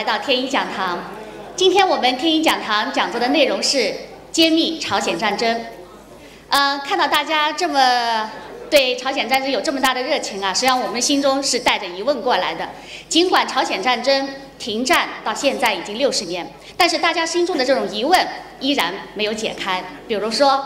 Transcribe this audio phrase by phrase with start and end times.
[0.00, 0.98] 来到天一讲堂。
[1.54, 3.94] 今天我们天一讲堂讲座的内容是
[4.32, 5.60] 揭秘朝鲜战争。
[6.48, 8.30] 呃，看到大家这么
[8.70, 12.70] 对朝鲜战争有这么大的热情啊，实际上我们心中是带着疑问过来的。
[13.10, 14.26] 尽管朝鲜战争
[14.58, 18.26] 停战到现在已经六十年，但是大家心中的这种疑问
[18.58, 19.84] 依然没有解开。
[20.08, 20.64] 比如说，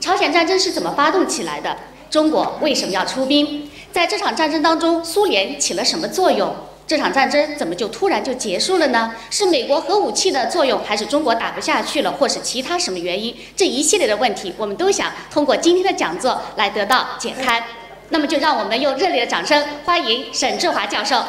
[0.00, 1.76] 朝鲜战争是怎么发动起来的？
[2.10, 3.70] 中国为什么要出兵？
[3.92, 6.52] 在这场战争当中，苏联起了什么作用？
[6.88, 9.14] 这场战争怎么就突然就结束了呢？
[9.28, 13.36] 是美国核武器的作用，还是中国打不下去了，或是其他什么原因？
[13.54, 17.62] 这一系列的问题，我们都想通过今天的讲座来得到解开。
[18.08, 21.22] 那么，就让我们用热烈的掌声欢迎沈志华教授。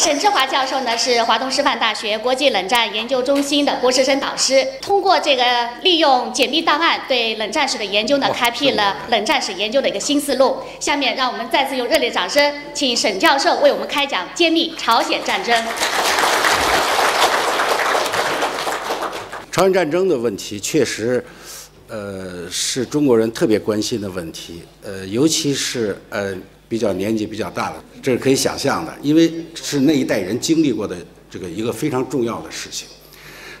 [0.00, 5.44] 沈志华教授呢是华东师范大学国际冷战研究中心的博士生导师，通过这个
[5.82, 10.56] 利用解密档案对冷战史的研究呢，开辟了冷战史研究的一个新思路。
[10.80, 15.54] 下面让我们再次用热烈掌声，请沈教授为我们开讲揭秘朝鲜战争。
[19.52, 21.22] 朝鲜战争的问题确实，
[21.88, 26.34] 呃，是中国人特别关心的问题，呃，尤其是呃。
[26.70, 30.96] 比较年纪比较大的，这是可以想象的，因为是那一代人经历过的
[31.28, 32.86] 这个一个非常重要的事情。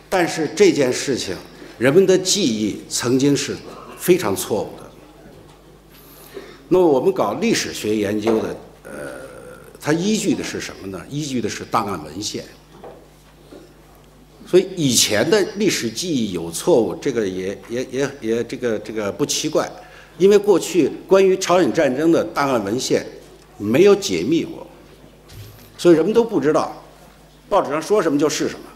[0.08, 1.34] 但是这件事情，
[1.76, 3.56] 人们的记忆曾经是
[3.98, 4.88] 非常错误的。
[6.68, 8.90] 那么我们搞历史学研究的，呃，
[9.80, 11.04] 它依据的是什么呢？
[11.10, 12.44] 依据的是档案文献。
[14.46, 19.68] 所以以前的历史记忆有错误，这个也也也也这个这个不奇怪。
[20.20, 23.06] 因为过去关于朝鲜战争的档案文献
[23.56, 24.66] 没有解密过，
[25.78, 26.76] 所以人们都不知道
[27.48, 28.66] 报纸上说什么就是什么。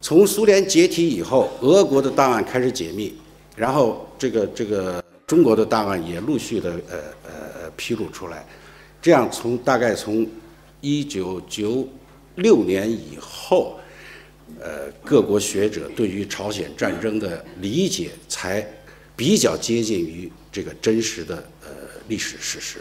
[0.00, 3.14] 从苏联解体以后，俄国的档案开始解密，
[3.54, 8.46] 然后这个这个中国的档案也陆续的呃呃披露出来，
[9.02, 10.26] 这样从大概从
[10.80, 11.86] 一九九
[12.36, 13.78] 六年以后。
[14.60, 18.66] 呃，各国学者对于朝鲜战争的理解才
[19.14, 21.68] 比较接近于这个真实的呃
[22.08, 22.78] 历史事实。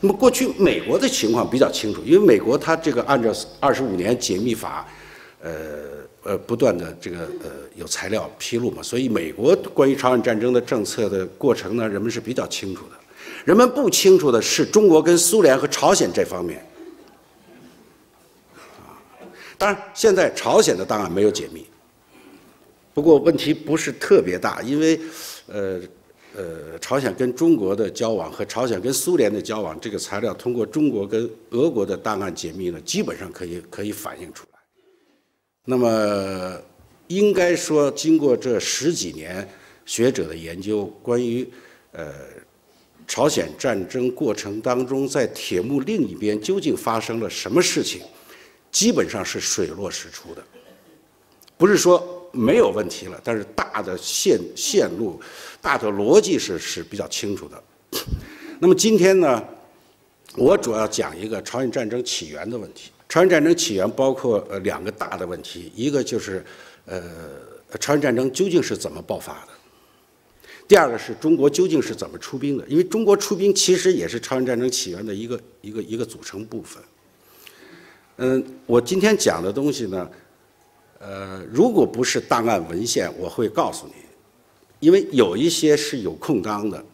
[0.00, 4.86] 那么过去美国的情况比较清楚，因为美国它这个按照二十五年解密法，
[5.40, 5.52] 呃
[6.22, 12.90] 呃不断的这个呃有材料披露嘛，所以美国关于朝鲜战争的政策的过程呢，人们是比较清楚的。
[13.44, 16.62] 人们不清楚的是中国跟苏联和朝鲜这方面。
[19.56, 21.64] 当然，现在朝鲜的档案没有解密，
[22.92, 24.98] 不过问题不是特别大，因为，
[25.46, 25.80] 呃，
[26.34, 34.58] 呃，朝鲜跟中国的交往和朝鲜跟苏联的交往，这个材料通过中国跟俄国的档案解密呢，基本上可以可以反映出来。
[35.64, 36.60] 那么，
[37.06, 39.48] 应该说，经过这十几年
[39.86, 41.48] 学者的研究，关于
[41.92, 42.12] 呃
[43.06, 48.02] 朝鲜战争过程当中，在铁幕另一边究竟发生了什么事情？
[48.74, 50.42] 基本上是水落石出的，
[51.56, 55.20] 不是说没有问题了，但是大的线线路、
[55.62, 57.62] 大的逻辑是是比较清楚的。
[58.58, 59.40] 那么今天呢，
[60.36, 62.90] 我主要讲一个朝鲜战争起源的问题。
[63.08, 66.44] 朝鲜战争起源包括呃两个大的问题，一个就是
[66.86, 67.00] 呃
[67.78, 69.52] 朝鲜战争究竟是怎么爆发的，
[70.66, 76.82] 第二个是中国究竟是怎么出兵的，因为中国出兵其实也是朝鲜战争起源的一个一个一个组成部分。
[78.16, 80.08] 嗯，我今天讲的东西呢，
[81.00, 83.92] 呃，如果不是档案文献，我会告诉你，
[84.78, 86.84] 因为有一些是有空档的，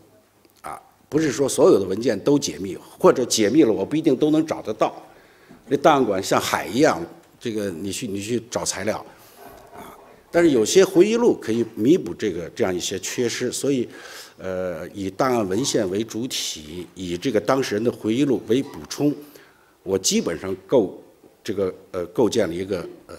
[0.62, 0.80] 啊，
[1.10, 4.94] 不是说所有的文件都解密，或者解密了，我不一定都能找得到。
[5.68, 7.04] 那档案馆像海一样，
[7.38, 9.04] 这个你去你去找材料，
[9.76, 9.92] 啊，
[10.30, 13.86] 但是有些回忆录可以弥补这个这样一些缺失，所以，
[14.38, 19.14] 呃，以档案文献为主体，以这个当事人的回忆录为补充，
[19.82, 20.98] 我基本上够。
[21.42, 23.16] 这个呃，构建了一个呃，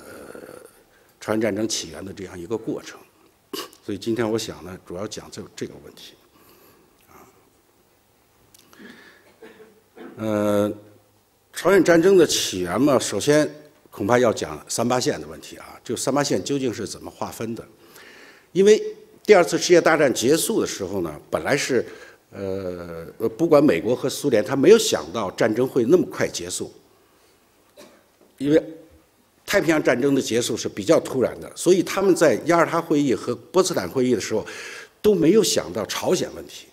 [1.19, 2.99] 朝鲜战争起源的这样一个过程，
[3.83, 6.13] 所以今天我想呢，主要讲这这个问题，
[7.09, 7.15] 啊，
[10.17, 10.71] 呃，
[11.51, 13.49] 朝鲜战争的起源嘛，首先
[13.89, 17.67] 恐怕要讲三八线的问题啊，就三八线究竟是怎么划分的？
[18.51, 18.81] 因为
[19.23, 21.85] 第二次世界大战结束的时候呢，本来是
[22.31, 23.05] 呃，
[23.37, 26.71] 不管美国和苏联，他没有想到战争会那么快结束。
[28.41, 28.63] 因为
[29.45, 34.45] 太平洋战争的结束是比较突然的，所以他们在雅尔塔会议和波茨坦会议的时候
[35.01, 36.67] 都没有想到朝鲜问题，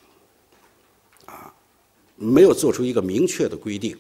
[1.27, 1.53] 啊，
[2.17, 3.97] 没有做出一个明确的规定。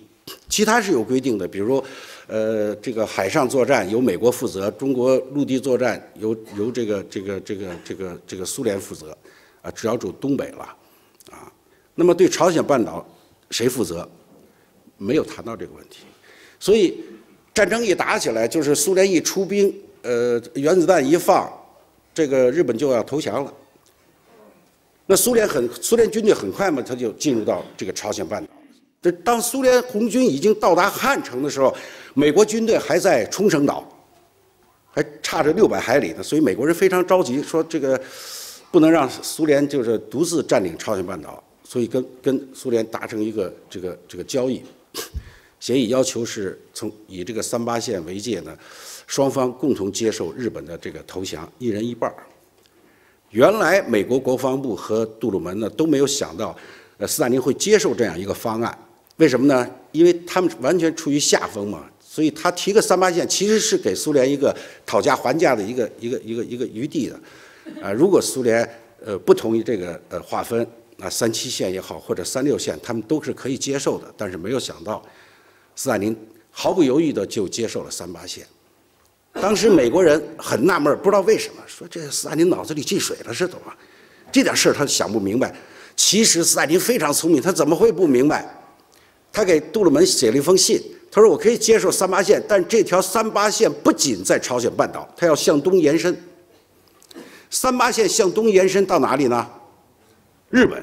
[0.48, 1.82] 其他是有规定的，比如，
[2.26, 9.16] 呃，这个海上作战由美国负责，中国陆地作战由由这个这个这个这个这个苏联负责，
[9.62, 10.76] 啊，只要主东北了，
[11.30, 11.50] 啊，
[11.94, 13.06] 那么对朝鲜半岛
[13.50, 14.08] 谁负责？
[15.00, 16.00] 没有谈到这个问题，
[16.58, 17.00] 所以
[17.58, 21.52] 战争一打起来，就是苏联一出兵，呃，原子弹一放，
[22.14, 23.52] 这个日本就要投降了。
[25.06, 28.52] 那苏联很，苏联军队很快嘛，他就进入到这个朝鲜半岛。
[29.02, 31.76] 这当苏联红军已经到达汉城的时候，
[32.14, 33.84] 美国军队还在冲绳岛，
[34.92, 36.22] 还差着六百海里呢。
[36.22, 38.00] 所以美国人非常着急，说这个
[38.70, 44.62] 不能让苏联就是独自占领朝鲜半岛，所以跟跟苏联达成一个这个这个交易
[45.60, 48.56] 协议，要求是从以这个三八线为界呢，
[49.06, 52.16] 双方共同接受日本的这个投降，一人一半儿。
[53.30, 56.56] 原来美国国防部和杜鲁门呢都没有想到，
[56.96, 58.78] 呃，斯大林会接受这样一个方案。
[59.16, 59.68] 为什么呢？
[59.92, 64.54] 因为他们完全处于下风嘛，所以他提个三八线，其实是给苏联一个
[64.86, 67.20] 讨价还价的一个一个一个一个余地的。
[67.82, 68.66] 啊，如果苏联
[69.04, 70.64] 呃不同意这个呃划分，
[71.00, 74.04] 啊三七线也好或者三六线，他们都是可以接受的。
[74.16, 75.04] 但是没有想到，
[75.78, 76.14] 斯大林
[76.50, 78.44] 毫不犹豫的就接受了三八线。
[79.34, 83.72] 当时美国人很纳闷，不知道为什么，说这斯大林脑子里进水了是怎么？
[84.32, 85.54] 这点事儿他想不明白。
[85.94, 88.52] 其实斯大林非常聪明，他怎么会不明白？
[89.32, 90.82] 他给杜鲁门写了一封信，
[91.12, 96.20] 他说：“我可以接受三八线，但这条三八线不仅在朝鲜半岛，它要向东延伸。
[97.50, 99.48] 三八线向东延伸到哪里呢？
[100.50, 100.82] 日本。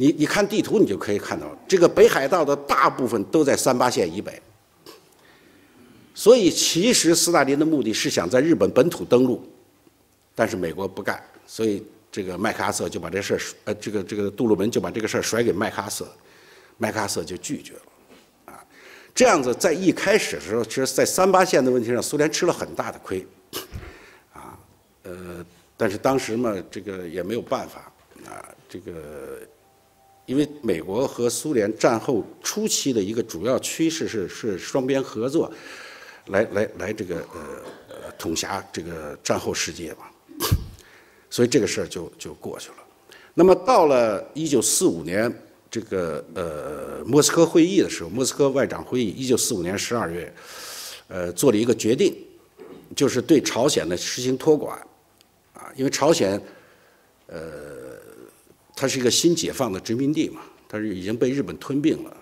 [0.00, 4.40] 你你看地图，你就可以看到，这个北海道的大部分都在三八线以北。”
[6.14, 9.40] 所以，其实斯大林的目的是想在日本本土登陆，
[10.34, 16.08] 但是美国不干，所以这个麦克阿瑟就把这事儿，呃，这个这个杜鲁门就把这个事儿甩给麦克阿瑟，
[16.76, 18.64] 麦克阿瑟就拒绝了，啊，
[19.14, 23.24] 这样子在一开始的时候，其实，在三八线的问题上，苏联吃了很大的亏，
[24.32, 24.58] 啊，
[25.04, 25.44] 呃，
[25.76, 27.92] 但是当时嘛，这个也没有办法，
[28.26, 29.38] 啊，这个，
[30.28, 35.50] 因为美国和苏联战后初期的一个主要趋势是是双边合作。
[36.26, 37.40] 来来来，这个呃
[37.88, 40.12] 呃统辖这个战后世界吧，
[41.30, 42.76] 所以这个事儿就就过去了。
[43.32, 45.34] 那么到了一九四五年
[45.70, 50.30] 这个呃莫斯科会议的时候，莫斯科外长会议一九四五年十二月，
[51.08, 52.14] 呃做了一个决定，
[52.94, 54.78] 就是对朝鲜呢实行托管，
[55.54, 56.38] 啊，因为朝鲜
[57.28, 57.67] 呃
[58.78, 62.16] 它是一个新解放的殖民地嘛，它是已经被日本吞并了。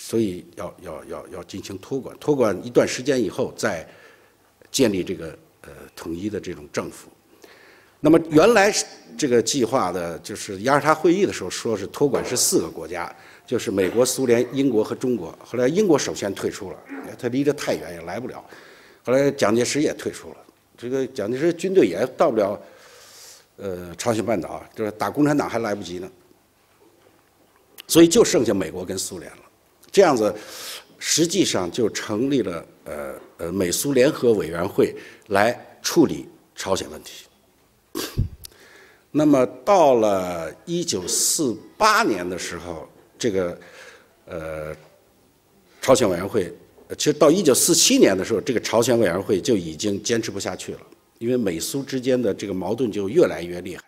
[0.00, 3.86] 所以要要要要进行托管，托管一段时间以后再
[4.70, 7.10] 建立这个呃统一的这种政府。
[8.00, 8.72] 那么原来
[9.18, 13.12] 这个计划的就是雅尔塔会议的时候说是托管是四个国家，
[13.44, 15.36] 就是美国、苏联、英国和中国。
[15.44, 16.78] 后来英国首先退出了，
[17.18, 18.42] 他离得太远也来不了。
[19.02, 20.36] 后来蒋介石也退出了，
[20.76, 22.58] 这个蒋介石军队也到不了
[23.58, 26.10] 呃朝鲜半岛，就是打共产党还来不及呢。
[27.86, 29.38] 所以就剩下美国跟苏联了。
[29.90, 30.34] 这样子，
[30.98, 34.94] 实际上就成立了呃呃美苏联合委员会
[35.28, 37.24] 来处理朝鲜问题。
[39.10, 42.86] 那么到了一九四八年的时候，
[43.18, 43.58] 这个
[44.26, 44.76] 呃
[45.80, 46.52] 朝鲜委员会，
[46.98, 50.80] 其实到一九四七年的时候，这个朝鲜委员会就已经坚持不下去了，
[51.18, 53.82] 因为美苏之间的这个矛盾就越来越厉害，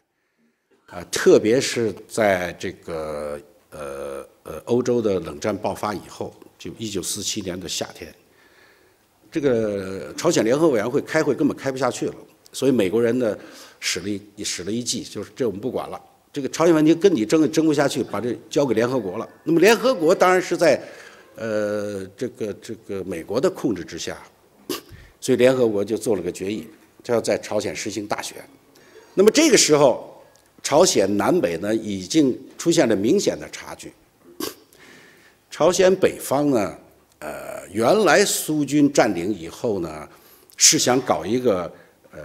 [0.87, 4.29] 啊，特别是在这个呃。
[4.43, 8.13] 呃，欧洲的冷战爆发以后，就一九四七年的夏天，
[9.31, 12.15] 这个朝鲜联合委员会开会根本开不下去了，
[12.51, 13.37] 所以美国人呢
[13.79, 16.01] 使了一使了一计，就是这我们不管了，
[16.33, 19.29] 这个朝鲜问题跟你争争不下去，把这交给联合国了。
[19.45, 20.83] 那么联合国当然是在
[21.37, 24.19] 呃这个这个美国的控制之下，
[25.21, 26.67] 所以联合国就做了个决议，
[27.02, 28.37] 就要在朝鲜实行大选。
[29.14, 30.23] 那么这个时候，
[30.62, 33.92] 朝鲜南北呢已经出现了明显的差距。
[35.50, 36.78] 朝鲜北方呢，
[37.19, 40.09] 呃，原来苏军占领以后呢，
[40.57, 41.71] 是想搞一个
[42.12, 42.21] 呃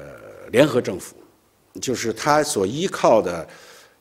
[0.52, 1.16] 联合政府，
[1.82, 3.46] 就是他所依靠的，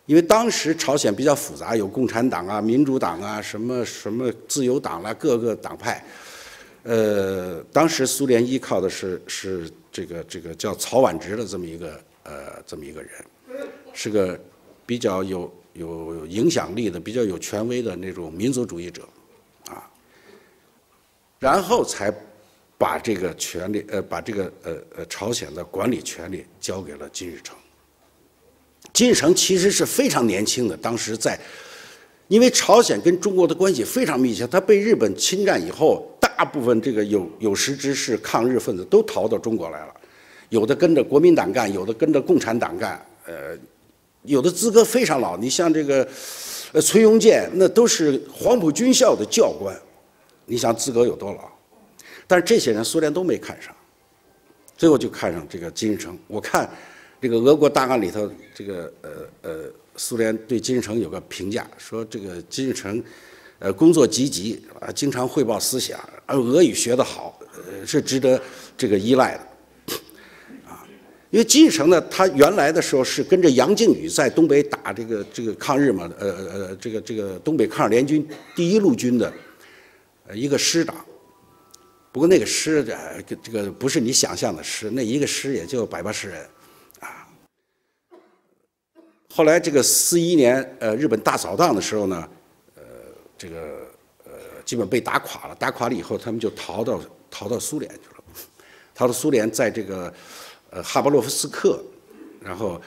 [0.06, 6.04] 因为当时朝鲜比较复杂，有共产党啊、民主党啊、什么什么自由党啦，各个党派。
[6.84, 13.10] 呃，当时苏联依靠的是是这个这个叫曹婉植的这么一个呃这么一个人，
[13.92, 14.40] 是个
[14.86, 15.52] 比较有。
[15.74, 19.02] 有影响力的、比较有权威的那种民族主义者，
[19.66, 19.90] 啊，
[21.40, 22.14] 然后才
[22.78, 27.56] 把这个权利，呃，把这个呃呃朝鲜的管理权利交给了金日成。
[28.92, 31.36] 金日成其实是非常年轻的，当时在，
[32.28, 39.94] 因为朝鲜跟中国的关系非常密切，他被日本侵占以后，大部分这个有有识之士、抗日分子都逃到中国来了，
[40.48, 43.56] 有的跟着国民党干，有的跟着共产党干，呃。
[44.26, 45.96] 有的资格非常老，你像这个，
[46.72, 49.78] 呃，崔庸健，那都是黄埔军校的教官，
[50.46, 51.42] 你想资格有多老？
[52.26, 53.70] 但是这些人苏联都没看上，
[54.78, 56.18] 最后就看上这个金日成。
[56.26, 56.66] 我看
[57.20, 59.10] 这个俄国档案里头，这个呃
[59.42, 59.64] 呃，
[59.96, 63.02] 苏联对金日成有个评价，说这个金日成，
[63.58, 68.40] 呃，工作积极啊，经常汇报思想，而俄语学得好，呃，是值得
[68.76, 69.94] 这个依赖的。
[70.66, 70.86] 啊
[71.30, 78.24] 因为金日成呢，他原来的时候是跟着杨靖宇在东北打这个这个抗日嘛，呃呃，这个这个东北抗日联军
[78.54, 79.32] 第一路军的，
[80.28, 80.94] 呃一个师长。
[82.12, 86.46] 不过那个师呃这个不是你想象的师，那一个师也就百八十人，
[89.36, 92.28] 后来这个四一年呃日本大扫荡的时候呢，
[92.76, 92.82] 呃
[93.36, 93.88] 这个
[94.24, 94.30] 呃
[94.64, 98.24] 基本被打垮了，打垮了以后他们就逃到逃到苏联去了，
[98.94, 100.12] 逃到苏联在这个。
[100.70, 101.80] 呃，哈巴洛夫斯克，
[102.40, 102.80] 然后，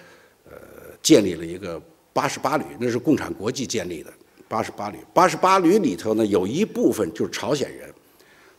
[0.43, 0.57] 呃，
[1.01, 4.11] 建立了一个八十八旅，那是共产国际建立的
[4.45, 4.97] 八十八旅。
[5.13, 7.93] 八十八旅里头呢，有一部分就是朝鲜人，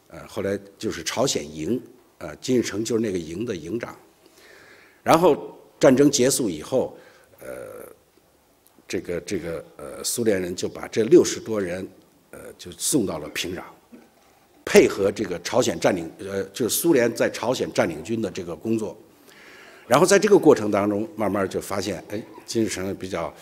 [0.06, 1.78] 呃，后来就是朝鲜营，
[2.16, 3.94] 呃，金日成就是那个营的营长。
[5.02, 6.96] 然后战争结束以后，
[8.88, 11.86] 这个这个呃，苏联人就把这六十多人，
[12.30, 13.60] 呃，就送到了平壤。
[14.64, 18.96] 配合这个朝鲜占领，呃，就是苏联在朝鲜占领军的这个工作。
[19.86, 23.32] 然后在这个过程当中，慢慢就发现，哎，金日成比较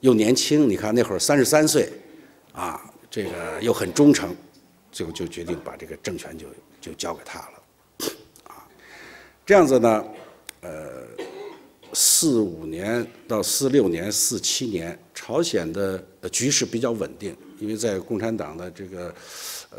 [0.00, 1.90] 又年轻，你看那会儿三十三岁，
[2.52, 2.78] 啊，
[3.10, 3.30] 这个
[3.62, 4.36] 又很忠诚，
[4.92, 6.46] 最后就决定把这个政权就
[6.78, 8.12] 就交给他了，
[8.48, 8.68] 啊，
[9.46, 10.04] 这样子呢，
[10.60, 11.06] 呃，
[11.94, 19.14] 四五年到四六年、四七年，朝鲜的局势比较稳定，因为在共产党的这个
[19.70, 19.78] 呃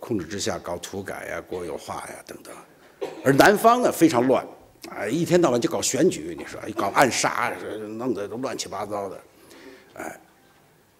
[0.00, 4.46] 控制之下，搞土改呀、国有化呀等等，而南方呢非常乱。
[4.88, 7.52] 啊，一天到晚就搞选举，你说搞暗杀，
[7.98, 9.20] 弄得都乱七八糟的，
[9.94, 10.20] 哎，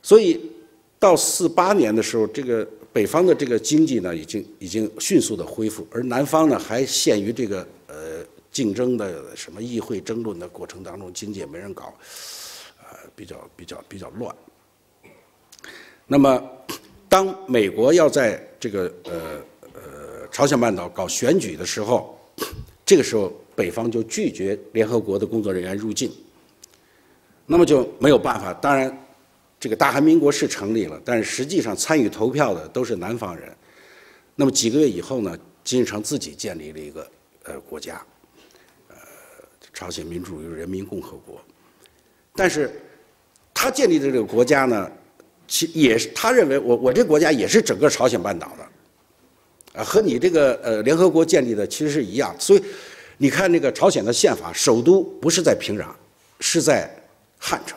[0.03, 0.51] 所以
[0.99, 8.25] 到四八年的时候，这个北方的这个经济呢，已经已经迅速的恢复，而南方呢，还陷于这个呃
[8.57, 11.93] 竞争的什么议会争论的过程当中，经济也没人搞，
[12.79, 14.35] 呃，比较比较比较乱。
[16.07, 16.43] 那么，
[17.07, 19.13] 当美国要在这个呃
[19.75, 22.19] 呃朝鲜半岛搞选举的时候，
[22.87, 23.31] 这个时候。
[23.57, 26.13] 北方就拒绝联合国的工作人员入境，
[27.47, 28.53] 那么就没有办法。
[28.53, 29.07] 当然，
[29.59, 33.51] 这个大韩民国是成立了，但是实际上参与投票的都是南方人。
[34.35, 37.11] 那么几个月以后呢，金日成自己建立了一个
[37.45, 38.05] 呃国家，
[39.77, 41.39] 朝鲜民主人民共和国。
[42.35, 42.71] 但是
[43.53, 44.91] 他建立的这个国家呢，
[45.47, 52.63] 其也是他认为我我这国家也是整个朝鲜半岛的，啊，和你这个呃联合国建立的其实是一样，所以。
[53.19, 55.87] 你看那个朝鲜的宪法，首都不是在平壤，
[56.39, 56.95] 是在
[57.39, 57.75] 汉城。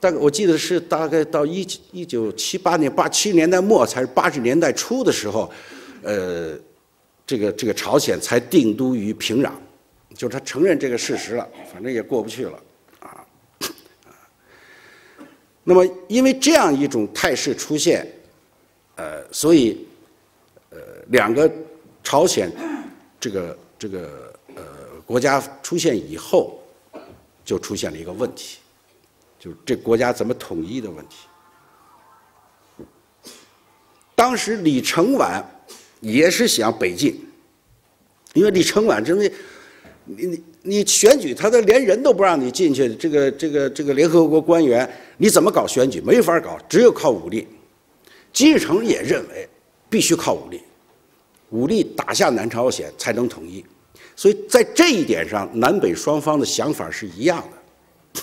[0.00, 1.60] 大概我记得是大概到一
[1.92, 5.52] 一九七八年八七年代末，才是八十年代初的时候，
[6.02, 6.58] 呃，
[7.26, 9.50] 这个这个朝鲜才定都于平壤，
[10.16, 12.62] 就是他承认这个事实了，反正也过不去了，
[13.00, 13.26] 啊，
[15.62, 18.10] 那么因为这样一种态势出现，
[18.96, 19.86] 呃，所以，
[20.70, 21.50] 呃，两个
[22.02, 22.50] 朝鲜
[23.20, 23.58] 这个。
[23.78, 24.64] 这个呃
[25.04, 26.58] 国家出现以后，
[27.44, 28.58] 就出现了一个问题，
[29.38, 31.26] 就是这国家怎么统一的问题。
[34.14, 35.44] 当时李承晚
[36.00, 37.22] 也是想北进，
[38.32, 39.30] 因为李承晚认为，
[40.06, 46.00] 你你你选举他的连人都不让你进去，这个这个这个联合国官员你怎么搞选举？
[46.00, 47.46] 没法搞，只有靠武力。
[48.32, 49.48] 金日成也认为
[49.88, 50.60] 必须靠武力。
[51.50, 53.64] 武力打下南朝鲜才能统一，
[54.16, 58.22] 所以在这一点上，南北双方的想法是一样的。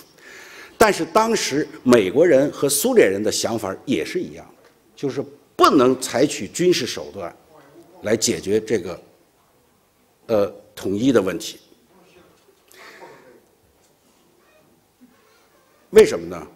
[0.77, 5.23] 但是当时美国人和苏联人的想法也是一样的，就是
[5.55, 7.33] 不能采取军事手段
[8.01, 9.01] 来解决这个
[10.27, 11.57] 呃统一的问题。
[15.93, 16.47] 为什么呢？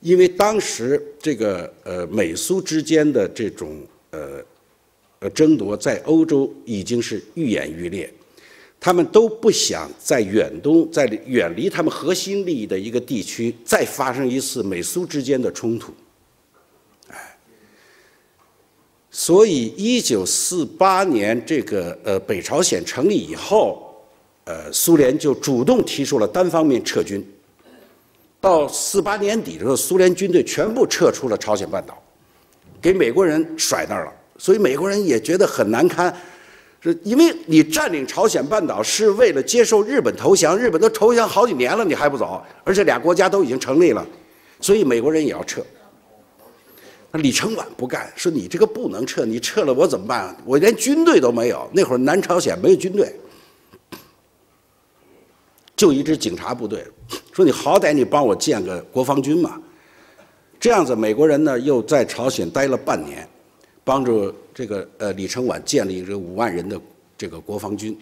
[0.00, 4.42] 因为当时这个呃美苏之间的这种呃。
[5.22, 8.10] 呃，争夺在欧洲已经是愈演愈烈，
[8.80, 15.92] 他们都不想在远东，在远离他们核心利益的一个地区再发生一次美苏之间的冲突。
[17.08, 17.36] 哎，
[19.10, 23.94] 所以一九四八年这个呃北朝鲜成立以后，
[24.44, 27.22] 呃苏联就主动提出了单方面撤军。
[28.40, 32.02] 到四八年底的时候，苏联军队全部撤出了朝鲜半岛，
[32.80, 34.12] 给美国人甩那儿了。
[34.38, 36.14] 所以美国人也觉得很难堪，
[36.80, 42.42] 是因为你占领朝鲜半岛是为了接受日本投降，日本都投降好几年了，你还不走？
[42.64, 44.06] 而且俩国家都已经成立了，
[44.58, 45.62] 所以美国人也要撤。
[47.12, 50.34] 那李承晚不干，说你这个不能撤，你撤了我怎么办？
[50.46, 51.68] 我连军队都没有。
[51.74, 53.14] 那会儿南朝鲜没有军队，
[55.76, 56.86] 就一支警察部队。
[57.32, 59.60] 说你好歹你帮我建个国防军嘛。
[60.58, 63.26] 这样子，美国人呢又在朝鲜待了半年，
[63.82, 66.78] 帮助这个呃李承晚建立这个五万人的
[67.16, 67.96] 这个国防军。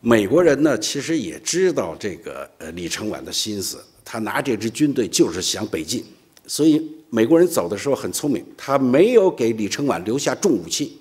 [0.00, 6.04] 美国人呢其实也知道这个呃李承晚的心思，他拿这支军队就是想北进。
[6.46, 10.98] 所以美国人走的时候很聪明，他没有给李承晚留下重武器。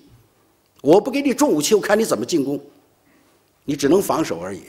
[0.81, 2.57] 我不给你重武器，我看你怎么进攻，
[3.65, 4.61] 你只能防守而已。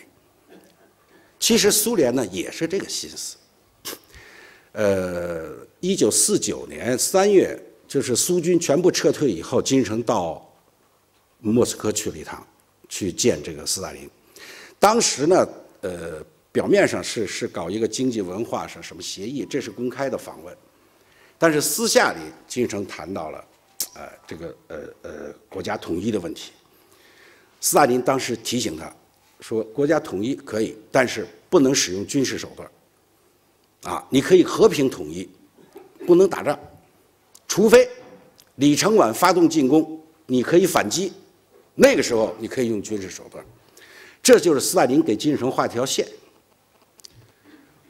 [1.40, 3.36] 其实苏联呢也是这个心思。
[4.72, 10.48] 呃，一九四九年三月，就是苏军全部撤退以后，金日成到
[11.40, 12.46] 莫斯科去了一趟，
[12.88, 14.08] 去见这个斯大林。
[14.78, 15.48] 当时呢，
[15.80, 20.56] 呃，表面上是是搞一个经济文化上什么协议，这是公开的访问。
[21.36, 23.44] 但是私下里，金城谈到了，
[23.94, 25.10] 呃，这个呃呃
[25.48, 26.52] 国家统一的问题。
[27.60, 28.94] 斯大林当时提醒他，
[29.40, 32.70] 说国家统一可以，但是不能使用军事手段。
[33.82, 35.28] 啊，你可以和平统一，
[36.06, 36.58] 不能打仗，
[37.48, 37.88] 除非
[38.56, 41.12] 李承晚发动进攻，你可以反击，
[41.74, 43.44] 那个时候你可以用军事手段。
[44.22, 46.06] 这就是斯大林给金日成画一条线。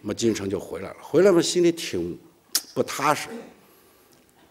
[0.00, 2.18] 那么金日成就回来了，回来嘛心里挺。
[2.72, 3.28] 不踏实，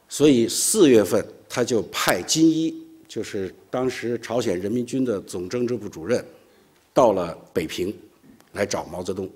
[0.09, 6.23] 所以四月份他就派金一，就是当时朝鲜人民军的总政治部主任，
[6.99, 7.97] 到了北平
[8.51, 9.29] 来找毛泽东。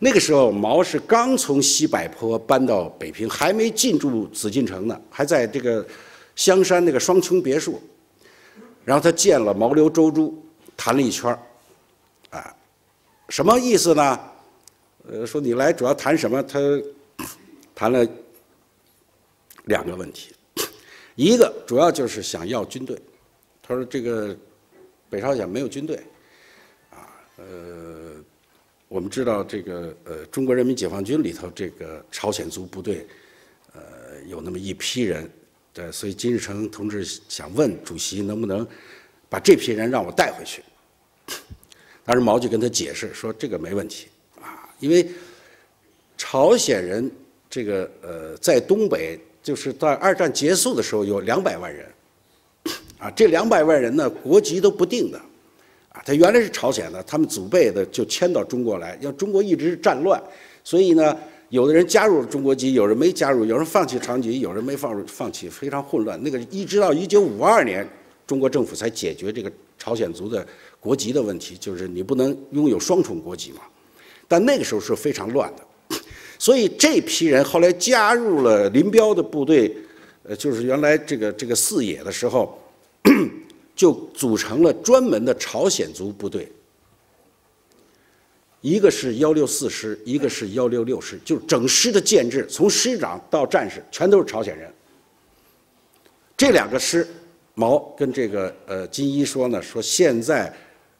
[0.00, 5.86] 那个时候毛是刚从西柏坡搬到北平，还没进驻紫禁城呢，还在这个
[6.34, 7.80] 香山那个双清别墅。
[8.84, 10.42] 然后他见了毛刘周朱，
[10.76, 11.38] 谈了一圈儿，
[12.30, 12.56] 啊，
[13.28, 14.20] 什么意思呢？
[15.08, 16.42] 呃，说你来主要谈什么？
[16.42, 16.58] 他。
[17.78, 18.08] 谈了
[19.64, 20.34] 两个问题，
[21.14, 22.98] 一个主要就是想要军队。
[23.62, 24.34] 他说：“这个
[25.10, 26.02] 北朝鲜没有军队，
[27.36, 28.14] 呃，
[28.88, 33.06] 我们知道这个呃中国人民解放军里头这个朝鲜族部队，
[33.72, 33.80] 呃，
[34.26, 35.30] 有那么一批人，
[35.72, 38.66] 对，所以金日成同志想问主席能不能
[39.28, 40.62] 把这批人让我带回去。
[42.04, 44.08] 当时毛就跟他解释说这个没问题
[44.40, 45.08] 啊，因为
[46.16, 47.10] 朝鲜人。”
[47.48, 51.86] 这个呃，在东北，就是在二战结束的时候，有两百万人，
[52.98, 55.18] 啊，这两百万人呢，国籍都不定的，
[56.04, 60.22] 他原来是朝鲜的，他们祖辈的就迁到中国来，要中国一直是战乱，
[60.62, 61.16] 所以呢，
[61.48, 66.20] 有的人加入了中国籍，有人没加入，有人放弃长籍，有人没放放弃，非常混乱。
[66.22, 67.88] 那个一直到一九五二年，
[68.26, 70.46] 中国政府才解决这个朝鲜族的
[70.80, 73.62] 国籍的问题，就是你不能拥有双重国籍嘛，
[74.26, 75.62] 但那个时候是非常乱的。
[76.38, 79.74] 所以这批人后来加入了林彪的部队，
[80.22, 82.58] 呃，就是原来这个这个四野的时候，
[83.76, 86.50] 就组成了专门的朝鲜族部队。
[88.60, 94.68] 一个是幺六四师，一个是幺六六师，就是整师的建制，从师长到战士全都是朝鲜人。
[96.36, 97.06] 这两个师，
[97.54, 100.52] 毛跟这个呃金一说呢，说现在。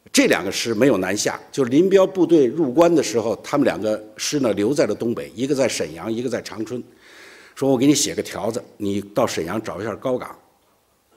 [0.09, 6.81] 这两个师没有南下，就林彪部队入关的时候，他们两个师呢留在了东北，一个在沈阳，一个在长春。
[7.53, 10.33] 说我给你写个条子，你到沈阳找一下高岗，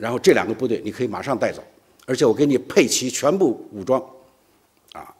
[0.00, 1.62] 然后这两个部队你可以马上带走，
[2.06, 4.02] 而且我给你配齐全部武装，
[4.92, 5.14] 啊。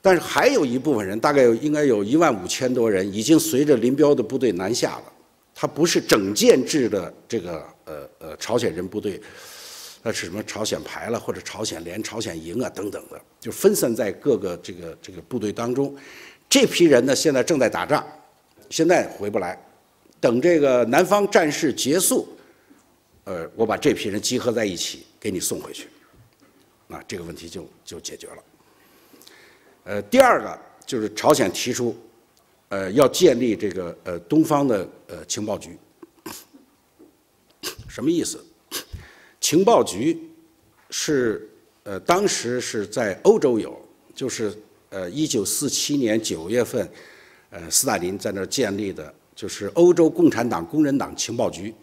[0.00, 5.12] 但是还有一部分人，大概有应该有一万五千多人，已经随着林彪的部队南下了。
[5.54, 9.20] 他不是整建制的这个呃呃朝鲜人部队。
[10.02, 15.92] 那是什么朝鲜排了，或者朝鲜连、朝鲜营啊等等的，就分散在各个这个这个部队当中。
[16.48, 18.06] 这批人呢，现在正在打仗，
[18.70, 19.60] 现在回不来。
[20.20, 22.28] 等这个南方战事结束，
[23.26, 25.88] 呃，我把这批人集合在一起，给你送回去，
[26.86, 28.36] 那这个问题就就解决了。
[29.82, 31.96] 呃，第二个就是朝鲜提出，
[32.68, 35.76] 呃，要建立这个呃东方的呃情报局，
[37.88, 38.44] 什么意思？
[39.40, 40.30] 情报局
[40.90, 41.50] 是
[41.82, 43.76] 呃，当时是在欧洲有，
[44.14, 44.56] 就是
[44.90, 46.88] 呃，一九四七年九月份，
[47.50, 51.74] 呃，斯大林在那儿建立的，就是欧洲共产党工人党情报局，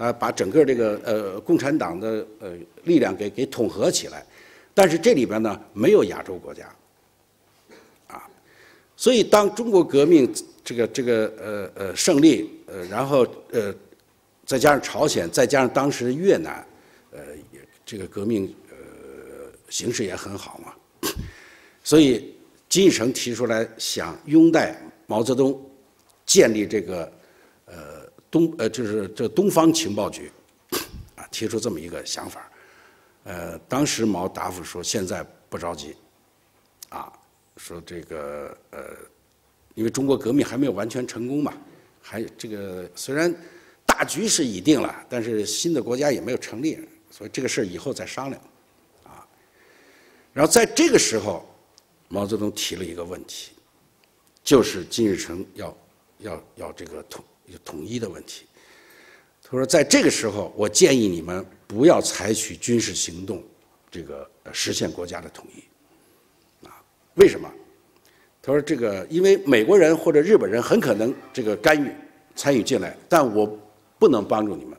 [0.00, 4.24] 啊，把整个这个呃共产党的呃力量给给统合起来，
[4.72, 6.66] 但是这里边呢没有亚洲国家，
[8.06, 8.26] 啊，
[8.96, 10.32] 所以当中国革命
[10.64, 13.74] 这个这个呃呃胜利，呃，然后呃，
[14.46, 16.66] 再加上朝鲜，再加上当时越南。
[17.12, 17.20] 呃，
[17.84, 18.76] 这个革命呃
[19.68, 20.72] 形势也很好嘛，
[21.82, 22.32] 所以
[22.68, 25.60] 金日成提出来想拥戴毛泽东，
[26.24, 27.12] 建立这个
[28.30, 30.30] 东呃就是这东方情报局，
[31.16, 32.50] 啊，提出这么一个想法，
[33.24, 35.96] 呃，当时毛答复说现在不着急，
[36.88, 37.12] 啊，
[37.56, 38.80] 说这个呃，
[39.74, 41.52] 因为中国革命还没有完全成功嘛，
[42.00, 43.34] 还这个虽然
[43.84, 46.78] 大局是已定了，但是新的国家也没有成立。
[47.12, 48.40] 所以这个事儿以后再商量，
[49.02, 49.26] 啊，
[50.32, 51.44] 然后在这个时候，
[52.06, 53.50] 毛泽东提了一个问题，
[54.44, 55.76] 就是金日成要
[56.18, 57.24] 要要这个统
[57.64, 58.44] 统一的问题。
[59.42, 63.42] 他说，在这个时候，我建议你们不要采取军事行动，
[63.90, 66.80] 这个实现国家的统一，啊，
[67.14, 67.50] 为什么？
[68.42, 71.92] 他说，这个因为美国人或者日本人很可能这个干预
[72.36, 73.58] 参与进来，但我
[73.98, 74.78] 不能帮助你们。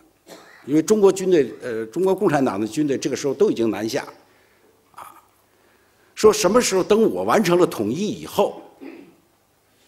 [0.65, 4.07] 因为中国军队，呃，中国共产党的军队这个时候都已经南下，
[4.95, 5.21] 啊，
[6.15, 8.61] 说什么时候等我完成了统一以后，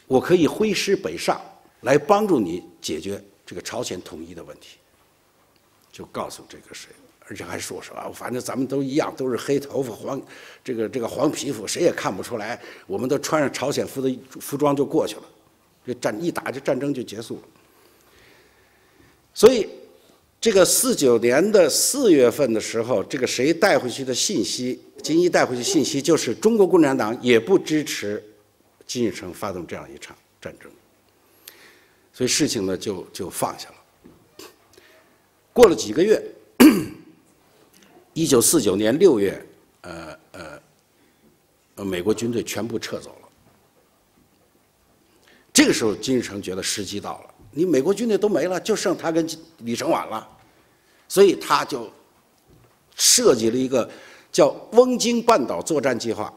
[0.08, 1.40] 我可以挥师北上，
[1.84, 4.78] 来帮助你解决这个朝鲜统一的问题。
[5.92, 6.90] 就告诉这个谁，
[7.28, 10.22] 而且还说说啊，反正咱们都一样，都是黑头发、黄
[10.64, 15.24] 这个这个黄皮肤，谁也看不出来，我们都穿上朝鲜服的服装就过去了，
[15.86, 17.42] 这战一打这战争就结束了。
[19.34, 19.70] 所以。
[20.44, 28.22] 这个四九年的四月份的时候，这个谁带回去的信息，金一带回去信息就是中国共产党也不支持
[28.86, 30.70] 金日成发动这样一场战争，
[32.14, 34.48] 所以事情呢就就放下了。
[35.52, 36.24] 过了几个月，
[38.14, 39.44] 一九四九年六月，
[39.82, 40.18] 呃
[41.76, 43.30] 呃，美国军队全部撤走了。
[45.52, 47.34] 这个时候，金日成觉得时机到了。
[47.52, 49.28] 你美国军队都没了，就剩他跟
[49.60, 50.28] 李承晚了，
[51.08, 51.92] 所以他就
[52.96, 53.88] 设计了一个
[54.32, 56.34] 叫翁京半岛作战计划。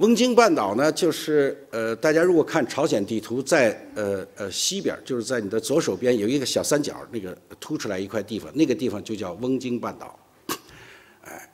[0.00, 10.18] 翁京半岛呢，就是呃，大家如果看朝鲜地图，在呃呃西边，就是在你的左手边有一个小三角，那个凸出来一块地方，那个地方就叫翁京半岛。
[11.24, 11.50] 哎，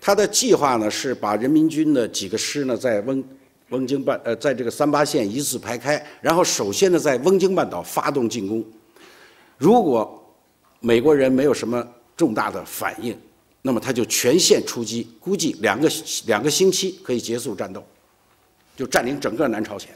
[0.00, 3.22] 他的计划呢是把人民军的几个师呢在翁。
[3.70, 8.64] 翁京半呃，在这个三八线一字排开，然后首先呢，在翁京半岛发动进攻。
[9.58, 10.20] 如果
[10.80, 13.16] 美国人没有什么重大的反应，
[13.62, 15.90] 那么他就全线出击，估计两个
[16.26, 17.84] 两个星期可以结束战斗，
[18.76, 19.90] 就占领整个南朝鲜。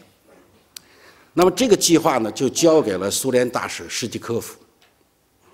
[1.33, 4.57] 那么这个计划呢，就交给了苏联大使史蒂科夫。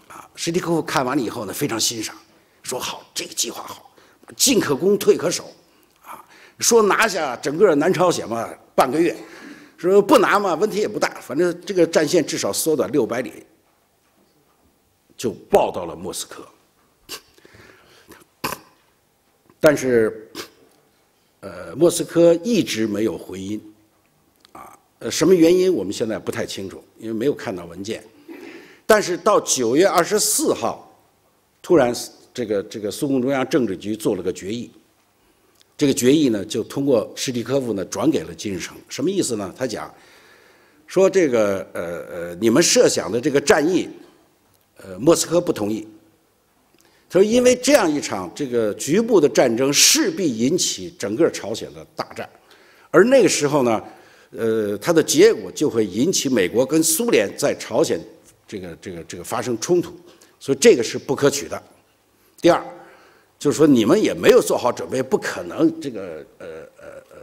[0.08, 2.14] 啊，史蒂科夫看完了以后呢，非常欣赏，
[2.62, 3.90] 说好，这个计划好，
[4.36, 5.44] 进可攻，退可守。
[6.02, 6.24] 啊
[6.58, 9.14] 说拿下整个南朝鲜嘛，半个月；
[9.78, 13.46] 说不拿嘛，问题也不大，反正这个战线至少缩短六百里，
[15.16, 16.44] 就报到了莫斯科。
[19.60, 20.26] 但是，
[21.40, 23.60] 呃，莫斯科一直没有回音，
[24.52, 28.02] 啊，呃，什么原因我们现在不太清楚，因为没有看到文件。
[28.86, 30.90] 但是到九月二十四号，
[31.60, 31.94] 突然
[32.32, 34.70] 这个这个苏共中央政治局做了个决议。
[35.76, 38.76] 这个决议呢，就通过史蒂科夫呢转给了金日成。
[38.88, 39.54] 什么意思呢？
[39.56, 39.94] 他讲
[40.86, 43.88] 说这个呃呃，你们设想的这个战役，
[44.78, 45.86] 呃，莫斯科不同意。
[47.10, 52.26] 他说，因为这样一场这个局部的战争势必引起整个朝鲜的大战，
[52.90, 53.82] 而那个时候呢，
[54.30, 58.00] 呃，它的结果就会引起美国跟苏联在朝鲜
[58.46, 59.92] 这个这个这个发生冲突，
[60.38, 61.62] 所以这个是不可取的。
[62.40, 62.64] 第二。
[63.40, 66.46] 就是说，你们也没有做好准备，不可能这个呃
[66.76, 67.16] 呃呃，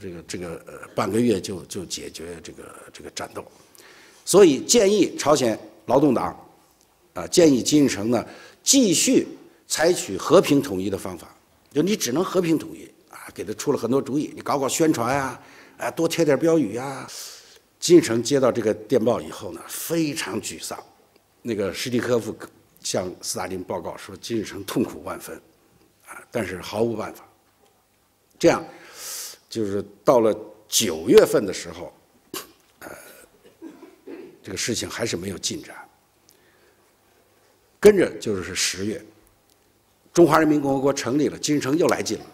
[0.00, 3.44] 这个这个呃半个月就就解决这个这个战斗，
[4.24, 6.36] 所以建议朝鲜劳动党
[7.14, 8.26] 啊，建议金日成呢
[8.66, 9.28] 继续
[9.68, 11.32] 采取和平统一的方法，
[11.72, 15.40] 就你只能和平统一啊，给他出了很多主意，你搞搞宣传呀，
[15.78, 17.08] 啊多贴点标语呀。
[17.78, 20.78] 金日成接到这个电报以后呢，非常沮丧，
[21.42, 22.36] 那个史蒂科夫。
[22.82, 25.36] 向斯大林报告说，金日成痛苦万分，
[26.06, 27.26] 啊，但是毫无办法。
[28.38, 28.64] 这样，
[29.48, 30.32] 就是到了
[30.68, 31.92] 九月份的时候，
[32.80, 32.88] 呃，
[34.42, 35.85] 这个事情还是没有进展。
[37.78, 39.04] 跟着就是十月，
[40.12, 42.24] 中华人民共和国成立了，金日成又来劲了，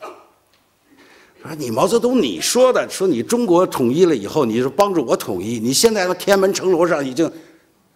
[1.42, 7.30] 说你毛泽东你说的，说你中国统一了以后，你是帮助我统一，你现在天安门城楼上已经。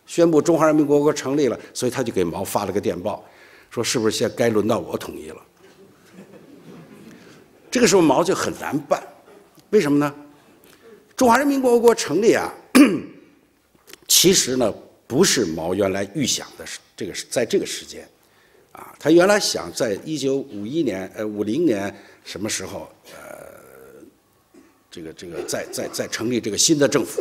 [0.08, 3.24] 宣布中华人民共和国成立了，所以他就给毛发了个电报，
[3.68, 5.36] 说是不是现该轮到我统一了？
[7.68, 9.02] 这个时候毛就很难办，
[9.70, 10.14] 为什么呢？
[11.16, 12.54] 中华人民共和国成立啊，
[14.06, 14.72] 其实呢
[15.08, 18.08] 不是毛原来预想的事，这个是在这个时间，
[18.72, 24.02] 啊，他原来想在一九五一年呃五零年什么时候呃
[24.90, 27.20] 这个这个再再再成立这个新的政府，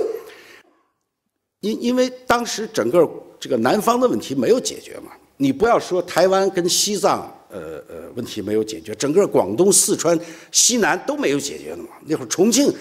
[1.59, 3.05] 因因为当时整个
[3.37, 10.17] 这个南方的问题没有解决嘛，你不要说台湾跟西藏呃呃问题没有解决，整个广东、四川、
[10.53, 12.73] 西南都没有解决的嘛，那会儿重庆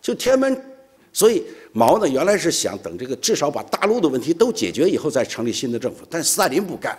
[0.00, 0.64] 就天安门，
[1.12, 6.98] 所以毛呢原来是想等这个至少把大陆的问题都解决以后再成立新的政府，但斯大林不干。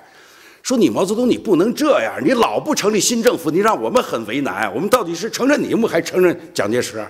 [0.62, 4.71] 说你毛泽东，你不能这样，你老不成立新政府，你让我们很为难。
[4.75, 7.05] 我们到底是承认你们，还承认蒋介石？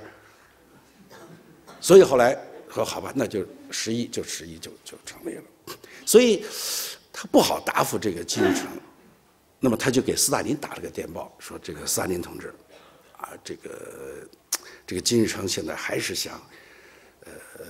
[1.82, 2.38] 所以后来
[2.72, 5.44] 说好吧，那就十一就十一就就成立了。
[6.06, 6.46] 所以
[7.12, 8.68] 他不好答复这个金日成，
[9.60, 12.54] 那么他就给斯大林打了个电报，说这个斯大林同志，
[13.18, 13.70] 啊，这个
[14.86, 16.40] 这个金日成现在还是想，
[17.60, 17.66] 呃，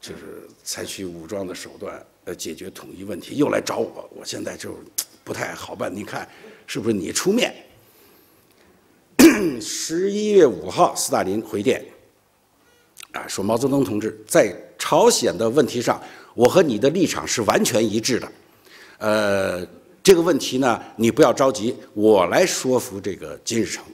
[0.00, 4.74] 就是采取武装的手段呃解决统一问题，又来找我，我现在就。
[5.24, 6.28] 不太好办，你看
[6.66, 7.54] 是不是你出面？
[9.62, 11.80] 十一月五号，斯大林回电，
[13.12, 16.02] 啊，说毛泽东同志在朝鲜的问题上，
[16.34, 18.32] 我和你的立场是完全一致的。
[18.98, 19.64] 呃，
[20.02, 23.84] 这个问题呢，你不要着急，我来说服这个金日成。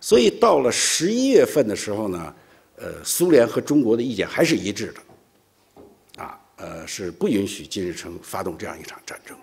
[0.00, 2.34] 所以到了十一月份的时候呢，
[2.84, 6.22] 呃，苏联和中国的意见还是一致的。
[6.22, 9.34] 啊呃，是不允许金日成发动这样一场战争。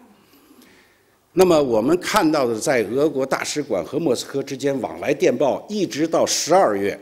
[1.33, 6.99] 那么我们看到的，在俄国大使馆和莫斯科之间往来电报，一直到十二月，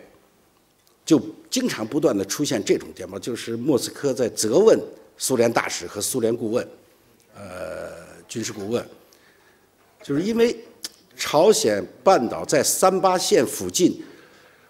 [1.04, 4.80] 就经常不断的出现这种电报，就是莫斯科在责问
[5.18, 6.66] 苏联大使和苏联顾问，
[7.36, 7.92] 呃，
[8.30, 8.88] 军事顾问，
[10.02, 10.56] 就是因为
[11.18, 14.02] 朝鲜半岛在三八线附近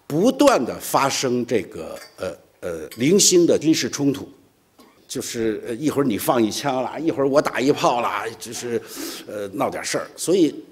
[0.10, 4.28] 不断的发生这个呃呃零星的军事冲突。
[5.08, 8.80] 就是呃一会儿你放一枪啦，一会儿我打一炮啦，就是
[9.28, 10.64] 呃闹点事儿，所以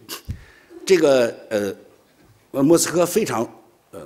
[0.85, 3.41] 这个呃莫斯科非常
[3.89, 3.99] 呃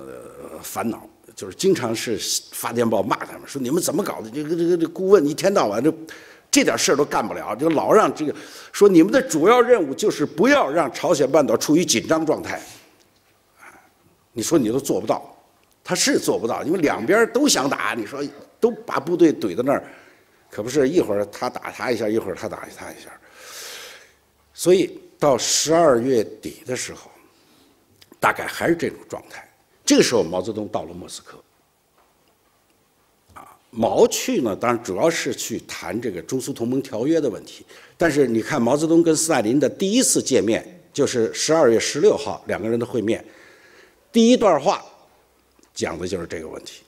[0.62, 2.18] 烦恼，就是经常是
[2.50, 4.30] 发电报骂他们，说你们怎么搞的？
[4.30, 5.92] 这个这个这顾问一天到晚就
[6.50, 8.34] 这点事儿都干不了，就老让这个
[8.72, 12.58] 说你们的主要任务就是不要让朝鲜半岛处于紧张状态，
[14.32, 15.36] 你说你都做不到，
[15.84, 18.22] 他是做不到，因为两边都想打，你说
[18.58, 19.84] 都把部队怼在那儿。
[20.50, 23.10] 可不是一会儿他打他一下，一会儿他打他一下，
[24.52, 27.10] 所以到十二月底的时候，
[28.20, 29.48] 大概还是这种状态。
[29.84, 31.38] 这个时候，毛泽东到了莫斯科。
[33.32, 37.64] 啊，毛去呢，当然主要是去谈这个中苏同盟条约的问题。
[37.96, 43.24] 但是你看，毛泽东跟斯大林的第一次见面，就是十二月十六号两个人的会面，
[44.12, 44.84] 第一段话
[45.72, 46.82] 讲的就是这个问题。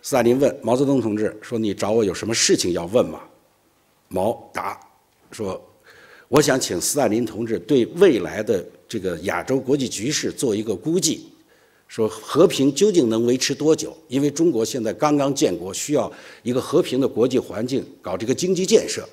[0.00, 3.20] 斯大林问毛泽东同志说：“你找我有什么事情要问吗？”
[4.08, 4.78] 毛答
[5.32, 5.60] 说
[6.28, 11.28] ：“我想请斯大林同志对未来的这个亚洲国际局势做一个估计，
[11.88, 13.94] 说和平究竟能维持多久？
[14.06, 16.10] 因为中国现在刚刚建国，需要
[16.42, 19.06] 一个和平的国际环境，搞这个经济建设。”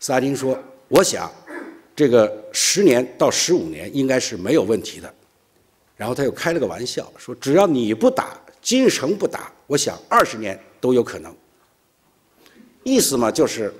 [0.00, 0.56] 斯大林说
[0.88, 1.30] ：“我想，
[1.98, 5.12] 这个十年到十五年应该是没有问题的。”
[5.98, 11.34] 然后他又开了个玩笑说：“只要你不打，金日成不打。”我想二十年都有可能，
[12.84, 13.74] 意思嘛就是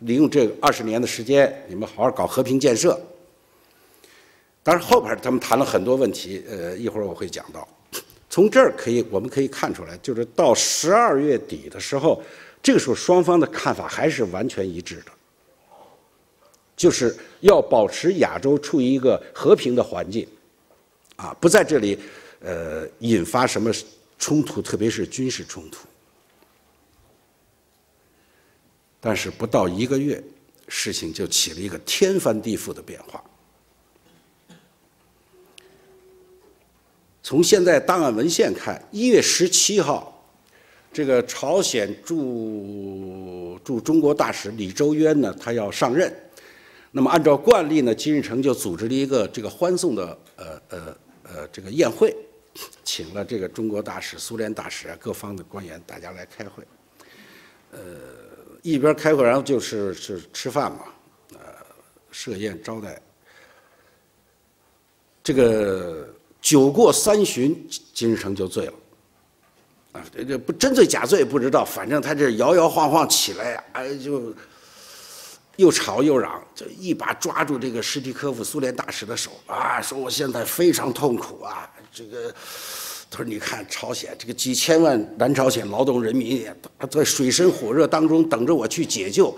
[0.00, 3.00] 利用这二十年的时间，你们好好搞和平建设。
[4.62, 7.66] 当然后边他们谈了很多问题，呃，一会儿我会讲到。
[8.28, 12.22] 从这儿可以我们可以看出来，就是到十二月底的时候，
[12.62, 15.12] 这个时候双方的看法还是完全一致的，
[16.82, 20.26] 就是要保持亚洲处于一个和平的环境，
[21.14, 21.96] 啊，不在这里
[22.40, 23.72] 呃引发什么。
[24.18, 25.84] 冲突，特别是军事冲突，
[29.00, 30.22] 但是不到一个月，
[30.68, 33.22] 事情就起了一个天翻地覆的变化。
[37.20, 40.24] 从现在档案文献看，一月十七号，
[40.92, 46.14] 这个朝鲜驻驻中国大使李周渊呢，他要上任。
[46.92, 52.14] 那么按照惯例呢，金日成就组织了一个这个欢送的呃呃呃这个宴会。
[52.84, 56.62] 请了这个中国大使、苏联大使啊，各方的官员，大家来开会。
[57.70, 57.80] 呃，
[58.60, 60.80] 一边开会，然后就是是吃饭嘛，
[61.32, 61.38] 呃，
[62.10, 63.00] 设宴招待。
[65.24, 66.06] 这个
[66.42, 68.74] 酒过三巡，金日成就醉了。
[69.92, 74.34] 啊，这这不真醉假醉不知道，反正他这摇摇晃晃起来呀，哎就
[75.56, 81.68] 又吵又嚷，就一把抓住这个史蒂科夫苏联大使的手啊，说我现在非常痛苦啊。
[81.92, 82.34] 这个，
[83.10, 86.56] 他说：“你看朝鲜这个几千万南朝鲜劳动人民也，
[86.90, 89.36] 在水深火热当中等着我去解救。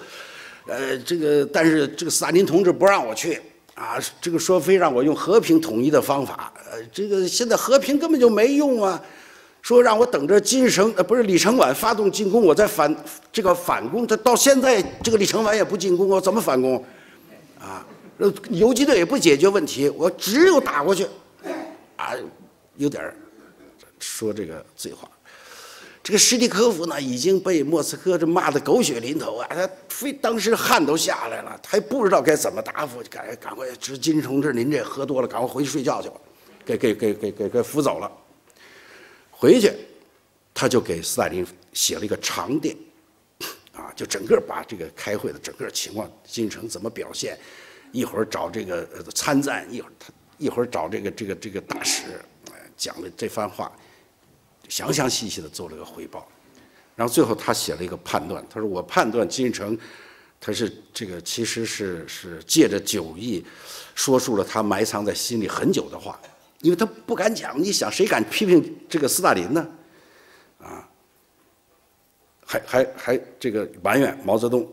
[0.67, 3.41] 呃，这个但是这个斯大林同志不让我去
[3.75, 9.03] 啊，这个说非让我用和平统一的方法，呃，这个现在和平根本就没用啊，
[9.65, 12.95] 说让我等着金日成呃不是李承晚发动进攻，我再反
[13.33, 16.77] 这个反攻，他到现在这个李承晚也不进攻，我怎么反攻？
[17.59, 17.83] 啊，
[18.51, 21.07] 游击队也不解决问题，我只有打过去，
[21.97, 22.13] 啊，
[22.77, 23.03] 有点
[23.99, 25.09] 说这个醉话。
[26.03, 29.49] 这个史蒂科夫呢，已经被莫斯科这骂得狗血淋头啊！
[29.49, 36.17] 他非当时汗都下来了，他也不知道该怎么答复，赶赶快，这金同志您这喝多了，赶快回去睡觉去吧，
[36.67, 38.13] 给给给给给给扶走了。
[39.45, 39.71] 回去，
[40.55, 42.75] 他就给斯大林写了一个长电，
[43.75, 47.39] 啊，就整个把这个开会的整个情况，金城怎么表现，
[47.93, 52.05] 一会儿找这个参赞，一会儿他一会儿找这个这个这个大使，
[52.75, 53.71] 讲了这番话。
[54.67, 56.27] 详详细细的做了个汇报，
[56.97, 59.79] 然后最后他写了一个判断，他说：“我判断金日成，
[60.41, 63.45] 他是这个其实是是借着酒意，
[63.95, 66.19] 说出了他埋藏在心里很久的话，
[66.65, 67.61] 因为他不敢讲。
[67.63, 69.69] 你想谁敢批评这个斯大林呢？
[70.61, 70.89] 啊，
[72.47, 74.67] 还还还这个埋怨毛泽东，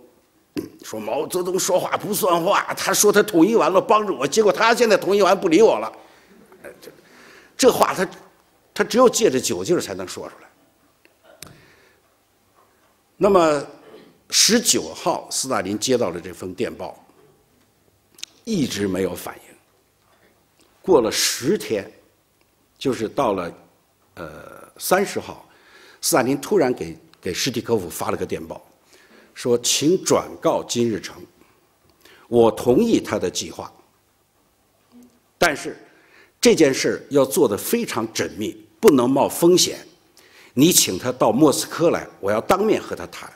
[0.83, 5.91] 说毛泽东说话不算话，他说他统一完了帮助我，结果他现在统一完不理我了，
[6.79, 6.91] 这
[7.57, 8.07] 这话他。”
[8.73, 11.51] 他只有借着酒劲才能说出来。
[13.17, 13.67] 那么，
[14.29, 16.97] 十九号，斯大林接到了这封电报，
[18.45, 19.50] 一直没有反应。
[20.81, 21.89] 过了十天，
[22.77, 23.53] 就是到了
[24.15, 25.47] 呃三十号，
[26.01, 28.61] 斯大林突然给给史蒂科夫发了个电报，
[29.33, 31.15] 说：“请转告金日成，
[32.27, 33.71] 我同意他的计划，
[35.37, 35.77] 但是。”
[36.41, 39.77] 这件事要做的非常缜密，不能冒风险。
[40.55, 43.31] 你请他到莫斯科来，我要当面和他谈。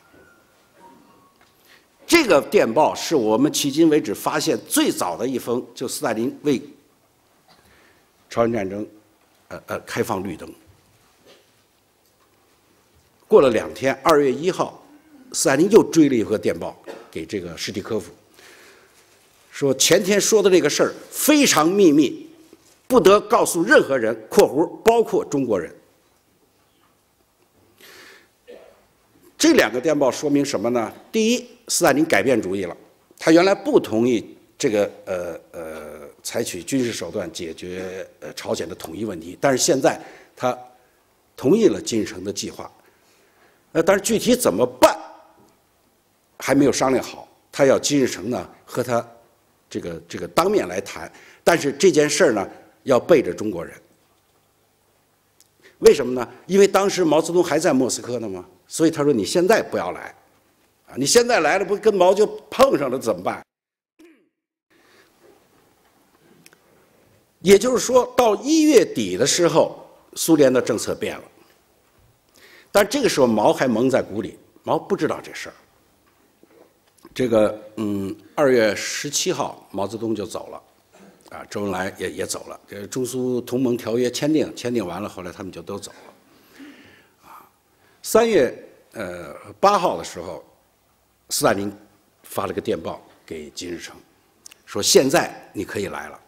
[2.08, 6.60] 这个电报是我们迄今为止发现最早的一封，就斯大林为
[8.36, 8.86] 朝鲜战争，
[9.48, 10.54] 呃呃开放绿灯。
[13.30, 14.86] 过了两天，二月一号，
[15.32, 16.78] 斯大林又追了一个电报
[17.10, 18.12] 给这个史蒂科夫，
[19.52, 22.30] 说前天说的这个事儿非常秘密。
[22.88, 25.74] 不得告诉任何人（括弧包括中国人）。
[29.40, 30.94] 这两个电报说明什么呢？
[31.10, 32.76] 第一，斯大林改变主意了，
[33.18, 35.95] 他原来不同意这个呃呃
[36.26, 39.98] 采取军事手段解决呃朝鲜的统一问题，但是现在
[40.36, 40.58] 他
[41.38, 42.70] 同意了金日成的计划。
[43.72, 45.00] 呃，但是具体怎么办
[46.38, 49.08] 还没有商量好，他要金日成呢和他
[49.70, 51.10] 这个这个当面来谈，
[51.44, 52.50] 但是这件事儿呢。
[52.86, 53.74] 要背着中国人，
[55.80, 56.30] 为什么呢？
[56.46, 60.14] 因为当时毛泽东还在莫斯科呢嘛，所以他说你现在不要来，
[60.86, 63.44] 啊，你现在来了不跟毛就碰上了怎么办？
[67.46, 71.24] 也就是说到一月底的时候，苏联的政策变了，
[72.72, 75.56] 但这个时候毛还蒙在鼓里，毛不知道这事儿。
[77.14, 81.38] 这个嗯，二月十七号，毛泽东就走了。
[81.38, 86.68] 啊，周恩来也也走了，这中苏同盟条约签订，签订完了，后来他们就都走了。
[87.30, 87.46] 啊，
[88.02, 88.58] 三月
[88.94, 90.44] 呃八号的时候，
[91.30, 91.72] 斯大林
[92.24, 93.96] 发了个电报给金日成，
[94.66, 96.20] 说现在你可以来了。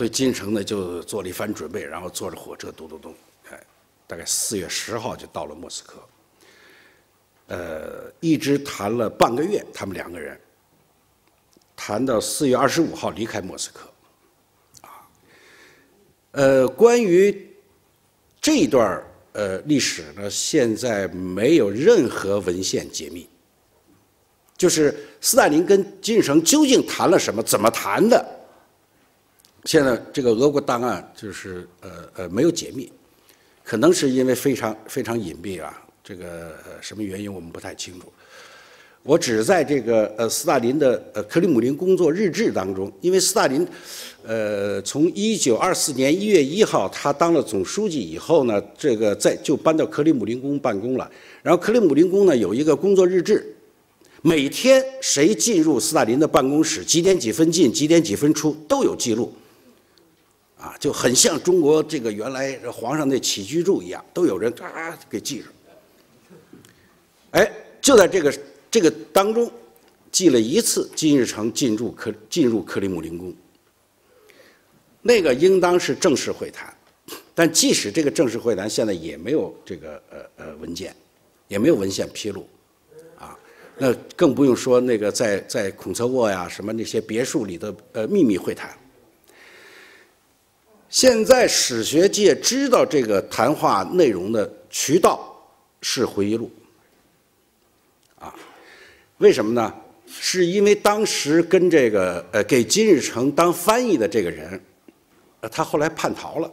[0.00, 3.14] 所以金日成呢就做了一番准备，然后坐着火车嘟嘟嘟，
[3.50, 3.62] 哎，
[4.06, 6.00] 大概四月十号就到了莫斯科。
[7.48, 10.40] 呃，一直谈了半个月，他们两个人。
[11.76, 13.90] 谈到四月二十五号离开莫斯科，
[14.80, 15.04] 啊，
[16.30, 17.54] 呃，关于
[18.40, 23.28] 这一段呃历史呢，现在没有任何文献解密，
[24.56, 28.39] 就是斯大林跟金日成究竟谈了什么，怎么谈的，
[29.64, 32.90] 现在这个俄国档案就是呃呃没有解密，
[33.62, 38.12] 可能是因为非常非常隐蔽啊，这个什么原因我们不太清楚。
[39.02, 43.66] 我只在这个呃斯大林的呃克里姆林工作日志当中，因为斯大林，
[44.22, 51.10] 呃从一九二四年一月一号他当了总书记以后呢，这个在就搬到克里姆林宫办公了。
[51.42, 53.56] 然后克里姆林宫呢有一个工作日志，
[54.20, 59.32] 每天谁进入斯大林的办公室，几点几分进，几点几分出都有记录，
[60.60, 65.46] 啊，就很像中国这个原来皇上那起居注一样，都有人啊给记着。
[67.30, 67.50] 哎，
[67.80, 68.32] 就在这个。
[68.72, 69.50] 这个当中，
[70.12, 73.34] 记了一次金日成进入克进入克里姆林宫，
[75.02, 76.72] 那个应当是正式会谈，
[77.34, 80.94] 但即使这个正式会谈，现在也没有这个呃呃文件，
[81.48, 82.48] 也没有文献披露，
[83.18, 83.36] 啊，
[83.76, 88.78] 那更不用说那个在在孔策沃呀什么那些别墅里的呃秘密会谈。
[90.90, 95.40] 现在史学界知道这个谈话内容的渠道
[95.80, 96.50] 是回忆录，
[98.18, 98.34] 啊，
[99.18, 99.72] 为什么呢？
[100.08, 104.60] 是因为当时跟这个呃给金日成当翻译的这个人，
[105.42, 106.52] 呃他后来叛逃了，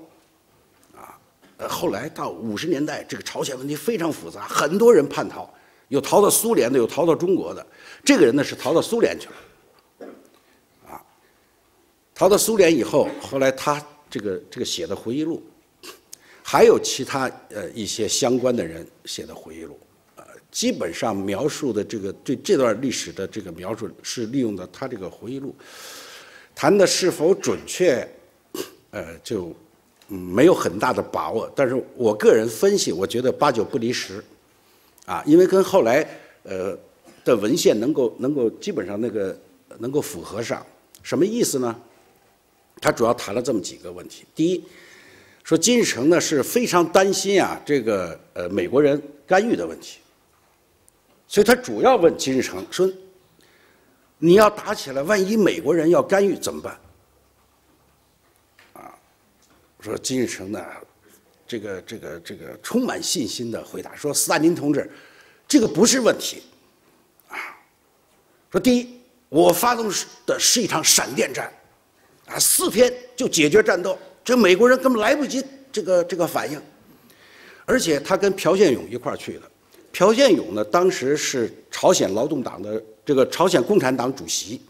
[0.95, 1.17] 啊，
[1.57, 5.51] 呃后来到五十年代，这个朝鲜问题非常复杂，很多人叛逃，
[5.87, 7.65] 有逃到苏联的，有逃到中国的，
[8.05, 10.07] 这个人呢是逃到苏联去了，
[10.91, 11.01] 啊，
[12.13, 13.83] 逃到苏联以后，后来他。
[14.09, 15.41] 这个这个写的回忆录，
[16.43, 19.77] 还有其他呃一些相关的人写的回忆录，
[20.15, 25.53] 呃，基本上描述的这个对这段历史的这个描述是利用的他这个回忆录，
[26.55, 28.07] 谈的是否准确，
[28.91, 29.53] 呃，就
[30.07, 31.51] 嗯没有很大的把握。
[31.55, 34.23] 但是我个人分析，我觉得八九不离十，
[35.05, 36.07] 啊，因为跟后来
[36.43, 36.77] 呃
[37.25, 39.37] 的文献能够能够基本上那个
[39.79, 40.65] 能够符合上，
[41.03, 41.77] 什么意思呢？
[42.79, 44.63] 他主要谈了这么几个问题：第一，
[45.43, 49.99] 说金日成呢是非常担心啊这个呃美国人干预的问题，
[51.27, 52.87] 所以他主要问金日成说
[54.19, 56.79] ：“你要打起来，万一美国人要干预怎么办？”
[58.73, 58.93] 啊，
[59.79, 60.63] 说金日成呢，
[61.47, 64.89] 这个这个这个充满信心的回答说：“斯大林同志，
[65.47, 66.43] 这个不是问题，
[67.27, 67.57] 啊，
[68.51, 68.99] 说第一，
[69.29, 69.91] 我发动
[70.27, 71.51] 的是一场闪电战。”
[72.27, 76.61] 啊，四天就解决战斗，这美国人根本来不及这个这个反应。
[77.65, 79.41] 而且他跟朴宪勇一块儿去的，
[79.91, 84.61] 朴宪勇呢，当时是朝鲜劳动党的这个朝鲜共产党主席。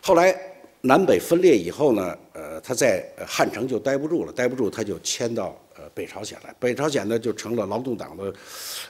[0.00, 0.34] 后来
[0.80, 6.54] 南北分裂以后呢，呃，他在汉城就待不住了，待不住他就迁到呃北朝鲜来。
[6.58, 8.32] 北朝鲜呢就成了劳动党的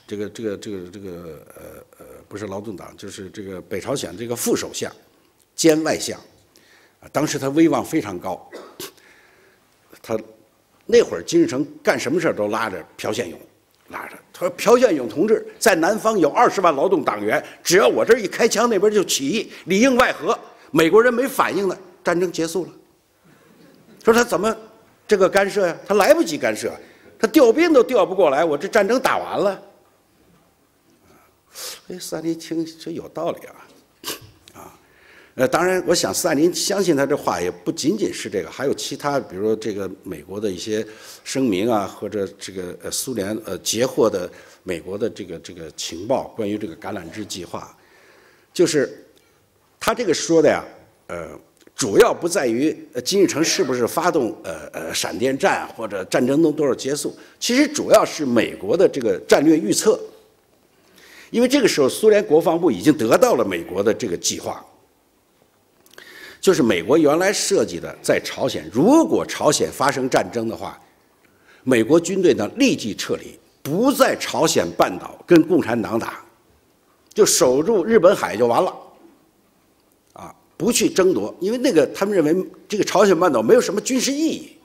[0.07, 1.11] 这个这个这个这个
[1.57, 1.63] 呃
[1.99, 4.91] 呃不是劳动党，就是这个北朝鲜这个副首相
[5.57, 6.21] 兼外相。
[7.13, 8.51] 当时他威望非常高，
[10.03, 10.19] 他
[10.87, 13.39] 那会儿金日成干什么事儿都拉着朴宪勇，
[13.89, 20.37] 拉着他说：“朴宪勇同志在南方有二十万劳动党员，只要我这一开枪，那边就起义，里应外合，
[20.73, 22.71] 美国人没反应呢，战争结束了。”
[24.05, 24.55] 说他怎么
[25.07, 25.77] 这个干涉呀？
[25.87, 26.73] 他来不及干涉，
[27.19, 29.63] 他调兵都调不过来，我这战争打完了。
[31.89, 33.55] 哎，三林清这有道理啊。
[35.37, 40.87] 呃，当然，我想斯大林相信他这话也不仅仅是这个，还有其他，比如说这个美国的一些
[41.25, 44.31] 声明啊，或者这个呃苏联呃截获的
[44.63, 47.77] 美国的这个这个情报，关于这个橄榄枝计划，
[48.53, 49.05] 就是
[49.81, 50.65] 他这个说的呀，
[51.09, 51.29] 呃，
[51.75, 52.73] 主要不在于
[53.05, 59.99] 金日成是不是发动呃呃闪电战或者战争能多少结束，其实主要是美国的这个战略预测，
[61.33, 64.65] 因为这个时候苏联国防部已经得到了美国的这个计划。
[66.45, 70.79] 就是美国原来设计的，在朝鲜，如果朝鲜发生战争的话，
[71.63, 76.23] 美国军队呢立即撤离，不在朝鲜半岛跟共产党打，
[77.15, 78.77] 就守住日本海就完了，
[80.13, 84.59] 啊，不去争夺，因为那个他们认为这个朝鲜半岛没有什么军事意义，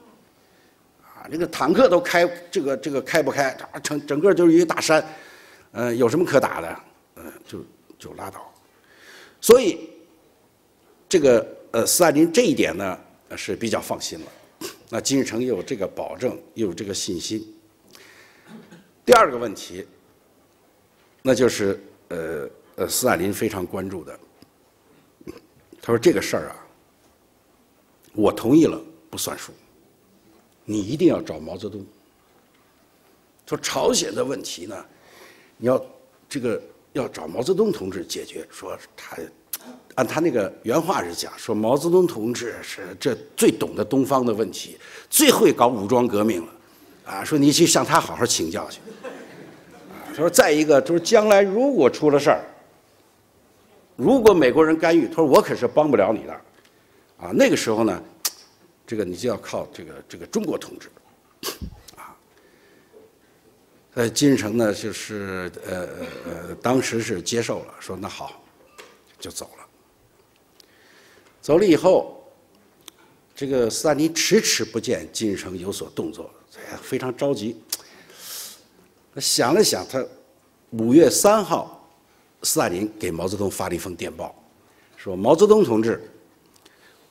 [1.01, 5.01] 啊，这个坦克都开这个这个开不开，整整个就是一个大山，
[5.71, 6.80] 呃，有什么可打的，
[7.15, 7.59] 呃，就
[7.97, 8.53] 就拉倒，
[9.39, 9.89] 所以
[11.07, 11.55] 这个。
[11.72, 12.99] 呃，斯大林这一点呢
[13.38, 14.26] 是比较放心了。
[14.89, 17.45] 那金日成又有这个保证，又有这个信心。
[19.05, 19.86] 第二个问题，
[21.22, 24.20] 那就是呃呃，斯大林非常关注的。
[25.80, 26.67] 他说这个事儿啊，
[28.13, 29.53] 我同意了不算数，
[30.65, 31.86] 你一定要找毛泽东。
[33.45, 34.86] 说朝鲜的问题呢，
[35.57, 35.86] 你要
[36.28, 36.61] 这个
[36.93, 38.47] 要找毛泽东同志解决。
[38.49, 39.17] 说他。
[39.99, 44.77] 按他那个原话是讲，说毛泽东同志是这最懂得东方的问题，
[45.09, 46.53] 最会搞武装革命了，
[47.03, 48.79] 啊，说你去向他好好请教去。
[50.07, 52.45] 他说再一个他说将来如果出了事儿，
[53.97, 56.31] 如果美国人干预，他说我可是帮不了你的，
[57.17, 58.01] 啊，那个时候呢，
[58.87, 60.87] 这个你就要靠这个这个中国同志，
[61.97, 62.15] 啊，
[63.95, 65.89] 呃，金日成呢就是呃
[66.25, 68.41] 呃当时是接受了，说那好，
[69.19, 69.59] 就走了。
[71.41, 72.21] 走了以后，
[73.33, 76.29] 这个斯大林迟迟不见金日成有所动作，
[76.81, 77.55] 非常着急。
[79.17, 80.05] 想了想，他
[80.71, 81.89] 五月三号，
[82.43, 84.35] 斯大林给毛泽东发了一封电报，
[84.97, 86.01] 说：“毛泽东同志，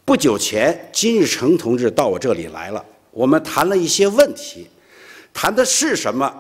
[0.05, 4.69] 不久前金日成同志到我这里来了，我们谈了一些问题，
[5.33, 6.33] 谈的是什么，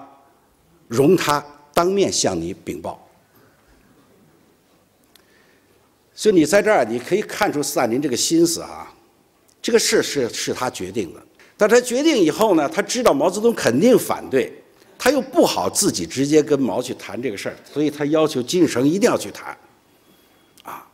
[0.86, 3.02] 容他当面向你禀报。”
[6.18, 8.92] 所以你在这儿你可以看出斯大林这个心思啊，
[9.62, 11.22] 这个事是是他决定的，
[11.56, 14.52] 但他决定以后呢，他知道毛泽东肯定反对，
[14.98, 19.56] 他又不好自己直接跟毛去谈这个事儿，所以他要求金日成一定要去谈，
[20.64, 20.84] 啊，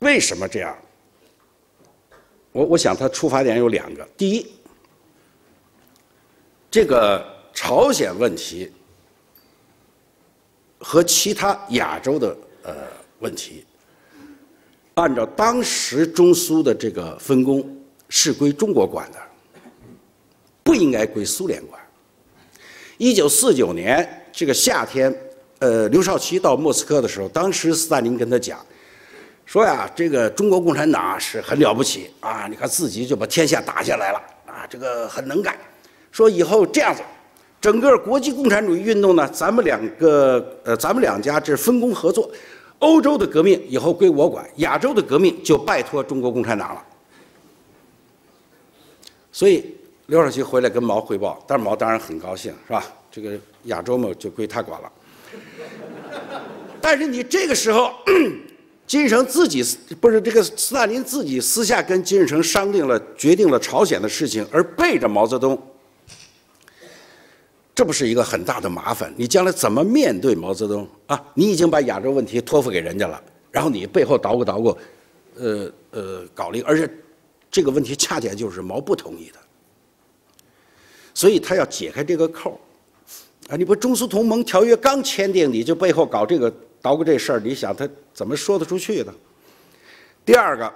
[0.00, 0.76] 为什么这样？
[2.50, 4.52] 我我想他出发点有两个，第一，
[6.68, 7.24] 这个
[7.54, 8.68] 朝鲜问题。
[10.82, 12.74] 和其他亚洲的呃
[13.20, 13.64] 问题，
[14.94, 17.64] 按照当时中苏的这个分工
[18.08, 19.18] 是归中国管的，
[20.64, 21.80] 不应该归苏联管。
[22.98, 25.14] 一九四九年这个夏天，
[25.60, 28.58] 呃，刘少奇到莫斯科的时候，当时斯大林跟他讲，
[29.46, 35.56] 说呀，这个中国共产党是很了不起啊，你看自己就把天下打下来了啊，这个很能干，
[36.10, 37.00] 说以后这样子。
[37.62, 42.28] 整个国际共产主义运动呢，咱们两个呃，咱们两家这分工合作。
[42.80, 46.84] 欧洲的革命以后归我管，亚洲的革命就拜托中国共产党了。
[49.30, 49.64] 所以
[50.06, 52.84] 刘少奇回来跟毛汇报，但是毛当然很高兴，是吧？
[53.12, 54.92] 这个亚洲嘛就归他管了。
[56.80, 57.92] 但是你这个时候，
[58.88, 59.64] 金日成自己
[60.00, 65.56] 不是这个斯大林自己私下跟金日成商定了，决定了朝鲜的事情，而背着毛泽东。
[67.74, 69.12] 这不是一个很大的麻烦？
[69.16, 71.22] 你将来怎么面对毛泽东啊？
[71.34, 74.76] 你已经把亚洲问题托付给人家了，然后你背后捣鼓捣鼓，
[75.36, 76.88] 呃呃，搞了一个，而且
[77.50, 79.38] 这个问题恰恰就是毛不同意的，
[81.14, 82.60] 所以他要解开这个扣
[83.48, 83.56] 啊！
[83.56, 89.14] 你不中苏同盟条约刚签订，你就背后搞这个捣鼓这事儿，你想他怎么说得出去呢？
[90.26, 90.70] 第二个，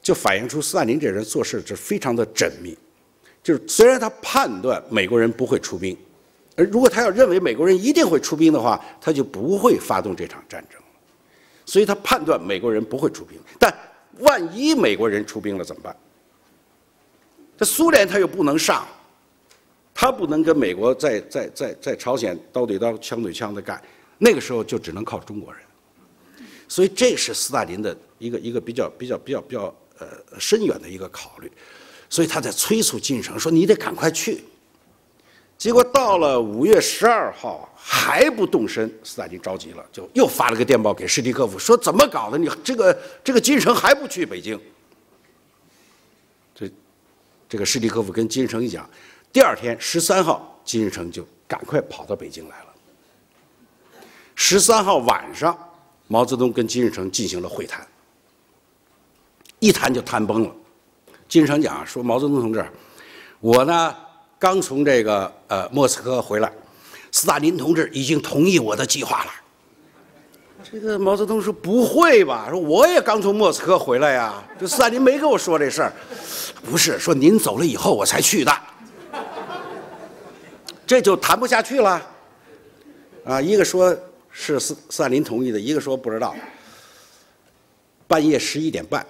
[0.00, 2.76] 就反映出斯大林这人做事是非常的缜密。
[3.42, 5.96] 就是虽然他判断美国人不会出兵，
[6.56, 10.80] 而如果他要认为美国人一定会出兵的话，他就不会发动这场战争。
[11.64, 13.72] 所以他判断美国人不会出兵，但
[14.18, 15.96] 万一美国人出兵了怎么办？
[17.56, 18.86] 这苏联他又不能上，
[19.94, 23.80] 他不能跟美国在在在在朝鲜刀对刀枪对枪的干，
[24.18, 25.62] 那个时候就只能靠中国人。
[26.68, 30.06] 所以这是斯大林的一个一个比较比较比较比较呃
[30.38, 31.50] 深远的一个考虑。
[32.12, 34.44] 所以他在催促金日成说：“你得赶快去。”
[35.56, 42.36] 结果到了五月十二号还不动身，斯大林着急了，就又发了个电报给史蒂科夫说：“怎么搞的？
[42.36, 44.60] 你这个这个金日成还不去北京？”
[46.54, 46.70] 这
[47.48, 48.86] 这个史蒂科夫跟金日成一讲，
[49.32, 52.66] 第二天十三号，金日成就赶快跑到北京来了。
[54.34, 55.58] 十三号晚上，
[56.08, 57.88] 毛泽东跟金日成进行了会谈，
[59.60, 60.54] 一谈就谈崩了。
[61.32, 62.62] 经常讲说：“毛泽东同志，
[63.40, 63.96] 我呢
[64.38, 66.52] 刚从这个呃莫斯科回来，
[67.10, 69.30] 斯大林同志已经同意我的计划了。”
[70.70, 72.48] 这个毛泽东说：“不会吧？
[72.50, 75.90] 说我也刚从莫斯科回来呀，这斯大林没跟我说这事儿。
[76.70, 78.52] 不是说您走了以后我才去的，
[80.86, 82.02] 这就谈不下去了。
[83.24, 83.96] 啊，一个说
[84.30, 86.36] 是斯斯大林同意的，一个说不知道。
[88.06, 89.02] 半夜十一点半。”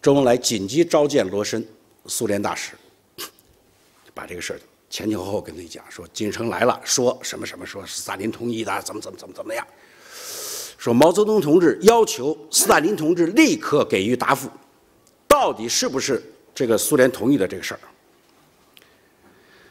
[0.00, 1.66] 周恩来紧急召见罗申，
[2.06, 2.72] 苏联大使，
[4.14, 9.66] 把这个事儿前前后后跟他讲，说金城来了，说什么什么，说斯大林同意的，怎么怎么怎么怎么样，
[10.78, 14.48] 说毛泽东同志要求斯大林同志立刻给予答复，
[15.26, 16.22] 到底是不是
[16.54, 17.80] 这个苏联同意的这个事儿？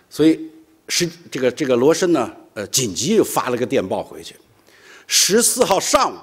[0.10, 0.52] 所以
[0.90, 4.36] 是这个这个罗申呢，呃，紧急又发了个电报回去，
[5.08, 6.18] 十四号上午，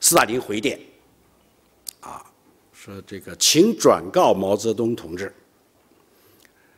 [0.00, 0.80] 斯大林回电。
[2.86, 5.34] 说这个，请转告毛泽东同志，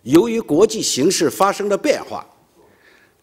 [0.04, 2.26] 由于国际形势发生了变化，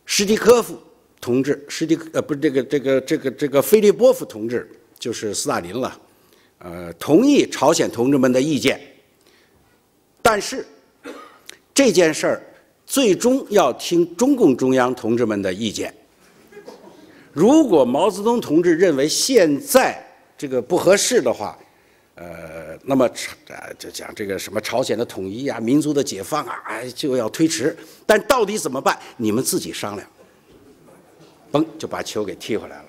[0.06, 0.78] 史蒂科夫
[1.20, 4.70] 同志，史蒂呃不是这个这个这个这个菲利波夫同志，
[5.00, 6.00] 就是斯大林了，
[6.60, 8.80] 呃，同意朝鲜同志们的意见，
[10.22, 10.64] 但是
[11.74, 12.44] 这件事儿
[12.86, 15.92] 最终要听中共中央同志们的意见。
[17.34, 20.08] 如果毛泽东同志认为现在
[20.38, 21.58] 这个不合适的话，
[22.16, 23.06] 呃，那么
[23.50, 27.76] 呃，就讲这个什么朝鲜的统一啊，民族的解放啊，哎，就要推迟。
[28.06, 28.98] 但到底怎么办？
[29.18, 30.10] 你们自己商量。
[31.52, 32.86] 嘣，就把球给踢回来了。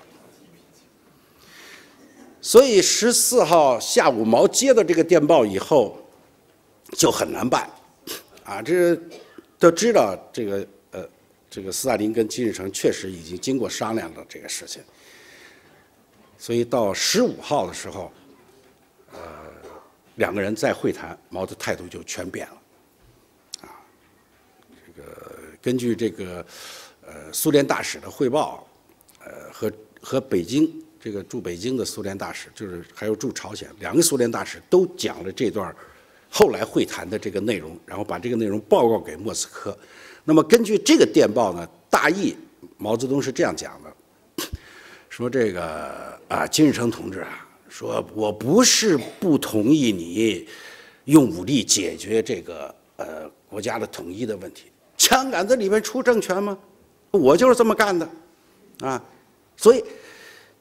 [2.41, 6.01] 所以十四号下午毛接到这个电报以后，
[6.93, 7.69] 就很难办。
[8.45, 8.97] 啊，这
[9.59, 11.09] 都知道这个呃，
[11.49, 14.81] 这个斯大林跟金日成确实已经经过商量了这个事情。
[16.37, 18.09] 所以到十五号的时候。
[19.17, 19.71] 呃
[20.15, 22.61] 两个人再会谈，毛的态度就全变了。
[23.61, 23.69] 啊，
[24.85, 26.45] 这个根据这个
[27.05, 28.67] 呃苏联大使的汇报，
[29.19, 35.75] 呃和和北京这个驻北京的苏联大使，就是还有驻朝鲜两个苏联大使都讲了这段
[36.29, 39.77] 后来会谈的这个内容，然后把这个内容报告给莫斯科。
[40.23, 42.35] 那么根据这个电报呢，大意
[42.77, 43.95] 毛泽东是这样讲的：
[45.09, 47.46] 说这个啊，金日成同志啊，
[47.77, 50.47] 说我不是不同意你
[51.05, 54.63] 用武力解决这个呃国家的统一的问题，
[54.97, 56.57] 枪杆子里面出政权吗？
[57.11, 58.09] 我就是这么干的，
[58.79, 58.99] 啊，
[59.55, 59.83] 所以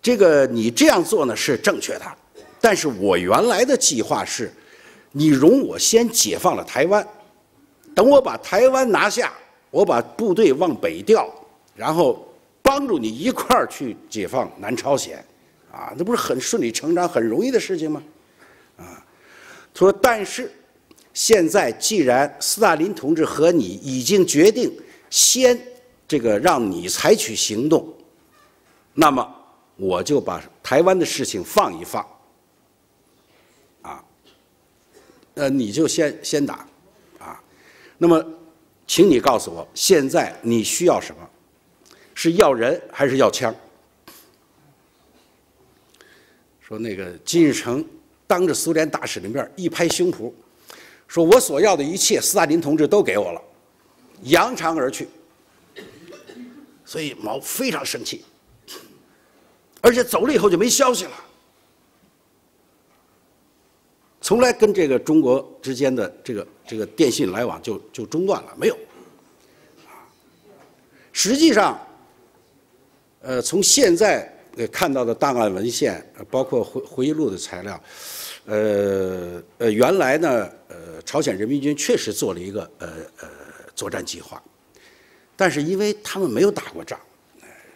[0.02, 2.04] 这个你这样做呢是正确的，
[2.60, 4.52] 但是我原来的计划是，
[5.12, 7.08] 你容我先解放了台湾，
[7.94, 9.32] 等我把台湾拿下。
[9.70, 11.28] 我把部队往北调，
[11.74, 12.26] 然后
[12.62, 15.22] 帮助你一块儿去解放南朝鲜，
[15.76, 18.02] 啊，那不是很顺理成章、很容易的事情吗？
[18.78, 19.04] 啊，
[19.74, 20.50] 他说，但是
[21.12, 24.72] 现在既然斯大林同志和你已经决定
[25.10, 25.60] 先
[26.08, 27.86] 这个让你采取行动，
[28.94, 29.36] 那么
[29.76, 32.02] 我就把台湾的事情放一放，
[33.82, 34.02] 啊，
[35.34, 36.66] 呃，你就先先打，
[37.18, 37.38] 啊，
[37.98, 38.24] 那么。
[38.88, 41.28] 请你告诉我，现在你需要什么？
[42.14, 43.52] 是要人还是要枪？
[46.66, 47.84] 说那个金日成
[48.26, 50.32] 当着苏联大使的面一拍胸脯，
[51.06, 53.40] 说我所要的一切，斯大林同志都给我了，
[54.22, 55.06] 扬长而去。
[56.84, 58.24] 所以毛非常生气，
[59.80, 61.12] 而且走了以后就没消息了。
[64.20, 68.76] 从来跟这个中国之间的这个这个电信来往就就中断了，没有。
[71.12, 71.80] 实际上，
[73.20, 74.35] 呃，从现在
[74.68, 76.00] 看到的档案文献，
[76.30, 77.82] 包括回回忆录的材料，
[78.44, 82.88] 呃呃，原来呢，呃，朝鲜人民军确实做了一个呃
[83.20, 83.28] 呃
[83.74, 84.40] 作战计划，
[85.34, 86.98] 但是因为他们没有打过仗，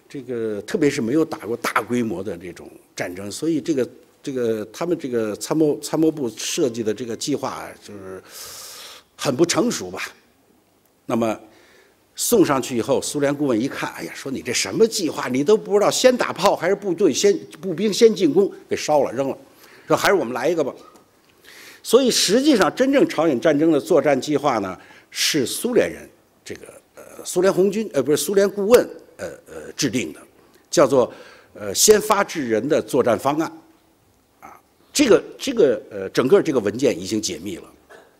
[0.08, 3.88] 这个特别是没有打过大规模的这种战争，所以这个。
[4.22, 8.22] 这个他们这个参谋参谋部设计的这个计划就是
[9.16, 10.12] 很不成熟吧？
[11.06, 11.40] 那么
[12.22, 15.26] 送上去以后，苏联顾问一看，哎呀，说你这什么计划？
[15.28, 18.52] 你都不知道先打炮还是部队先步兵先进攻？
[18.68, 19.38] 给烧了扔了，
[19.88, 20.70] 说还是我们来一个吧。
[21.82, 24.78] 所以实际上，真正朝鲜战争的作战计划呢，
[25.10, 26.06] 是苏联人
[26.44, 30.20] 这个呃苏联红军呃不是苏联顾问呃呃制定的，
[30.70, 31.10] 叫做
[31.54, 33.50] 呃先发制人的作战方案。
[34.40, 34.60] 啊
[34.92, 37.64] 这个这个呃，整个这个文件已经解密了，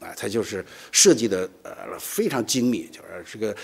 [0.01, 3.55] 啊，它就是设计的呃非常精密，就是这个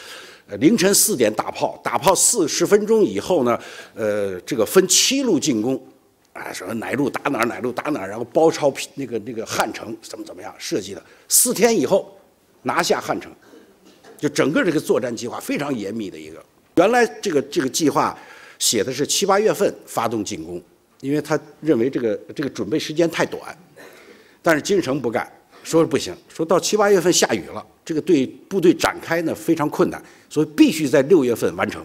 [0.46, 3.58] 呃凌晨四点打炮，打炮四十分钟以后呢，
[3.94, 5.82] 呃，这个分七路进攻，
[6.32, 12.16] 啊，什么哪路打哪儿，哪路打哪儿，然后包抄那个那个汉城怎么怎么样设计的，四天以后
[12.62, 13.32] 拿下汉城，
[14.18, 16.44] 就整个这个作战计划非常严密的一个。
[16.76, 18.16] 原来这个这个计划
[18.58, 20.62] 写的是七八月份发动进攻。
[21.02, 23.56] 因为他认为这个这个准备时间太短，
[24.42, 25.30] 但是金日成不干，
[25.66, 30.00] 说不行，说到七八月份下雨了，这个对部队展开呢非常困难，
[30.30, 31.84] 所以必须在六月份完成。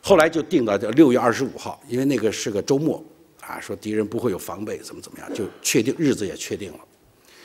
[0.00, 3.04] 后来就定到六月二十五号，因为那个是个周末，
[3.42, 6.78] 啊，说敌人不会有防备，怎么怎么样，就确定日子也确定了。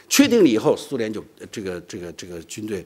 [0.07, 1.21] 确定了以后，苏联就
[1.51, 2.85] 这个这个这个军队，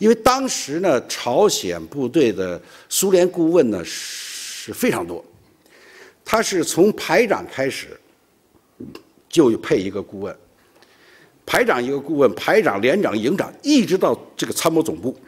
[0.00, 5.24] 因为当时呢，朝鲜部队的苏联顾问呢是非常多。
[6.24, 7.98] 他是从排长开始
[9.28, 10.36] 就配一个顾问，
[11.48, 15.18] 排长一个顾问，排长、连长、营长，一直到这个参谋总部，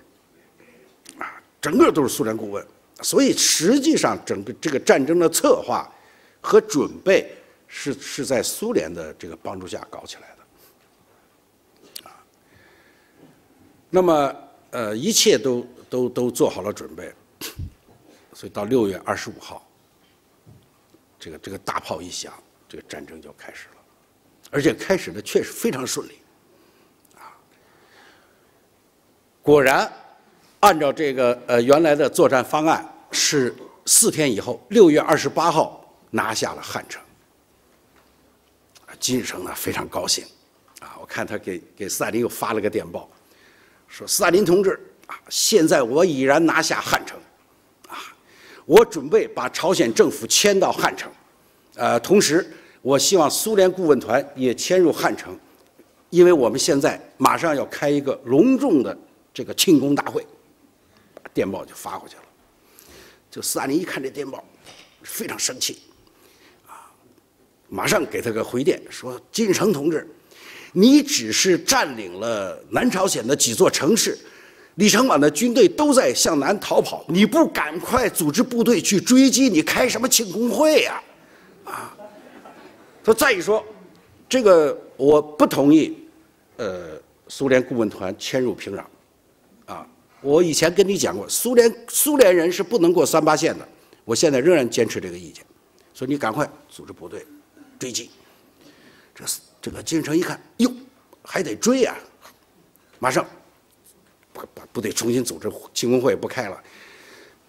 [1.18, 2.62] 啊，整个都是苏联顾问。
[3.00, 5.90] 所以实际上，整个这个战争的策划
[6.42, 7.34] 和准备
[7.66, 10.36] 是是在苏联的这个帮助下搞起来
[12.02, 12.12] 的，啊，
[13.88, 14.36] 那么
[14.70, 17.10] 呃，一切都都都做好了准备，
[18.34, 19.66] 所以到六月二十五号。
[21.18, 22.32] 这个这个大炮一响，
[22.66, 23.79] 这个战争就开始了，
[24.50, 26.18] 而且开始的确实非常顺利，
[27.16, 27.30] 啊，
[29.42, 29.90] 果然
[30.58, 33.54] 按照这个呃原来的作战方案，是
[33.86, 37.00] 四天以后，六月二十八号拿下了汉城。
[38.98, 40.24] 金日成呢非常高兴，
[40.80, 43.08] 啊，我看他给给斯大林又发了个电报，
[43.88, 47.16] 说斯大林同志啊，现在我已然拿下汉城。
[47.88, 47.96] 啊
[48.66, 51.10] 我准备把朝鲜政府迁到汉城，
[51.76, 52.52] 呃，同时
[52.82, 55.38] 我希望苏联顾问团也迁入汉城，
[56.08, 58.96] 因为我们现在马上要开一个隆重的
[59.34, 60.26] 这个庆功大会，
[61.34, 62.22] 电报就发过去了。
[63.30, 64.42] 就斯大林一看这电报，
[65.02, 65.78] 非常生气，
[66.66, 66.90] 啊，
[67.68, 70.08] 马上给他个回电说：“金日成同志，
[70.72, 74.18] 你只是占领了南朝鲜的几座城市，
[74.76, 81.00] 李承晚的军队都在向南逃跑，你不赶快组织部队去追击，你开什么庆功会呀？
[83.04, 83.64] 说再一说，
[84.28, 85.96] 这个我不同意，
[86.56, 88.84] 呃，苏联顾问团迁入平壤，
[89.66, 89.86] 啊，
[90.20, 93.66] 我以前跟你讲过，苏联苏联人是不能过三八线的，
[94.04, 95.44] 我现在仍然坚持这个意见，
[95.94, 97.26] 所以你赶快组织部队
[97.78, 98.10] 追击。
[99.14, 99.24] 这
[99.62, 100.70] 这个金日成一看，哟，
[101.22, 101.96] 还得追呀，
[102.98, 103.26] 马上。
[104.32, 106.62] 把把部队重新组织，庆功会不开了，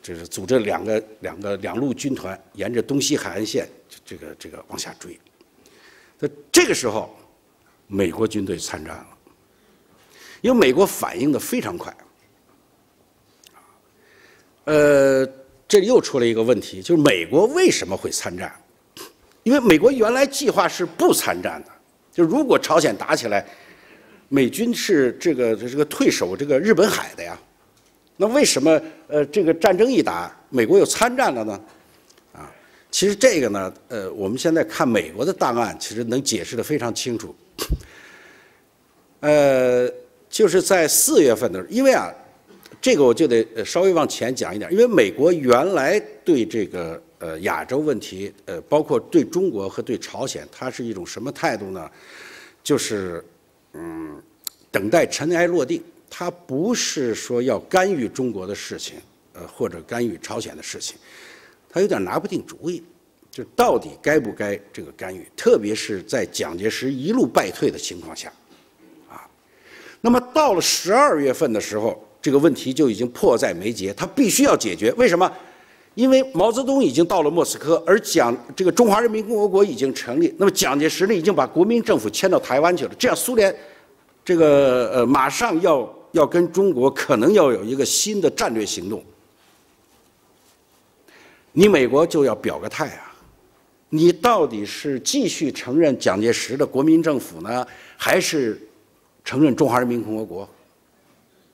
[0.02, 3.70] 就是组织两个两个两路军团，沿着东西海岸线，
[4.04, 5.18] 这个这个往下追。
[6.22, 7.18] 在这个时候，
[7.88, 9.08] 美国军队参战了，
[10.42, 11.92] 因为美国反应的非常快。
[14.66, 15.28] 呃，
[15.68, 18.54] 这里又出了一个问题，就是美国为什么会参战？
[19.42, 21.72] 因为美国原来计划是不参战的，
[22.12, 23.44] 就如果朝鲜打起来。
[24.34, 27.38] 美军是这个这个退守这个日本海的呀，
[28.16, 31.60] 那为什么呃这个战争一打，美国又参战了呢？
[32.92, 37.34] 其实这个呢，呃，我们现在看美国的档案，其实能解释的非常清楚。
[39.22, 39.90] 呃，
[40.30, 42.14] 就是在四月份的时候，因为啊，
[42.82, 51.90] 这个我就得稍微往前讲一点，因为美国原来对这个呃亚洲问题，呃，包括对中国和对朝鲜，它是一种什么态度呢？
[52.64, 53.24] 就是。
[53.74, 54.22] 嗯，
[54.70, 58.98] 等待尘埃落定，它不是说要干预中国的事情，
[59.32, 60.98] 呃，或者干预朝鲜的事情，
[61.72, 62.84] 他有点拿不定主意，
[63.32, 68.32] 就到底该不该这个干预，特别是在蒋介石一路败退的情况下，
[69.10, 69.26] 啊，
[70.02, 74.92] 那么到了十二月份的时候，这个问题就已经迫在眉睫，他必须要解决。
[74.94, 75.32] 为什么？
[75.94, 83.54] 因为毛泽东已经到了莫斯科，而蒋这个中华人民共和国已经成立，那么蒋介石呢已经把国民政府迁到台湾去了，这样苏联
[84.24, 89.04] 这个呃马上要要跟中国可能要有一个新的战略行动，
[91.52, 93.16] 你美国就要表个态啊，
[93.90, 97.66] 你到底是继续承认蒋介石的国民政府呢，
[97.98, 98.62] 还是
[99.24, 100.50] 承认中华人民共和国？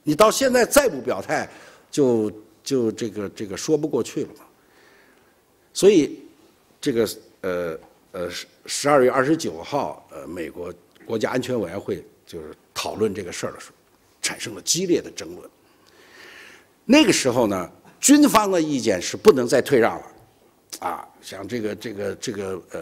[0.04, 1.50] 你到现在再不表态，
[1.92, 2.32] 就。
[2.68, 4.44] 就这个这个说不过去了嘛，
[5.74, 6.20] 所以
[6.82, 7.80] 这个呃
[8.12, 10.74] 呃十十二月二十九号，呃，美国
[11.06, 13.76] 国家安全委员会就是讨论这个事儿的时候，
[14.22, 15.50] 产生了激烈的争论。
[16.84, 20.06] 那个时候呢，军方的意见是不能再退让了，
[20.80, 22.80] 啊，像这个这个这个呃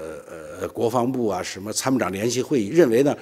[0.62, 3.16] 呃国防部啊，什么参谋长联席会议认为呢，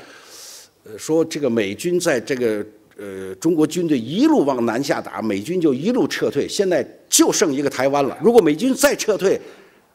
[0.84, 2.66] 呃，说这个美军在这个。
[2.96, 8.16] 呃，中国军队一路往南下打，美军就一路撤退，现在就剩一个台湾了。
[8.22, 9.42] 如果美军再撤退，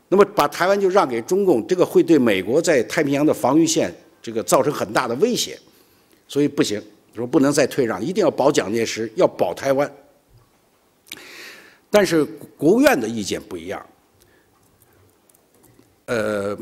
[0.09, 5.57] 那么把台湾就让给中共，这个会对美国在太平洋的防御线这个造成很大的威胁，
[6.27, 6.83] 所以不行，
[7.15, 9.89] 说不能再退让，一定要保蒋介石，要保台湾。
[11.91, 12.25] 但是
[12.57, 13.87] 国务院的意见不一样，
[16.07, 16.59] 呃。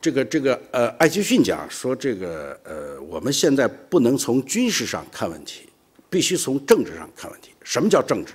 [0.00, 5.68] 这个这个呃，艾奇逊讲说，这个呃，我们现在不能从军事上看问题，
[6.08, 7.50] 必须从政治上看问题。
[7.64, 8.34] 什么叫政治？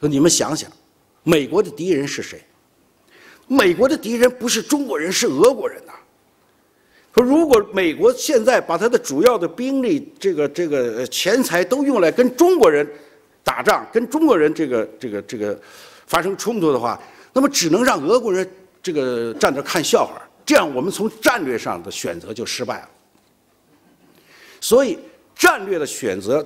[0.00, 0.72] 说你们想想，
[1.22, 2.42] 美国的敌人是谁？
[3.46, 5.92] 美国的敌人不是中国人，是俄国人呐。
[7.14, 12.90] 说如果美国现在把他的主要的兵力、这个这个钱财都用来跟中国人
[13.44, 15.60] 打仗，跟中国人这个这个这个
[16.06, 17.00] 发生冲突的话，
[17.32, 18.48] 那么只能让俄国人。
[18.84, 22.88] 这个站着看笑话，这样我们从战略上的选择就失败了。
[24.60, 24.98] 所以，
[25.36, 26.44] 战略的选择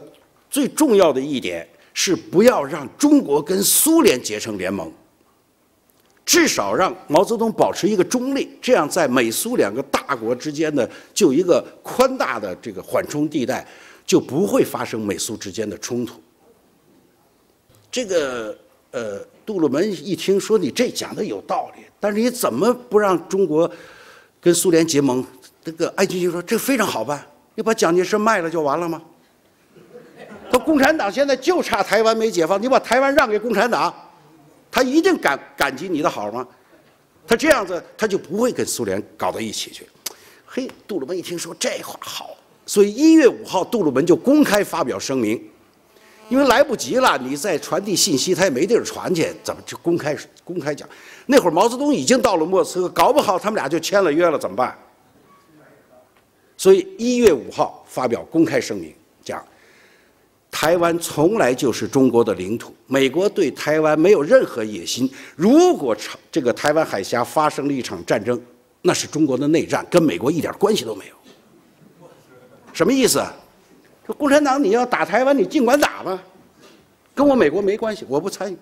[0.51, 4.93] 最重要的一点是不要让中国跟苏联结成联盟，
[6.27, 13.67] 至少让毛泽东保持一个中立，这样在美苏两个大国之间的就一个宽大的这个缓冲地带，
[14.05, 16.21] 就不会发生美苏之间的冲突。
[17.91, 18.57] 这个
[18.91, 21.83] 呃，杜鲁门一听说你这讲的有道理。
[21.99, 23.69] 但是你怎么不让中国
[24.41, 25.25] 跟苏联结盟？
[25.65, 29.03] 这个艾奇逊说：“这非常好办，你把蒋介石卖了就完了吗？
[30.51, 33.93] 说共产党现在就差台湾没解放，你把台湾让给共产党，
[34.71, 36.47] 他一定感感激你的好吗？
[37.27, 39.85] 他这样子他就不会跟苏联搞到一起去。
[40.45, 45.43] 嘿，杜鲁门一听说这话好，所以一月五号杜鲁门就公开发表声明。”
[46.29, 50.89] 因为来不及了，你再传递信息，他也没地儿传去，怎么就公开公开讲？
[51.27, 54.77] 那会儿毛泽东已经到了莫斯科，搞不好他们俩就签了约了，怎么办？
[56.57, 59.45] 所以一月五号发表公开声明，讲
[60.51, 65.09] 台湾从来就是中国的领土，美国对台湾没有任何野心。
[65.37, 65.95] 如果
[66.33, 68.41] 这个台湾海峡发生了一场战争，
[68.83, 71.15] 那是中国的内战，跟美国一点关系都没有。
[72.73, 73.23] 什么意思？
[74.07, 76.23] 说共产党你要打台湾，你尽管打吧，
[77.13, 78.57] 跟我美国没关系，我不参与。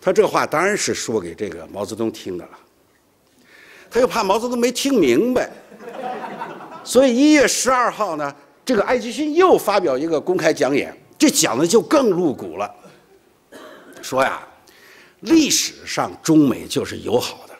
[0.00, 2.50] 他这话当然是说给这个毛泽东听的了，
[3.90, 5.50] 他又怕毛泽东没听明白，
[6.82, 8.34] 所以一月十二号呢，
[8.64, 12.74] 这个艾奇逊又发表一个公开讲演，这讲的就更露骨了，
[14.00, 14.42] 说呀，
[15.20, 17.54] 历史上中美就是友好的。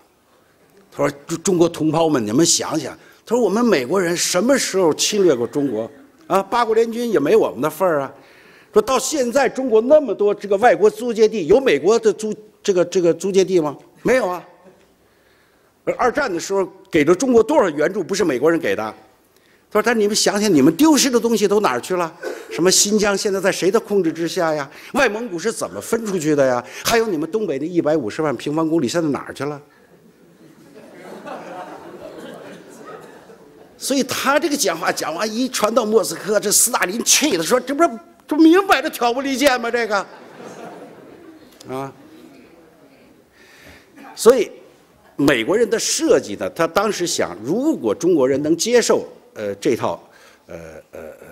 [0.95, 5.91] 他说：“中中国同胞们，你们想想，他说我们美国人什么时候侵略过中国？
[6.33, 8.12] 啊，八国联军也没我们的份儿啊。”
[8.72, 13.76] 说到现在，中国那么多这个外国租界地，有美国的租这个这个租界地吗？
[14.01, 14.43] 没有啊。
[15.85, 18.83] 而二战的时候给了中国多少援助，不是美国人给的？
[19.70, 22.11] 他说：“但你们想想，你们丢失的东西都哪儿去了？
[22.51, 24.70] 什么新疆现在在谁的控制之下呀？
[24.95, 26.62] 外蒙古是怎么分出去的呀？
[26.85, 29.61] 还有你们东北的一百五十万平方公里现在哪儿去了？”
[33.83, 37.91] 所以他这个讲话讲完一传到莫斯科，这斯大林气的说：“这不是。”
[38.28, 39.68] 这明摆着挑拨离间吗？
[39.68, 40.07] 这个，
[41.68, 41.93] 啊，
[44.14, 44.49] 所以
[45.16, 50.01] 美国人的设计呢，他当时想，如果中国人能接受呃这套
[50.47, 50.57] 呃
[50.93, 51.26] 呃呃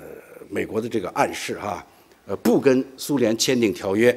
[0.51, 1.87] 美国的这个暗示哈，
[2.27, 4.11] 呃不跟苏联签订条约，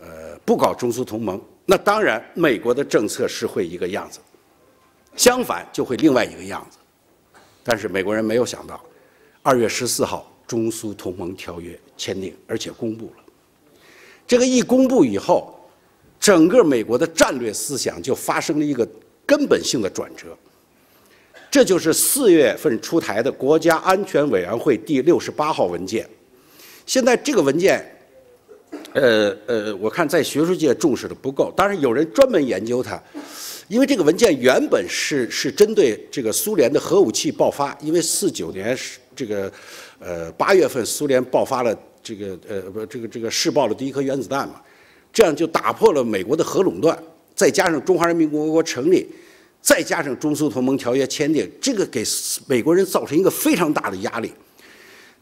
[0.00, 4.18] 呃不搞中苏同盟，那当然美国的政策是会一个样子，
[5.14, 6.78] 相反就会另外一个样子。
[7.70, 8.84] 但是美国人没有想到，
[9.44, 10.26] 二月十四号。
[10.44, 13.22] 中苏同盟条约签订，而且公布了。
[14.26, 15.56] 这个一公布以后，
[16.18, 18.84] 整个美国的战略思想就发生了一个
[19.24, 20.36] 根本性的转折。
[21.48, 26.04] 这就是四月份出台的国家安全委员会第六十八号文件。
[26.84, 27.88] 现在这个文件，
[28.94, 33.00] 呃呃，我看在学术界重视的不够，当然有人专门研究它，
[33.70, 39.50] 因为这个文件原本是是针对这个苏联的核武器爆发，因为四九年是这个。
[40.02, 44.58] 呃，八月份苏联爆发了这个呃不这个这个试爆了第一颗原子弹嘛，
[45.12, 46.98] 这样就打破了美国的核垄断，
[47.34, 49.06] 再加上中华人民共和国成立，
[49.60, 52.02] 再加上中苏同盟条约签订，这个给
[52.46, 54.32] 美国人造成一个非常大的压力。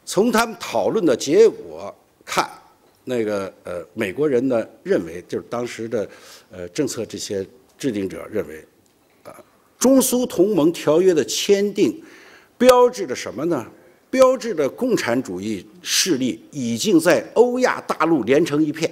[0.07, 1.93] 从他们讨论的结果
[2.25, 2.49] 看，
[3.03, 6.09] 那个呃美国人呢认为，就是当时的
[6.53, 7.45] 呃政策这些
[7.79, 8.63] 制定者认为，
[9.23, 9.33] 啊
[9.79, 12.03] 中苏同盟条约的签订
[12.59, 13.65] 标志着什么呢？
[14.11, 18.91] 标志着共产主义势力已经在欧亚大陆连成一片。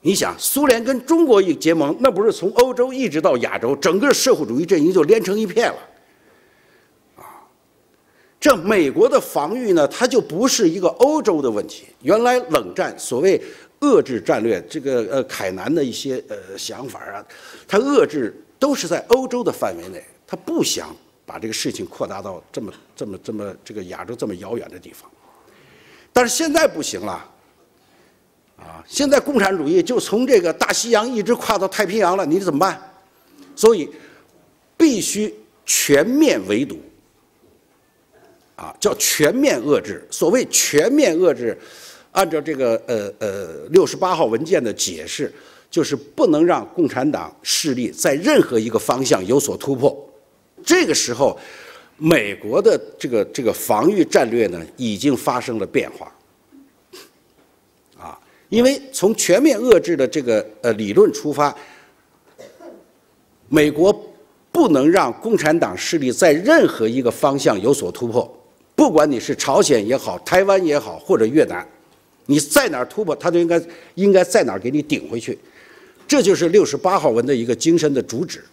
[0.00, 5.78] 你想，苏联跟中国一结盟，那不是从欧洲一直到亚洲，整个社会主义阵营就连成一片了。
[7.16, 7.42] 啊，
[8.38, 11.86] 这美国的防御呢，它就不是一个欧洲的问题。
[12.02, 13.42] 原来冷战所谓
[13.80, 17.24] 遏制战略，这个呃凯南的一些呃想法啊，
[17.66, 20.94] 他遏制都是在欧洲的范围内，他不想。
[21.28, 25.10] 把这个事情扩大到这么、这么、这么这个亚洲这么遥远的地方，
[26.12, 27.28] 但是现在不行了，
[28.56, 28.78] 啊！
[28.86, 32.80] 现在共产主义就从这个大西洋一直跨到太平洋了，你怎么办？
[33.56, 33.90] 所以
[34.76, 36.78] 必须全面围堵，
[38.54, 40.06] 啊，叫全面遏制。
[40.12, 41.58] 所谓全面遏制，
[42.16, 45.30] 按照这个呃呃六十八号文件的解释，
[45.70, 49.94] 就是不能让共产党势力在任何一个方向有所突破。
[50.64, 51.38] 这个时候，
[51.98, 56.10] 美国的这个这个防御战略呢，已经发生了变化，
[57.98, 61.54] 啊，因为从全面遏制的这个呃理论出发，
[63.50, 63.92] 美国
[64.50, 68.26] 不能让共产党势力在任何一个方向有所突破，
[68.74, 71.66] 不管你是朝鲜也好，台湾也好，或者越南，
[72.26, 73.62] 你在哪儿突破，他就应该
[73.94, 75.38] 应该在哪儿给你顶回去，
[76.06, 78.44] 这就是六十八号文的一个精神的主旨，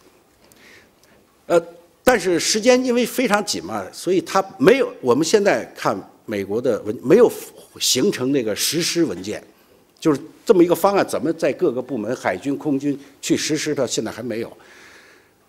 [1.48, 1.62] 呃。
[2.06, 4.94] 但是时间因为非常紧嘛，所以他没有。
[5.00, 7.32] 我们现在看美国的文没有
[7.80, 9.42] 形成那个实施文件，
[10.02, 13.88] 就是这么一个方案，怎么在各个部门、海军、空军去实施它？
[13.88, 14.52] 现在还没有，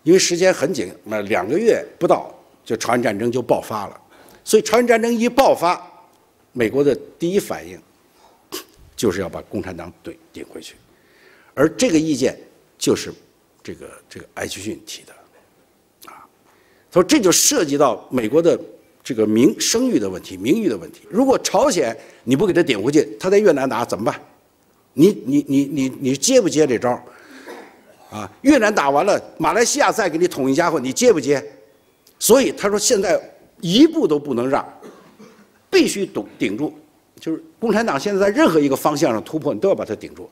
[0.03, 4.01] 因为时间很紧，那两个月不到就朝鲜战争就爆发了。
[4.45, 5.85] 所以朝鲜战争一爆发，
[6.53, 7.77] 美国的第一反应
[8.95, 10.75] 就是要把共产党怼顶回去，
[11.53, 12.37] 而这个意见
[12.77, 13.13] 就是
[13.63, 15.13] 这个这个艾奇逊提的。
[16.11, 16.25] 啊，
[16.91, 18.59] 他说这就涉及到美国的
[19.03, 21.01] 这个名声誉的问题、名誉的问题。
[21.09, 24.19] 如果朝鲜你不给他顶回去，他在越南打怎么办？
[24.93, 26.91] 你你你你你接不接这招？
[28.11, 31.43] 啊，越南打完了，马来西亚再给你捅一家伙，你接不接？
[32.17, 33.19] 所以他说现在
[33.59, 34.65] 一步都不能让，
[35.69, 36.73] 必须顶顶住。
[37.25, 40.29] 就是共产党现在在任何一个方向上突破，你都要把它顶住。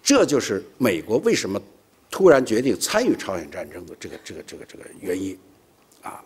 [0.00, 1.60] 这就是美国为什么
[2.08, 5.36] 突然决定参与朝鲜战争的这个这个这个这个原因。
[6.00, 6.22] 啊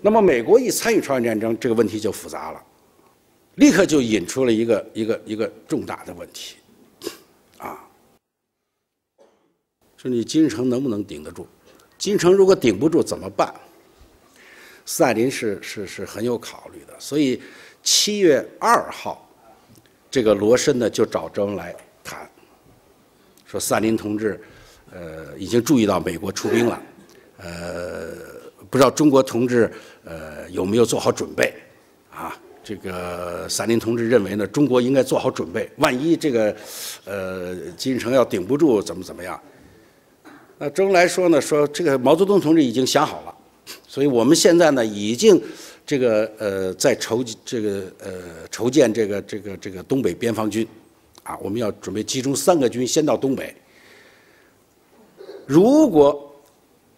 [0.00, 2.62] 那么美国一参与朝鲜战争，这个问题就复杂了，
[3.56, 6.54] 立刻就引出了一个一个一个重大的问题，
[7.58, 7.84] 啊，
[9.96, 11.44] 说你金日成能不能顶得住？
[11.98, 13.52] 金城如果顶不住怎么办？
[14.86, 17.42] 斯大林是是是很有考虑的，所以
[17.82, 19.23] 七月二号，
[20.14, 22.30] 这个罗申呢就找周恩来谈，
[23.44, 24.40] 说萨林同志，
[24.92, 26.82] 呃，已经注意到美国出兵了，
[27.38, 28.12] 呃，
[28.70, 29.68] 不知道中国同志
[30.04, 31.52] 呃有没有做好准备，
[32.12, 36.54] 啊，这个萨林同志认为呢，中国应该做好准备，万一这个
[37.06, 39.42] 呃金日成要顶不住，怎么怎么样？
[40.58, 43.34] 那周恩来说呢，说这个毛泽东同志已经想好了。
[43.88, 45.42] 所以我们现在呢，已经
[45.86, 50.66] 这个呃，在筹这个呃筹建这个这个这个东北边防军，
[51.22, 53.54] 啊，我们要准备集中三个军先到东北。
[55.46, 56.34] 如果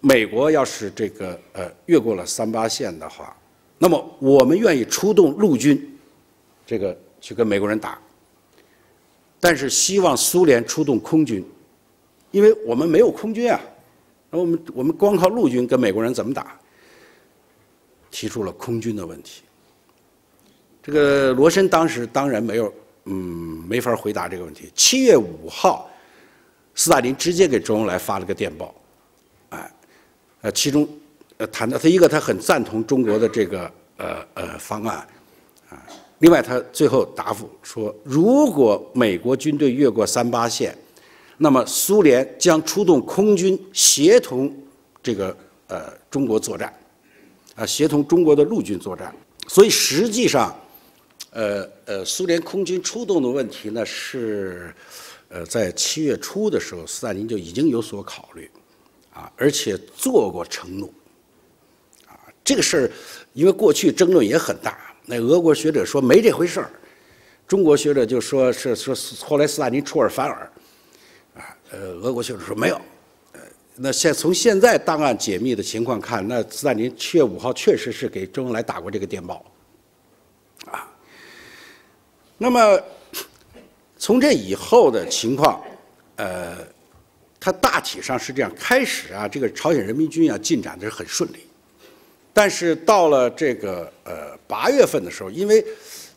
[0.01, 3.37] 美国要是这个呃越过了三八线的话，
[3.79, 5.99] 那么我们愿意出动陆军，
[6.65, 7.99] 这个去跟美国人打。
[9.41, 11.45] 但是希望苏联出动空军，
[12.31, 13.61] 因为我们没有空军啊，
[14.31, 16.57] 那我们我们光靠陆军跟美国人怎么打？
[18.17, 19.43] 提出了空军的问题。
[20.83, 22.73] 这个罗申当时当然没有，
[23.05, 24.73] 嗯，没法回答这个问题。
[24.75, 25.91] 七月五号，
[26.75, 28.75] 斯大林直接给周恩来发了个电报，
[29.51, 29.71] 哎，
[30.41, 30.89] 呃，其中
[31.37, 35.07] 呃谈到他一个他很赞同中国的这个呃呃方案，
[35.69, 35.85] 啊，
[36.21, 40.75] 另外他最后答复说，如果美国军队越过三八线，
[41.37, 44.51] 那么苏联将出动空军协同
[45.03, 45.37] 这个
[45.67, 46.73] 呃中国作战。
[47.57, 49.15] 啊，协同中国的陆军作战，
[49.49, 50.55] 所以实际上，
[51.31, 54.75] 呃呃，苏联空军出动的问题呢是，
[55.29, 58.51] 呃，在七月初的时候，斯大林就已经有所考虑，
[59.11, 60.91] 啊，而且做过承诺，
[62.07, 62.91] 啊，这个事儿，
[63.33, 66.71] 因为过去争论也很大，那俄国学者说没这回事儿，
[67.49, 68.95] 中国学者就说是说
[69.25, 70.53] 后来斯大林出尔反尔，
[71.35, 72.79] 啊，呃，俄国学者说没有。
[73.79, 79.45] 那现从现在档案解密的情况看，那斯大林七月五号确实是给周恩来打过这个电报，
[80.65, 80.89] 啊。
[82.39, 82.81] 那么
[83.99, 85.63] 从这以后的情况，
[86.17, 86.57] 呃，
[87.39, 91.41] 它大体上是这样：开始啊，这个朝鲜人民军啊进展的是很顺利，
[92.33, 95.63] 但是到了这个呃八月份的时候，因为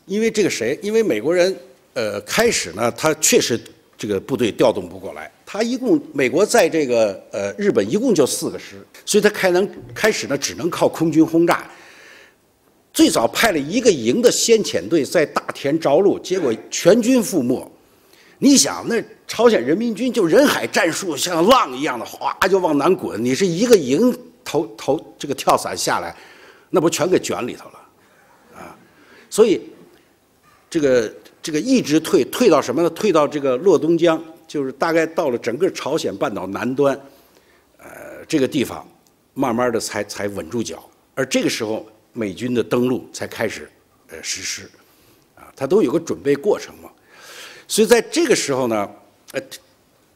[0.06, 1.54] 因为这个谁，因为美国人
[1.94, 3.60] 呃开始呢，他确实
[3.98, 5.30] 这个部队调动不过来。
[5.52, 11.68] 他一共，美国在这个呃日本一共就四个师，所以他开能开始呢，只能靠空军轰炸。
[12.94, 17.68] 最早派了一个营的先遣队在大田着陆，结果全军覆没。
[18.38, 23.20] 你想，那朝鲜人民军就人海战术，像浪一样的哗就往南滚。
[23.26, 26.16] 你是一个营投投这个跳伞下来，
[26.70, 27.80] 那不全给卷里头了
[28.56, 28.78] 啊？
[29.32, 29.60] 所以
[30.70, 32.90] 这个这个一直退退到什么呢？
[32.92, 34.24] 退到这个洛东江。
[34.50, 37.00] 就是大概到了整个朝鲜半岛南端，
[37.78, 38.84] 呃，这个地方，
[39.36, 40.84] 慢慢的才才稳住脚，
[41.14, 43.70] 而这个时候美军的登陆才开始，
[44.08, 44.64] 呃，实施，
[45.36, 46.90] 啊，它都有个准备过程嘛，
[47.68, 48.90] 所以在这个时候呢，
[49.34, 49.42] 呃，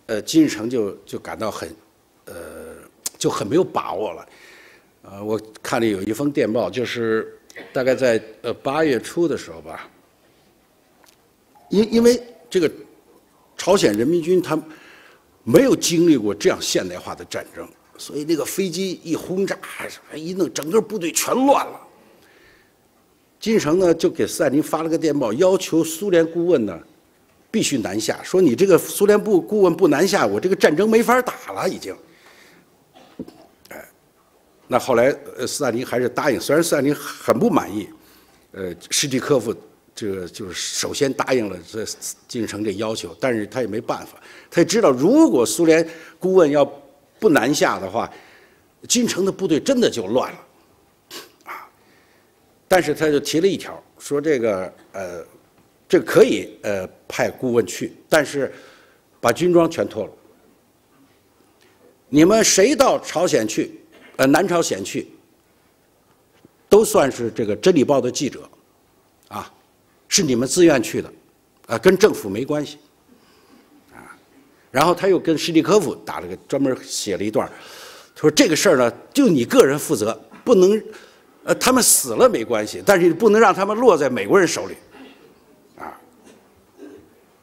[0.08, 1.70] 呃，金日成就就感到很，
[2.26, 2.34] 呃，
[3.20, 4.28] 就很没有把握了，
[5.04, 7.38] 呃，我看了有一封电报，就是
[7.72, 9.88] 大概在呃八月初的时候吧，
[11.70, 12.20] 因因为
[12.50, 12.72] 这个。
[13.64, 14.62] 朝鲜人民军他
[15.46, 17.66] 没有经历过这样现代化的战争，
[17.98, 19.58] 所以那个飞机一轰炸，
[20.14, 21.80] 一弄，整个部队全乱了。
[23.40, 26.78] 金城呢就给斯大林发了个电报，要求苏联顾问呢
[27.50, 31.96] 必须南下，说你这个苏联部顾问不南下，我这个战争没法打了已经。
[33.70, 33.90] 哎，
[34.68, 37.88] 那后来呃斯大林还是答应，虽然斯大林很不满意，
[38.52, 39.56] 呃史蒂科夫。
[39.96, 41.86] 这个就是首先答应了这
[42.28, 44.20] 金日成这要求，但是他也没办法，
[44.50, 45.88] 他也知道如果苏联
[46.20, 46.66] 顾问要
[47.20, 48.12] 不南下的话，
[48.90, 50.40] 金城的部队真的就乱了，
[51.46, 51.70] 啊！
[52.68, 55.24] 但是他就提了一条，说这个呃，
[55.88, 58.52] 这可以呃派顾问去，但是
[59.22, 60.12] 把军装全脱了，
[62.10, 63.80] 你们谁到朝鲜去，
[64.16, 65.08] 呃南朝鲜去，
[66.68, 68.50] 都算是这个《真理报》的记者，
[69.28, 69.54] 啊。
[70.14, 71.12] 是你们自愿去的，
[71.66, 72.78] 啊，跟政府没关系，
[73.92, 73.98] 啊，
[74.70, 77.50] 然后他又跟施蒂科夫打了个专门写了一段，
[78.14, 80.80] 他说这个事儿呢，就你个人负责，不能，
[81.44, 84.76] 呃，他们死了没关系，但是不能让他们落在美国人手里，
[85.80, 86.00] 啊，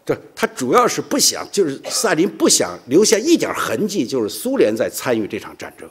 [0.04, 5.90] 这他主要是不想，就是斯大林不想留下一点痕迹，就是苏联在参与这场战争。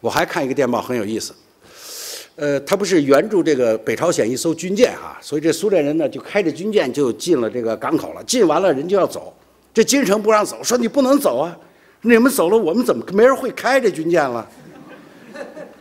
[0.00, 1.34] 我还看一个电报很有意思，
[2.36, 8.24] 呃，他不是援助这个北朝鲜一艘军舰啊，所以这苏联人呢就开着军舰就进了这个港口了。
[8.24, 9.34] 进完了人就要走，
[9.74, 11.54] 这金城不让走，说你不能走啊，
[12.02, 14.48] 你们走了我们怎么没人会开这军舰了？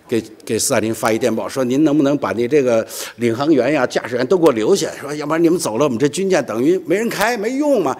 [0.08, 2.86] 给给斯大林发一电报说您能不能把你这个
[3.18, 4.90] 领航员呀、驾驶员都给我留下？
[5.00, 7.96] 说要不然你们走了，我们这军舰等于没人开，没用嘛。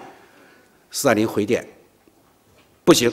[0.90, 1.64] 斯大林回电，
[2.84, 3.10] 不行。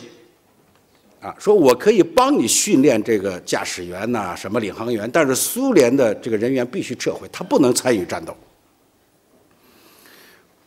[1.20, 8.36] 啊，说我可以帮你训练这个驾驶员呐，什么领航员，但是苏联的这个人员必须撤回，他不能参与战斗。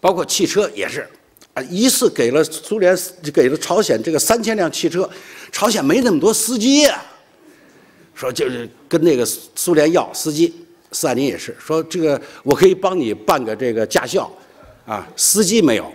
[0.01, 1.09] 包括汽车也是，
[1.55, 2.97] 啊，一次给了苏联，
[3.33, 5.09] 给了朝鲜这个三千辆汽车，
[5.53, 7.01] 朝鲜没那么多司机啊。
[8.13, 10.53] 说就是跟那个苏联要司机，
[10.91, 14.31] 斯大林也是说这个我可以帮你办个这个驾校，
[14.85, 15.91] 啊，司机没有。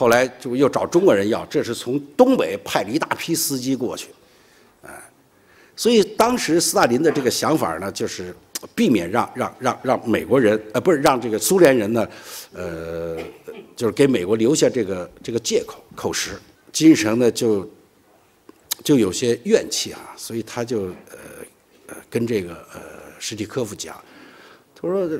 [0.00, 4.08] 后来就又找中国人要，这是从东北派了一大批司机过去，
[4.82, 4.88] 啊，
[5.76, 8.34] 所以当时斯大林的这个想法呢，就是
[8.74, 12.08] 避免让让让让美国人呃不是让这个苏联人呢，
[12.54, 13.18] 呃，
[13.76, 16.30] 就是给美国留下这个这个借口口实。
[16.72, 17.68] 金日成呢就
[18.82, 21.18] 就有些怨气啊，所以他就呃
[21.88, 22.80] 呃跟这个呃
[23.18, 23.94] 史蒂科夫讲，
[24.74, 25.10] 他说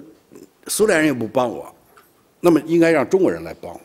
[0.68, 1.70] 苏联人也不帮我，
[2.40, 3.80] 那么应该让中国人来帮我。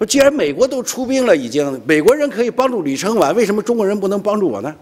[0.00, 4.74] 说，既然美国都出兵了，已经美国人可以帮助李承晚，为什么中国人不能帮助我呢？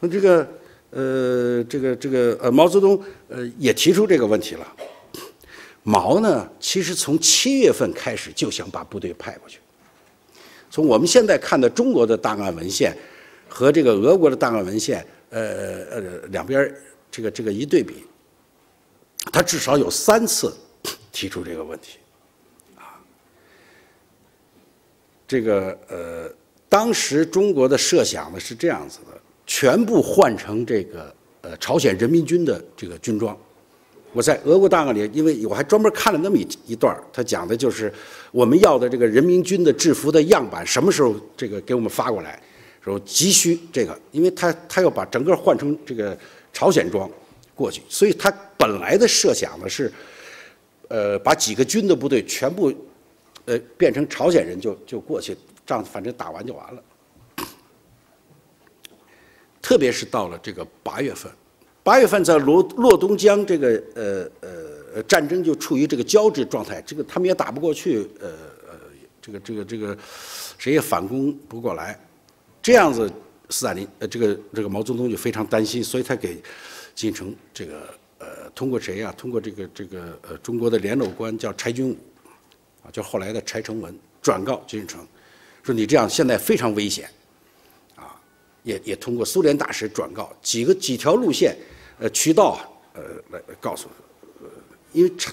[0.00, 0.48] 那这个，
[0.90, 4.66] 呃，这个这个呃，毛泽东呃也提出这个问题了。
[5.84, 9.60] 毛呢，其实从七月份开始就想把部队派过去。
[10.70, 12.96] 从我们现在看的中国的档案文献
[13.48, 16.00] 和这个俄国的档案文献，呃呃
[16.32, 16.74] 两边
[17.12, 18.04] 这个这个一对比，
[19.30, 20.52] 他至少有三次
[21.12, 21.98] 提出这个问题。
[25.34, 26.32] 这个呃，
[26.68, 33.36] 当时中国的设想呢是这样子的，全部换成这个呃朝鲜人民军的这个军装。
[34.12, 37.92] 我在俄国档案里，因为我还专门看了那么一一段他讲的就是
[38.30, 42.40] 我们要的这个人民军的制服的样板什么时候这个给我们发过来，
[42.80, 46.16] 说急需这个，因为他他要把整个换成这个
[46.52, 47.10] 朝鲜装
[47.56, 49.92] 过去，所以他本来的设想呢是，
[50.86, 52.72] 呃，把几个军的部队全部。
[53.46, 55.36] 呃，变成朝鲜人就就过去，
[55.66, 56.82] 仗反正打完就完了。
[59.60, 61.32] 特别是到了这个八月份，
[61.82, 64.30] 八月份在罗洛东江这个呃
[64.94, 68.28] 呃战争就处于这个交织状态，这个他们也打不过去，呃
[68.68, 68.78] 呃，
[69.22, 69.96] 这个这个这个
[70.58, 71.98] 谁也反攻不过来，
[72.62, 73.10] 这样子，
[73.48, 76.42] 斯大林呃这个这个毛泽东就非常担心，所以他给
[76.94, 77.88] 金城这个
[78.18, 79.14] 呃通过谁啊？
[79.16, 81.96] 通过这个这个呃中国的联络官叫柴军武。
[82.84, 85.00] 啊，就后来的柴成文转告金日成，
[85.62, 87.08] 说你这样现在非常危险，
[87.96, 88.14] 啊，
[88.62, 91.56] 也也通过苏联大使转告几个几条路线，
[91.98, 92.60] 呃，渠道，
[92.92, 93.88] 呃，来告诉，
[94.42, 94.48] 呃，
[94.92, 95.32] 因为朝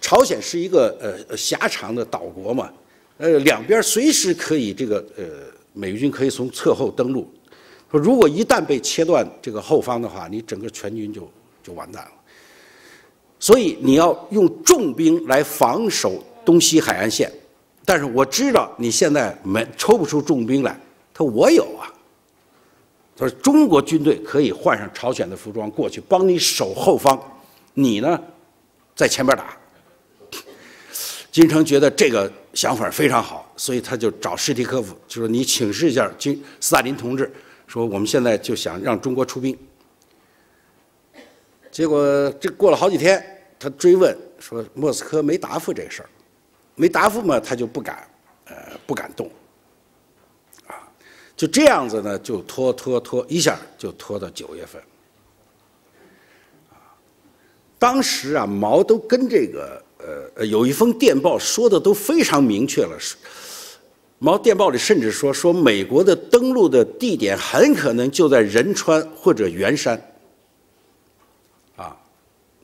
[0.00, 2.72] 朝鲜是一个呃狭长的岛国嘛，
[3.18, 5.24] 呃，两边随时可以这个呃
[5.72, 7.32] 美军可以从侧后登陆，
[7.92, 11.30] 说如果一旦被切断这个后方的话，你整个全军就
[11.62, 12.12] 就完蛋了，
[13.38, 16.24] 所以你要用重兵来防守。
[16.48, 17.30] 东西海岸线，
[17.84, 20.72] 但是我知道你现在没抽不出重兵来。
[21.12, 21.92] 他说我有啊。
[23.14, 27.20] 他说中国军队可以换上朝鲜的服装过去帮你守后方，
[27.74, 28.18] 你呢
[28.96, 29.54] 在前边打。
[31.30, 37.30] 金城觉得这个想法非常好，所以他就找史蒂科夫，就说你请示一下金斯大林同志，
[37.66, 39.54] 说我们现在就想让中国出兵。
[41.70, 43.22] 结果这过了好几天，
[43.58, 46.08] 他追问说莫斯科没答复这个事儿。
[46.78, 48.08] 没答复嘛，他就不敢，
[48.44, 48.54] 呃，
[48.86, 49.28] 不敢动，
[50.68, 50.88] 啊，
[51.36, 54.80] 就这样子呢，就拖拖拖，一下就拖到九月份，
[56.70, 56.78] 啊，
[57.80, 59.82] 当时啊，毛都跟这个，
[60.36, 62.96] 呃，有一封电报说的都非常明确了，
[64.20, 70.00] 毛电报里甚至说，说美国的登陆的地点很可能就在仁川或者元山，
[71.74, 71.96] 啊，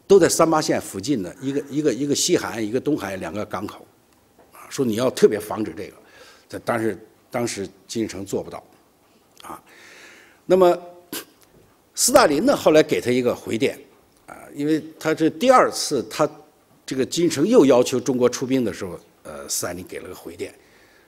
[0.06, 3.84] 都在三八线附近的一个一个一个西海岸，一个东海两个港口。
[4.74, 5.92] 说你要特别防止这个，
[6.48, 6.98] 这但是
[7.30, 8.60] 当时金日成做不到，
[9.42, 9.62] 啊，
[10.46, 10.76] 那么
[11.94, 13.78] 斯大林呢后来给他一个回电，
[14.26, 16.28] 啊，因为他这第二次他
[16.84, 20.52] 这个金日成又要求中国出兵的时候，呃，斯大林给了个回电，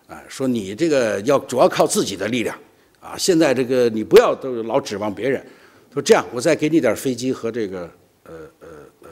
[0.06, 2.56] 啊，说你这个要主要靠自己的力量，
[3.00, 5.44] 啊，现在这个你不要都老指望别人，
[5.92, 7.90] 说这样我再给你点飞机和这个
[8.22, 8.68] 呃呃
[9.02, 9.08] 呃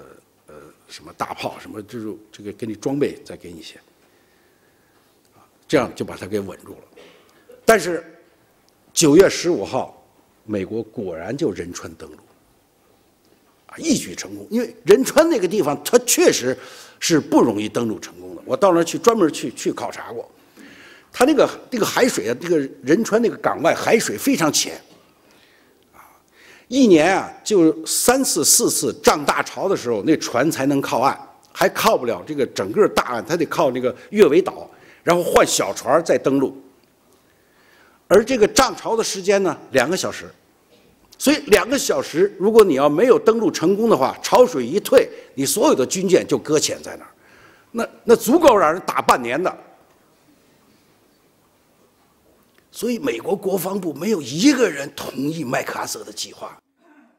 [0.46, 0.54] 呃
[0.88, 3.80] 什么大炮什么这种这个给你装备再给你一些。
[5.74, 6.78] 这样就把他给稳住了，
[7.64, 8.04] 但是
[8.92, 10.00] 九月十五号，
[10.44, 12.16] 美国果然就仁川登陆，
[13.66, 14.46] 啊，一举成功。
[14.50, 16.56] 因为仁川那个地方，它确实
[17.00, 18.42] 是不容易登陆成功的。
[18.44, 20.30] 我到那去专门去去考察过，
[21.10, 24.80] 它那个那个海水啊，这个仁川那个港外海水非常浅，
[25.92, 25.98] 啊，
[26.68, 31.18] 一年啊就三次四次涨大潮的时候，那船才能靠岸，
[31.52, 34.70] 还靠不了这个整个大岸，它得靠那个月尾岛，
[35.04, 36.60] 然后换小船再登陆。
[38.08, 40.28] 而这个涨潮的时间呢，两个小时，
[41.16, 47.10] 所以两个小时，如果你要没有登陆成功的话，潮水一退，你所有的军舰就搁浅在那儿，
[47.70, 49.56] 那那足够让人打半年的。
[52.70, 56.58] 所以美国国防部没有一个人同意麦克阿瑟的计划，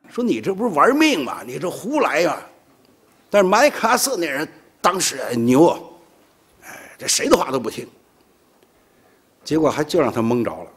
[0.09, 1.43] 说你这不是玩命吗？
[1.47, 2.45] 你这胡来呀！
[3.29, 4.47] 但是麦克阿瑟那人
[4.81, 5.79] 当时牛，啊，
[6.97, 7.87] 这谁的话都不听。
[9.43, 10.71] 结果还就让他蒙着了，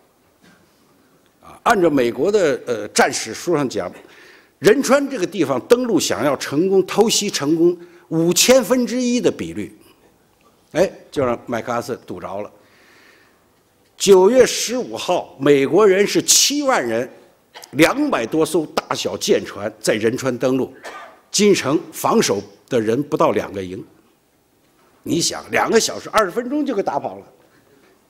[1.42, 3.90] 啊，按照美国的呃战史书上讲，
[4.58, 7.74] 仁川这个地方登陆想要成功偷袭成功
[8.08, 9.74] 五千分之一的比率，
[10.72, 12.50] 哎，就让麦克阿瑟堵着了。
[13.96, 17.10] 九月十五号，美国人是七万人，
[17.70, 20.72] 两百多艘大小舰船在仁川登陆，
[21.30, 22.38] 金城防守
[22.68, 23.82] 的人不到两个营。
[25.08, 27.26] 你想，两个小时二十分钟就给打跑了。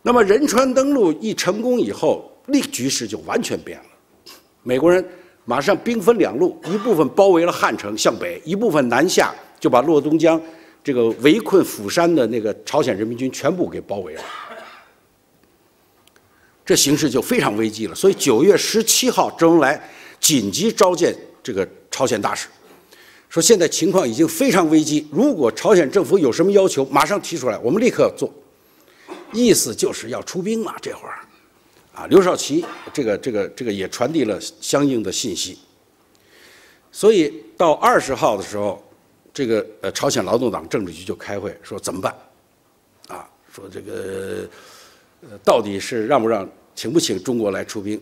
[0.03, 4.33] 那么仁川登陆一成功以后，那局势就完全变了。
[4.65, 5.05] 美国人
[5.45, 10.41] 马上兵分两路，一部分包围了汉城向北，一部分南下就把洛东江
[10.83, 14.23] 这个围困釜山的那个朝鲜人民军全部给包围了。
[16.65, 17.95] 这形势就非常危机了。
[17.95, 19.81] 所以九月十七号，周恩来
[20.19, 22.49] 紧急召见这个朝鲜大使，
[23.29, 28.33] 说现在情况已经非常危机，如果朝鲜政府有什么要求，马上提出来，我们立刻做。
[29.33, 31.21] 意思就是要出兵嘛，这会儿，
[31.95, 32.65] 啊，刘少奇
[32.95, 35.59] 这个这个这个也传递了相应的信息。
[36.91, 38.83] 所以到二十号的时候，
[39.35, 42.17] 这个呃朝鲜劳动党政治局就开会说怎么办，
[43.09, 44.49] 啊，说这个
[45.29, 48.01] 呃到底是让不让请不请中国来出兵？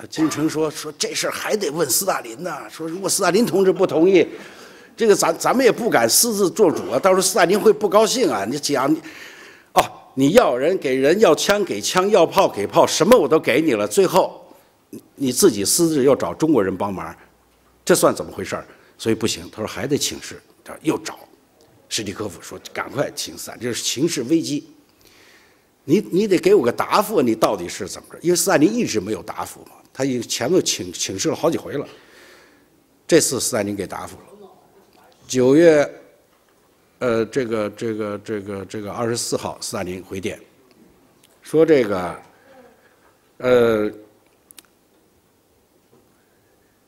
[0.00, 4.26] 啊，金城说说这事儿还得问斯大林呢，说如果斯大林同志不同意，
[4.96, 9.00] 这个咱咱们也不敢私自做主啊，到时候斯大林会不高兴啊，你讲你。
[10.14, 13.86] 你要人给人，要枪给枪，要炮给炮，什么我都给你了。
[13.86, 14.44] 最后，
[15.14, 17.14] 你自己私自又找中国人帮忙，
[17.84, 18.66] 这算怎么回事儿？
[18.98, 19.48] 所以不行。
[19.52, 21.20] 他说还得请示，他又找
[21.88, 24.68] 史蒂科夫说赶快请斯，这是情势危机。
[25.84, 28.18] 你你得给我个答复，你到底是怎么着？
[28.20, 31.86] 因为斯大林一直没有答复嘛，他已前面请请示了好几回了。
[33.06, 34.48] 这次斯大林给答复了，
[35.28, 35.88] 九月。
[37.00, 40.38] 呃，这个这个这个这个二十四号，斯大林回电，
[41.40, 42.22] 说这个，
[43.38, 43.90] 呃，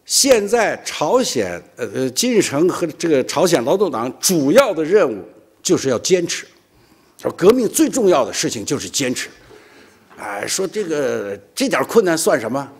[0.04, 5.24] 现在朝鲜呃呃金日成和这个朝鲜劳动党主要的任务
[5.62, 6.46] 就是要坚持，
[7.16, 9.30] 说革命最重要的事情就是坚持，
[10.18, 12.70] 哎，说这个这点困难算什么？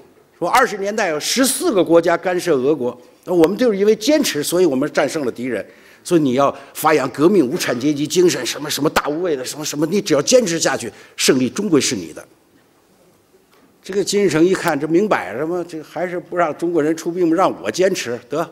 [0.42, 5.64] 说二十年代有十四个国家干涉俄国，那我们就是因为坚持，所以我们战胜了敌人。
[6.02, 12.26] 所以你要发扬革命无产阶级精神，什么什么大无畏的什么什么，你只要坚持下去，胜利终归是你的。
[13.84, 18.44] 这个金日成一看，这明摆着嘛，这还是不让中国人出兵嘛，让我坚持得。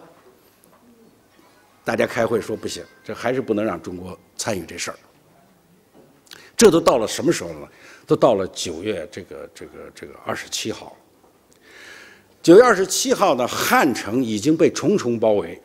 [1.85, 4.97] 大家开会说不行，这还是不能让中国参与这事儿。
[6.57, 7.69] 这都到了什么时候了？
[8.07, 10.97] 都到了九月这个这个这个二十七号。
[12.43, 15.61] 九月二十七号呢，汉城已经被重重包围。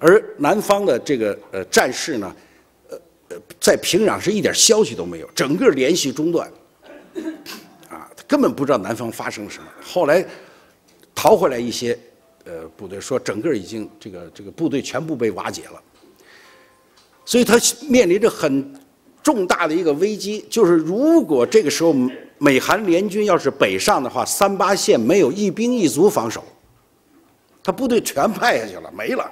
[0.00, 2.36] 而南方的这个呃战事呢，
[2.88, 6.50] 呃呃，在平壤是一点消息都没有，整个联系中断，
[7.88, 9.68] 啊，他根本不知道南方发生了什么。
[9.80, 10.24] 后来
[11.14, 11.96] 逃回来一些
[12.44, 15.80] 呃部队说，整个已经这个这个部队全部被瓦解了。
[17.24, 18.74] 所以他面临着很
[19.22, 21.94] 重大的一个危机，就是如果这个时候
[22.38, 26.44] 美韩联军要是北上的话，三八线没有一兵一卒防守，
[27.62, 29.30] 他部队全派下去了，没了。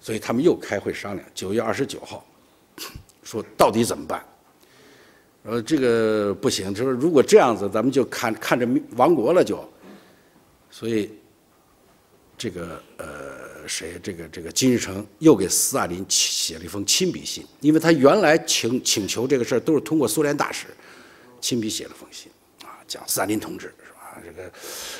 [0.00, 2.24] 所以他们又开会商量，九月二十九号，
[3.22, 4.24] 说到底怎么办？
[5.42, 9.66] 呃，这个不行，就是如果这样子，咱们就看看着亡国了就。
[10.70, 11.10] 所以，
[12.36, 13.39] 这个呃，
[13.70, 13.92] 谁？
[14.02, 20.66] 这个这个金日成又给斯大林写了一封亲笔信，因为他原来请请求这个事儿都是通过苏联大使
[21.40, 22.30] 亲笔写了封信，
[22.64, 24.20] 啊，讲斯大林同志是吧。
[24.24, 24.50] 这个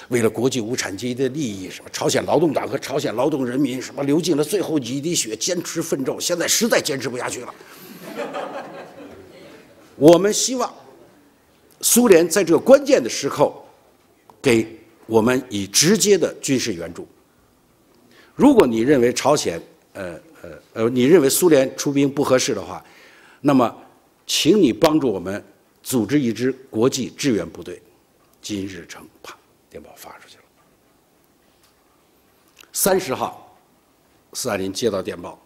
[0.08, 7.54] 为了国际无产阶级的利益，什么朝鲜劳动党和朝鲜劳动人民，什么流尽了最后一滴血，坚持奋斗，现在实在坚持不下去了。
[9.96, 10.72] 我们希望
[11.82, 13.52] 苏联在这个关键的时刻，
[14.40, 17.06] 给我们以直接的军事援助，
[18.40, 19.60] 如果你认为朝鲜，
[19.92, 22.82] 呃呃呃，你认为苏联出兵不合适的话，
[23.42, 23.76] 那么，
[24.26, 25.44] 请你帮助我们
[25.82, 27.82] 组织一支国际支援部队。
[28.40, 29.36] 金日成，啪，
[29.68, 30.42] 电报发出去了。
[32.72, 33.54] 三十号，
[34.32, 35.38] 斯大林接到电报。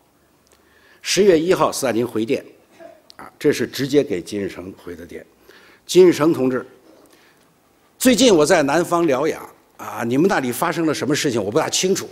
[1.03, 2.47] 十月一号，斯大林回电，
[3.17, 5.27] 啊，这是直接给金日成回的电。
[5.85, 6.65] 金日成同志，
[7.99, 9.45] 最近我在南方疗养，
[9.79, 12.09] 啊，你们那里发生了什么事情，我不大清楚。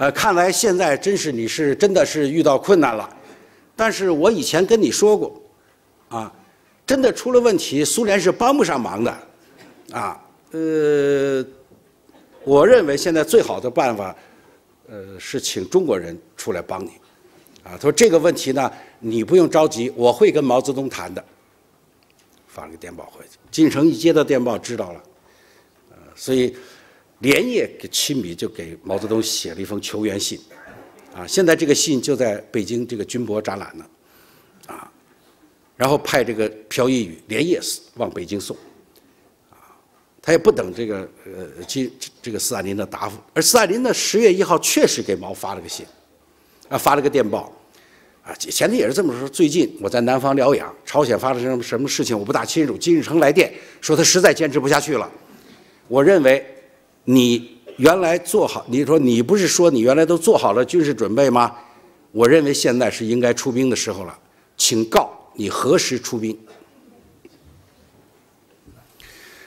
[0.00, 3.06] 呃，看来现在真是你是真的是遇到困难了，
[3.76, 5.38] 但是我以前跟你说过，
[6.08, 6.32] 啊，
[6.86, 9.14] 真的出了问题，苏联是帮不上忙的，
[9.92, 10.18] 啊，
[10.52, 11.44] 呃，
[12.44, 14.16] 我认为现在最好的办法，
[14.88, 16.92] 呃，是请中国人出来帮你，
[17.62, 21.22] 啊，他说这个问题呢，你不用着急，我会跟毛泽东谈的，
[22.48, 25.02] 发了个电报回去，金城一接到电报知道了，
[25.90, 26.56] 呃，所以。
[27.20, 30.40] 连夜给亲笔就给毛泽东写了一封求援信，
[31.14, 33.84] 啊，现在这个信就在北京这个军博展览呢，
[34.66, 34.90] 啊，
[35.76, 37.60] 然后派这个朴一宇连夜
[37.96, 38.56] 往北京送，
[39.50, 39.76] 啊，
[40.22, 41.92] 他也不等这个呃金
[42.22, 45.84] 这个斯大林的答复，而斯大林呢十月一号确实给毛发了个信，
[46.70, 47.52] 啊，发了个电报，
[48.22, 53.52] 啊，前头也是这么说，最近我在南方疗养，朝鲜发生什么什么事情我不大清楚，金日成来电
[53.82, 55.06] 说他实在坚持不下去了，
[55.86, 56.56] 我认为。
[57.04, 61.56] 你原来做好，你说你不是说你原来都做好了军事准备吗？
[62.12, 64.18] 我认为现在是应该出兵的时候了，
[64.56, 66.36] 请告你何时出兵？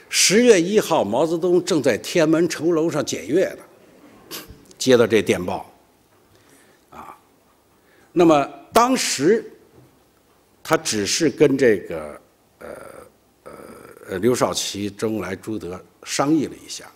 [0.08, 4.36] 十月一号，毛泽东正在天安门城楼上检阅呢，
[4.78, 5.70] 接到这电报，
[6.90, 7.14] 啊，
[8.12, 9.44] 那么当时
[10.62, 12.20] 他只是跟这个
[12.60, 12.68] 呃
[13.42, 13.52] 呃
[14.08, 16.90] 呃刘少奇、周恩来、朱德商议了一下。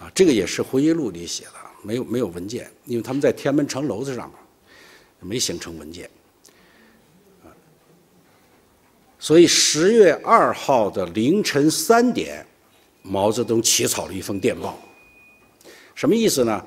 [0.00, 1.52] 啊，这个也是回忆录里写的，
[1.82, 4.32] 没有没有文件，因为他们在天安门城楼子上，
[5.20, 6.08] 没形成文件。
[9.18, 12.42] 所以十月二号的凌晨三点，
[13.02, 14.78] 毛泽东起草了一封电报，
[15.94, 16.64] 什么意思呢？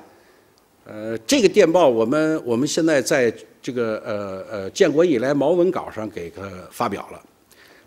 [0.84, 7.20] 呃，这个电报我们我们现在在这个呃呃建国以来毛文稿上给他发表了，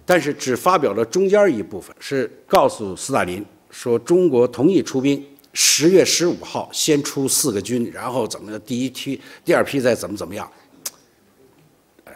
[0.05, 5.25] 但是只发表了中间一部分，是告诉斯大林说中国同意出兵。
[5.59, 10.47] 十月十五号，先出四个军，然后怎么第一批、第二批再怎么怎么样？
[12.05, 12.15] 哎，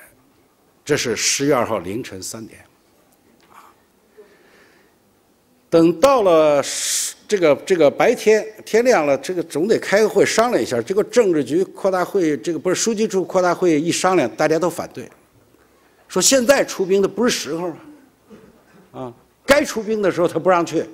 [0.85, 2.63] 这是十月二号凌晨三点，
[3.49, 3.65] 啊，
[5.71, 6.63] 等到了
[7.27, 10.79] 这个这个白天天亮了，这个总得开个会商量一下。
[10.79, 15.09] 这个政治局扩大会，这个不是书记处扩大会一商量，大家都反对，
[16.07, 17.77] 说现在出兵的不是时候啊，
[18.91, 19.13] 啊，
[19.47, 20.85] 该出兵的时候他不让去。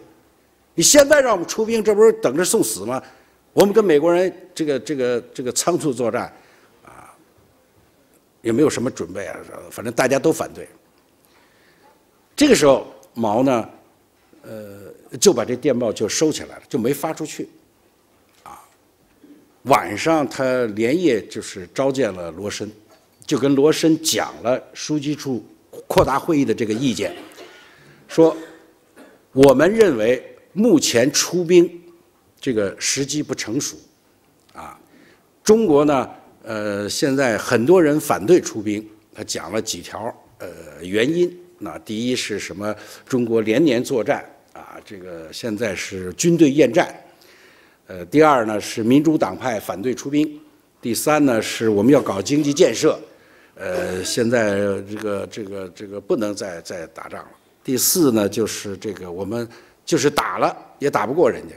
[0.77, 3.01] 你现在让我们出兵，这不是等着送死吗？
[3.51, 6.31] 我们跟美国人这个这个这个仓促作战，
[6.85, 7.09] 啊，
[8.43, 9.35] 也没有什么准备啊，
[9.71, 10.69] 反正大家都反对。
[12.35, 12.85] 这个时候，
[13.15, 13.67] 毛呢，
[14.43, 17.49] 呃，就把这电报就收起来了，就没发出去。
[18.43, 18.61] 啊，
[19.63, 22.71] 晚上他连夜就是召见了罗申，
[23.25, 25.43] 就跟罗申讲了书记处
[25.87, 27.15] 扩大会议的这个意见，
[28.07, 28.37] 说
[29.31, 30.23] 我们认为。
[30.57, 31.69] 目前出兵
[32.41, 33.77] 这个时机不成熟，
[34.53, 34.75] 啊，
[35.43, 36.09] 中国呢，
[36.41, 40.47] 呃，现在很多人反对出兵，他讲了几条呃
[40.81, 41.31] 原因。
[41.59, 42.75] 那第一是什么？
[43.07, 46.91] 中国连年作战啊，这个现在是军队厌战。
[47.85, 50.41] 呃，第二呢是民主党派反对出兵。
[50.81, 52.99] 第三呢是我们要搞经济建设。
[53.53, 54.55] 呃，现在
[54.89, 57.29] 这个这个这个不能再再打仗了。
[57.63, 59.47] 第四呢就是这个我们。
[59.88, 61.55] 就是打了也打不过人家，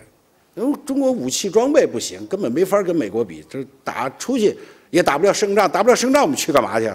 [0.55, 3.44] 因为中国武器装备不行，根本没法跟美国比。
[3.51, 4.57] 这打出去
[4.90, 6.89] 也打不了胜仗，打不了胜仗，我们去干嘛去？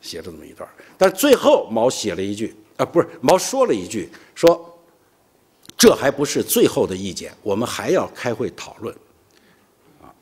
[0.00, 4.78] 写了这么一段，但是最后毛写了一句啊，不是毛说了一句，说
[5.76, 8.94] 这还不是最后的意见，我们还要开会讨论。
[10.00, 10.14] 啊，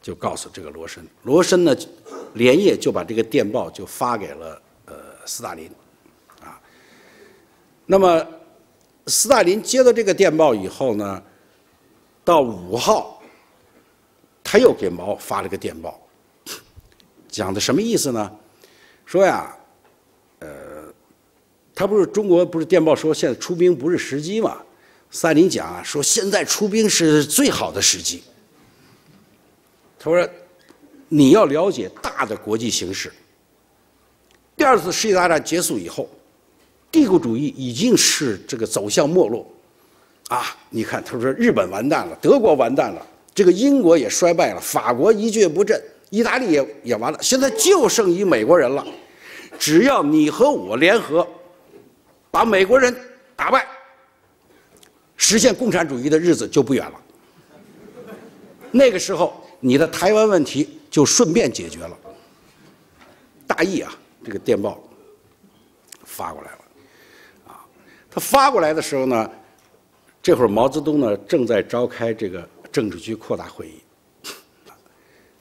[0.00, 1.74] 就告诉这个罗申，罗申呢
[2.34, 4.94] 连夜就把这个电报就发给了呃
[5.26, 5.68] 斯大林。
[7.90, 8.22] 那么，
[9.06, 11.22] 斯大林接到这个电报以后呢，
[12.22, 13.18] 到五号，
[14.44, 15.98] 他又给毛发了个电报，
[17.28, 18.30] 讲的什么意思呢？
[19.06, 19.56] 说呀，
[20.40, 20.92] 呃，
[21.74, 24.60] 他不是中国不是电报说现在出兵不是时机嘛？
[25.10, 28.22] 斯大林讲啊，说现在出兵是最好的时机。
[29.98, 30.28] 他说，
[31.08, 33.10] 你要了解大的国际形势。
[34.58, 36.06] 第二次世界大战结束以后。
[36.90, 39.46] 帝国主义已经是这个走向没落，
[40.28, 40.56] 啊！
[40.70, 48.86] 你看，他说日本完蛋了，德国完蛋了，这个英国也衰败了，法国一蹶不振，意大利也也完了，现在就剩一美国人了。
[49.58, 51.26] 只要你和我联合，
[52.30, 52.94] 把美国人
[53.36, 53.66] 打败，
[55.16, 57.00] 实现共产主义的日子就不远了。
[58.70, 61.96] 那个时候，你的台湾问题就顺便解决了。
[63.46, 63.92] 大意啊，
[64.24, 64.78] 这个电报
[66.04, 66.57] 发过来了，
[68.10, 69.30] 他发过来的时候呢，
[70.22, 72.48] 这会儿毛泽东呢正在召开这个。
[72.70, 73.80] 政治局扩大会议。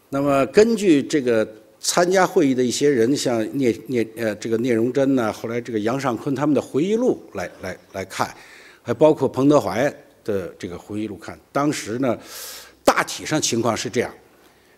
[0.10, 1.45] 那么，根据这个
[1.77, 8.34] 参加会议的一些人，像聂聂呃这个聂荣臻呢，后来这个杨尚昆他们的回忆录来来来看，
[8.81, 12.18] 还包括彭德怀的这个回忆录看，当时呢，
[12.84, 14.11] 大体上情况是这样。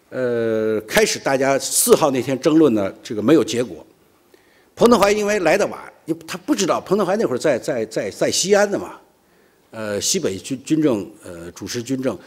[0.09, 3.85] 呃，开始大家四号那天争论呢，这个没有结果。
[4.75, 5.79] 彭德怀因为来的晚，
[6.27, 8.93] 他不知道彭德怀那会儿在在在在西安的嘛。
[9.71, 12.17] 呃，西北军军政，呃，主持军政，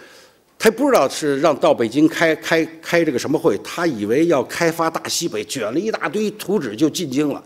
[0.58, 7.42] 他不知道是让到北京开开开这个什么会，他以为要开发大西北，卷了一大堆图纸就进京了。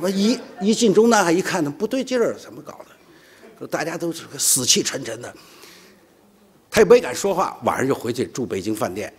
[0.00, 2.78] 我一一进中南海一看，他不对劲儿，怎么搞
[3.58, 3.66] 的？
[3.66, 5.34] 大家都是死气沉沉的，
[6.70, 7.58] 他也没敢说话。
[7.64, 9.12] 晚上就回去住北京饭店。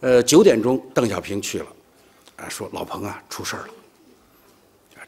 [0.00, 1.66] 呃，九点钟，邓小平去了，
[2.36, 3.68] 啊，说老彭啊，出事儿了，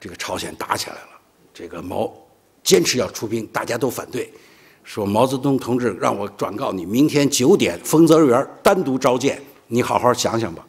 [0.01, 1.09] 这个朝鲜打起来了，
[1.55, 2.12] 这个毛。
[2.62, 4.31] 坚持要出兵，大家都反对，
[4.85, 10.64] 说毛泽东同志让我转告你，明天九点丰泽园单独召见，你好好想想吧。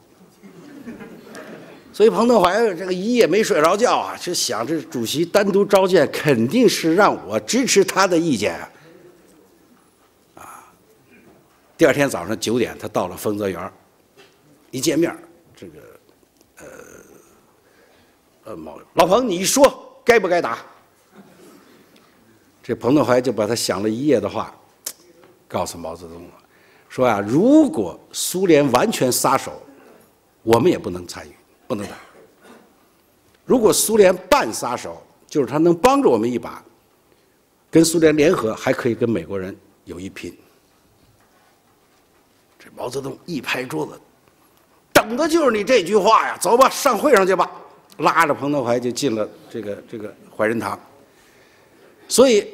[1.91, 8.69] 所以彭德怀这个一夜没睡着觉啊，就想着主席单独召见，肯定是让我支持他的意见啊。
[10.35, 10.73] 啊，
[11.77, 13.71] 第二天早上九点，他到了丰泽园
[14.71, 15.13] 一见面，
[15.53, 15.73] 这个
[18.93, 20.57] 老彭，你说该不该打？
[22.63, 24.53] 这彭德怀就把他想了一夜的话，
[25.47, 26.33] 告诉毛泽东了，
[26.87, 29.61] 说啊，如果苏联完全撒手，
[30.43, 31.35] 我们也不能参与，
[31.67, 31.93] 不能打；
[33.45, 36.63] 如果苏联半撒手，就是他能帮着我们一把，
[37.69, 39.55] 跟苏联联合，还可以跟美国人
[39.85, 40.37] 有一拼。
[42.59, 43.99] 这毛泽东一拍桌子，
[44.93, 46.37] 等的就是你这句话呀！
[46.39, 47.49] 走吧，上会上去吧，
[48.01, 50.79] 拉着彭德怀就进了这个这个怀仁堂。
[52.07, 52.45] 所以，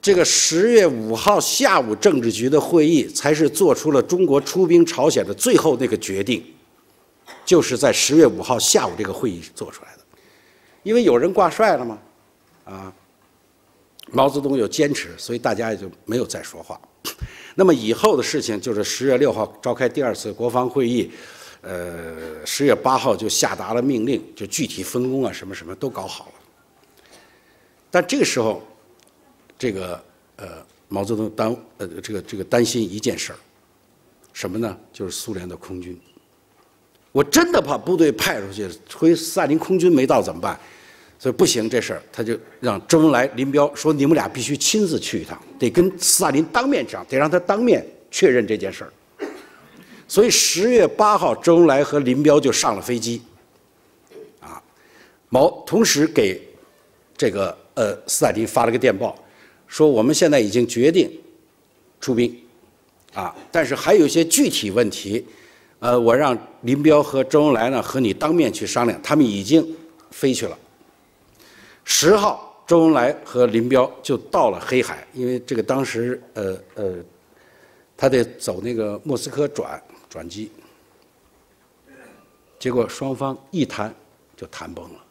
[0.00, 6.42] 这个十月五号下午政治局的会议，才是做出了中国出兵朝鲜的最后那个决定，
[7.44, 9.98] 就是在十月五号下午这个会议做出来的。
[10.82, 11.98] 因为有人挂帅了嘛，
[12.64, 12.92] 啊，
[14.10, 16.80] 毛泽东有坚持，所以大家也就没有再说话。
[17.54, 21.10] 那么以后的事情就是十月六号召开第二次国防会议，
[21.62, 26.32] 呃，十月八号就下达了命令，就具体分工啊什么什么都搞好了。
[27.90, 28.62] 但这个时候。
[29.58, 30.02] 这个
[30.34, 30.46] 呃，
[30.88, 33.38] 毛泽东担呃这个这个担心一件事儿，
[34.32, 34.76] 什么呢？
[34.92, 35.96] 就是苏联的空军。
[37.12, 40.58] 我真的把部队派出去，回斯大林空军没到怎么办？
[41.16, 48.92] 所以不行，这事儿他就让周恩来、林彪说：“你们俩必须亲自去一趟，得跟斯大林当面讲，得让他当面确认这件事儿。”
[50.12, 53.22] 所以十月八号，周恩来和林彪就上了飞机，
[54.40, 54.62] 啊，
[55.30, 56.38] 毛同时给
[57.16, 59.18] 这个呃斯大林发了个电报。
[59.66, 61.10] 说我们现在已经决定
[61.98, 62.38] 出兵，
[63.14, 65.24] 啊，但是还有一些具体问题，
[65.78, 69.66] 呃，我让林彪和周恩来呢和你当面去商量，他们已经
[70.10, 70.58] 飞去了。
[71.84, 76.96] 十号，周恩来和林彪就到了黑海，因为这个当时呃呃，
[77.96, 79.82] 他得走那个莫斯科转
[80.12, 80.52] 转机，
[82.58, 83.94] 结果双方一谈
[84.36, 85.04] 就谈崩了。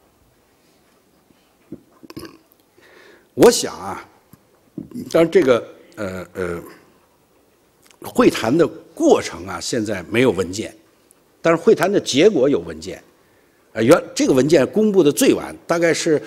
[3.34, 4.08] 我想啊。
[5.10, 6.62] 当然，这个呃呃
[8.00, 10.74] 会谈的过程啊，现在没有文件，
[11.42, 13.02] 但是会谈的结果有文件。
[13.74, 16.20] 啊，原这个文件公布的最晚，大概是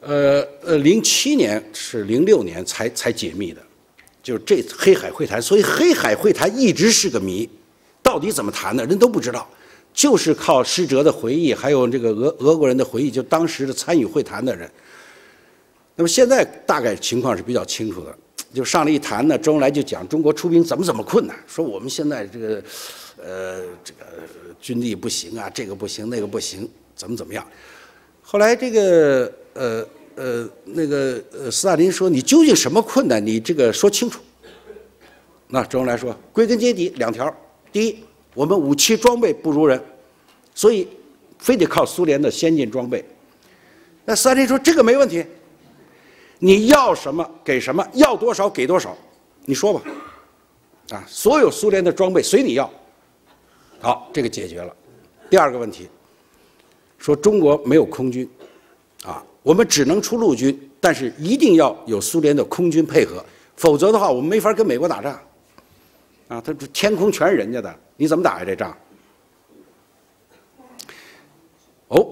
[0.00, 3.62] 呃呃零七年是零六年才才解密的，
[4.30, 5.42] 就是这黑海会谈。
[5.42, 7.48] 所以黑海会谈一直是个谜，
[8.02, 9.48] 到底怎么谈的，人都不知道。
[9.92, 14.70] 就是靠施哲的回忆，还有这个俄俄国人的回忆，就当时的参与会谈的人。
[15.96, 18.16] 那么现在大概情况是比较清楚的，
[18.54, 22.62] 就上来一谈呢，周恩来就讲中国出兵怎么怎么困难，说我们现在这个，
[23.20, 24.06] 呃，这个
[24.60, 27.44] 军力不行啊，这个不行，那个不行，怎么怎么样。
[28.22, 29.84] 后来这个呃
[30.16, 33.24] 呃那个呃斯大林说你究竟什么困难？
[33.24, 34.20] 你这个说清楚。
[35.48, 37.34] 那周恩来说归根结底两条：
[37.72, 37.98] 第一，
[38.34, 39.82] 我们武器装备不如人，
[40.54, 40.86] 所以
[41.38, 43.04] 非得靠苏联的先进装备。
[44.04, 45.24] 那斯大林说这个没问题。
[46.42, 48.96] 你要什么给什么，要多少给多少，
[49.44, 49.82] 你说吧。
[50.88, 52.68] 啊，所有苏联的装备随你要。
[53.78, 54.74] 好，这个解决了。
[55.28, 55.86] 第二个问题，
[56.96, 58.26] 说中国没有空军，
[59.04, 63.24] 啊，我们只能出陆军，但是一定要有苏联的空军配合，
[63.56, 65.12] 否则的话，我们没法跟美国打仗。
[66.28, 68.76] 啊，他这天空全是人家的，你怎么打呀这仗？
[71.88, 72.06] 哦，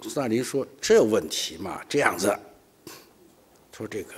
[0.00, 2.36] 斯大林说这问题嘛，这样子，
[3.70, 4.12] 说这个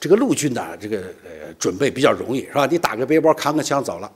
[0.00, 2.66] 这个陆军呢，这个呃准备比较容易是吧？
[2.66, 4.10] 你打个背包，扛个枪走了。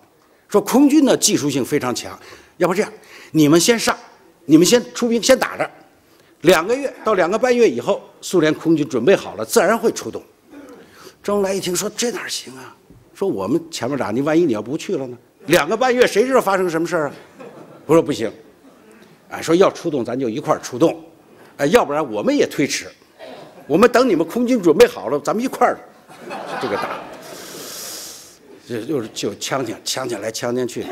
[0.48, 2.18] 说空军呢技术性非常强，
[2.56, 2.92] 要不这样，
[3.30, 3.96] 你们先上，
[4.46, 5.70] 你们先出兵，先打着，
[6.44, 10.22] 两个月到两个半月以后，苏联空军准备好了，自然会出动。
[11.22, 12.76] 周恩来一听说这哪行啊？
[13.14, 15.16] 说我们前面打，你万一你要不去了呢？
[15.46, 17.14] 两个半月谁知道发生什么事儿啊？
[17.86, 18.30] 我说不行，
[19.30, 21.02] 哎，说要出动咱就一块儿出动，
[21.56, 22.88] 哎，要不然我们也推迟，
[23.66, 25.78] 我们等你们空军准备好了，咱们一块儿
[26.60, 27.00] 这个打。
[28.66, 30.84] 就就是就呛呛呛呛来呛呛去，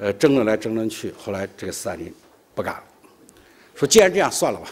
[0.00, 2.12] 呃，争论来争论去，后来这个斯大林
[2.54, 2.82] 不干了，
[3.74, 4.68] 说既然这样算了吧，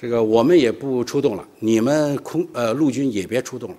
[0.00, 3.76] 这个我们也不出动了，你们空呃陆军也别出动了，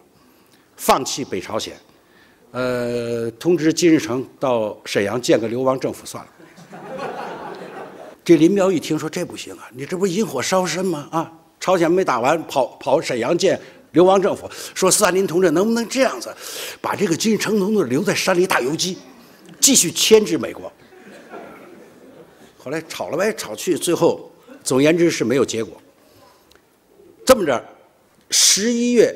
[0.76, 1.76] 放弃北朝鲜，
[2.52, 6.32] 呃，通知金日成到沈阳建个流亡政府算了。
[8.24, 11.08] 这林彪一听说这不行啊，你这不引火烧身吗？
[11.12, 13.60] 啊，朝鲜没打完，跑跑沈阳建。
[13.94, 16.32] 流亡政府说：“斯大林同志，能不能这样子，
[16.82, 18.98] 把这个金日成同志留在山里打游击，
[19.60, 20.72] 继续牵制美国？”
[22.68, 24.30] 后来吵了来吵去，最后
[24.62, 25.82] 总言之是没有结果。
[27.26, 27.66] 这么着，
[28.30, 29.16] 十一月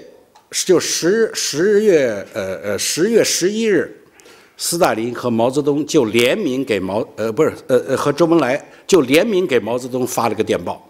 [0.65, 3.94] 就十十月呃呃十月十一日，
[4.56, 10.90] 斯大林和毛泽东就联名给毛呃不是呃呃和周恩来就联名给毛泽东发了个电报。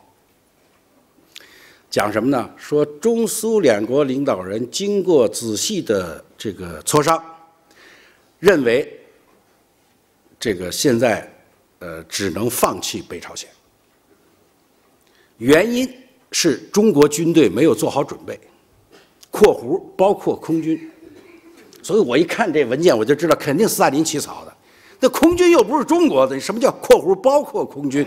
[1.89, 2.47] 讲什么呢？
[2.57, 7.19] 说中苏两国领导人经过仔细的这个磋商，
[8.37, 8.99] 认为
[10.39, 11.27] 这个现在
[11.81, 13.49] 呃只能放弃北朝鲜。
[15.37, 15.91] 原因
[16.31, 18.39] 是中国军队没有做好准备
[19.29, 20.89] （括弧包括空军）。
[21.83, 24.55] 所以我一看这文件，我就知道肯定斯大林起草的。
[24.99, 28.05] 那空军又不是中国的，什么叫括弧包括空军？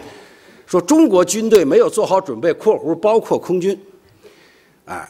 [0.66, 3.78] 说中国军队没有做好准备（括弧包括空军），
[4.86, 5.06] 啊，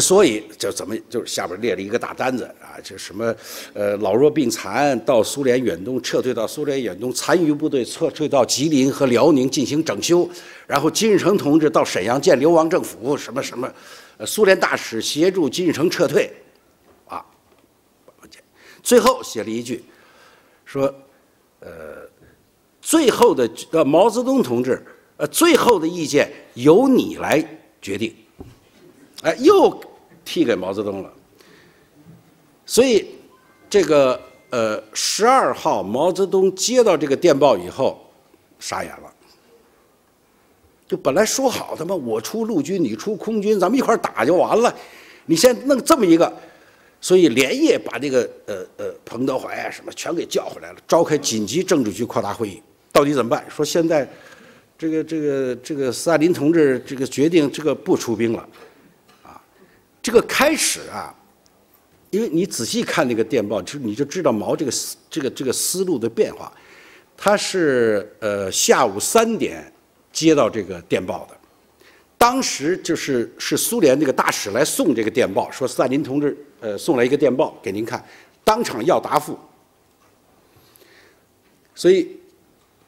[0.00, 3.34] 所以就怎么就是下边列了一个大单子啊，就什么
[3.72, 10.28] 呃老弱病残到苏联远东撤退到苏联远东，残余部队撤退到吉林和辽宁进行整修，
[10.66, 13.72] 然后金日成同志到沈阳建流亡政府，什么什么，
[14.18, 16.30] 呃苏联大使协助金日成撤退，
[17.06, 17.24] 啊，
[18.82, 19.84] 最后写了一句，
[20.64, 20.92] 说
[21.60, 22.04] 呃。
[22.86, 24.84] 最后的呃，毛泽东同志，
[25.16, 27.42] 呃，最后的意见由你来
[27.80, 28.14] 决定，
[29.24, 29.78] 哎，又
[30.24, 31.12] 替给毛泽东了。
[32.64, 33.06] 所以，
[33.68, 34.20] 这个
[34.50, 38.00] 呃，十二号毛泽东接到这个电报以后，
[38.58, 39.12] 傻眼了。
[40.86, 44.74] 就本来说好的嘛，我出陆军，你出空军，咱们一块打就完了。
[45.24, 46.30] 你现在弄这么一个，
[47.00, 52.62] 所以连夜把这个呃呃彭德怀啊什么全给叫回来了，召开紧急政治局扩大会议。
[52.92, 53.42] 到底怎么办？
[53.48, 54.06] 说现在，
[54.76, 58.48] 这个这个这个斯大林同志这个决定这个不出兵了，
[60.04, 61.14] 这个开始啊，
[62.10, 66.52] 因为你仔细看那个电报，就你就知道毛这个思这个这个思路的变化。
[67.16, 69.72] 他是呃下午三点
[70.12, 71.34] 接到这个电报的，
[72.18, 78.04] 当时就是是苏联那个大使来送这个电报，说斯大林同志呃送来一个电报给您看，
[78.44, 79.38] 当场要答复，
[81.74, 82.20] 所以。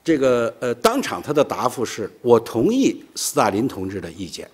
[0.04, 4.48] 这个呃，当场他的答复是我同意斯大林同志的意见，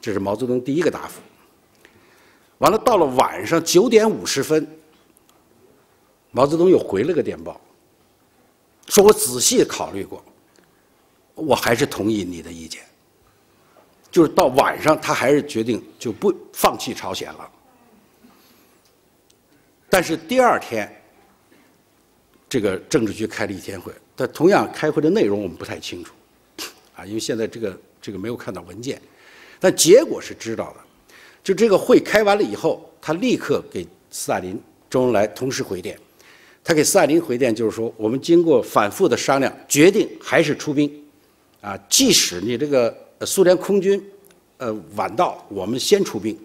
[0.00, 1.20] 这是毛泽东第一个答复。
[2.60, 4.66] 完了，到了晚上九点五十分，
[6.30, 7.58] 毛泽东又回了个电报，
[8.86, 10.22] 说我仔细考虑过，
[11.34, 12.82] 我还是同意你的意见。
[14.10, 17.50] 就是到晚上，他还是决定就不放弃朝鲜了。
[19.88, 21.02] 但是第二天，
[22.46, 23.90] 这个政治局开了一天会。
[24.14, 26.12] 但同样，开会的内容我们不太清楚，
[26.94, 29.00] 啊，因为现在这个这个没有看到文件，
[29.58, 30.89] 但结果是知道的。
[31.42, 35.98] 就这个会开完了以后，他立刻给斯大林、周恩来同时回电。
[36.62, 40.92] 他给斯大林回电就是说，我们经过反复的商量，决定还是出兵，
[41.60, 44.02] 啊，即使你这个苏联空军，
[44.58, 46.38] 呃，晚到，我们先出兵。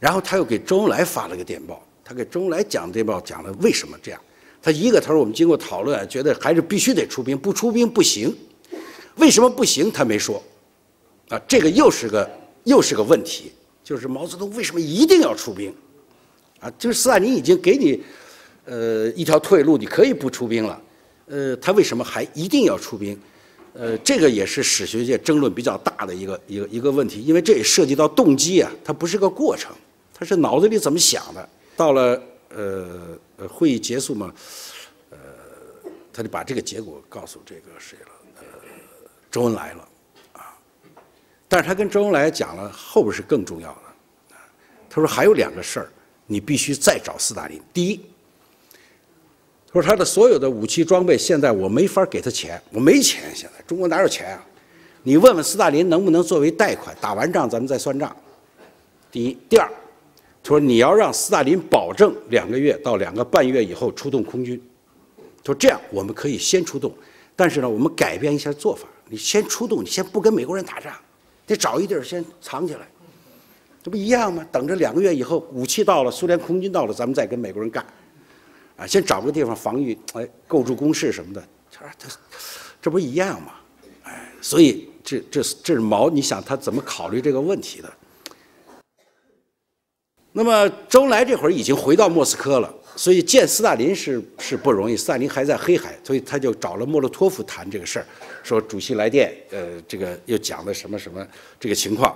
[0.00, 4.20] 然后他又给周恩来发了个电报，他给周恩来讲电报，讲了为什么这样。
[4.60, 8.36] 他一个头我们经过讨论，觉得还是必须得出兵，不出兵不行。
[9.16, 9.90] 为什么不行？
[9.92, 10.42] 他没说。
[11.28, 12.28] 啊，这个又是个
[12.64, 13.52] 又是个问题，
[13.90, 15.74] 就是毛泽东为什么一定要出兵？
[16.60, 18.00] 啊，就是斯大林已经给你
[18.64, 20.80] 呃一条退路，你可以不出兵了，
[21.26, 23.20] 呃，他为什么还一定要出兵？
[23.72, 29.72] 呃，这个也是史学界争论比较大的一个一个一个问题，因为这也涉及到动机啊，它不是个过程，
[30.14, 31.48] 它是脑子里怎么想的。
[31.76, 33.18] 到了呃
[33.48, 34.32] 会议结束嘛，
[35.10, 35.18] 呃，
[36.12, 38.12] 他就把这个结果告诉这个谁了？
[38.38, 38.44] 呃，
[39.32, 39.88] 周恩来了。
[41.50, 44.36] 但是他跟周恩来讲了，后边是更重要的。
[44.88, 45.90] 他说还有两个事儿，
[46.26, 47.60] 你必须再找斯大林。
[47.74, 48.00] 第一。
[49.72, 53.34] 他说他的所有的武器装备，现在我没法给他钱，我没钱。
[53.34, 54.46] 现在中国哪有钱啊？
[55.02, 58.16] 你问问斯大林能不能作为贷款，打完仗咱们再算账。
[59.10, 59.68] 第一，第二，
[60.44, 64.60] 他说你要让斯大林保证两个月到两个半月以后出动空军。
[65.42, 66.94] 他说这样我们可以先出动，
[67.34, 70.92] 但是呢，我们改变一下做法，你先出动，你先不跟美国人打仗，
[71.50, 72.88] 得找一地儿先藏起来，
[73.82, 74.46] 这不一样吗？
[74.52, 77.84] 等着两个月以后武器到了，苏联空军到了，咱们再跟美国人干。
[78.76, 82.08] 啊，先找个地方防御，哎，构筑工事什么的，他说他，
[82.80, 83.52] 这不一样吗？
[84.04, 87.92] 哎，所以这这这是毛，你想他怎么考虑这个问题的？
[90.32, 98.06] 那么周恩来这会儿已经回到莫斯科了，所以见斯大林是是不容易，斯大林还在黑海，所以他就找了莫洛托夫谈这个事儿，
[98.42, 101.26] 说主席来电，呃，这个又讲的什么什么
[101.58, 102.14] 这个情况。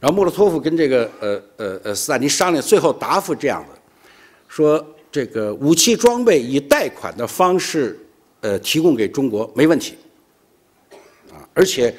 [0.00, 3.78] 然后莫洛托夫跟这个呃呃呃斯大林商量，最后答复这样的。
[4.48, 7.96] 说这个武器装备以贷款的方式，
[8.40, 9.96] 呃，提供给中国没问题，
[11.30, 11.94] 啊，而且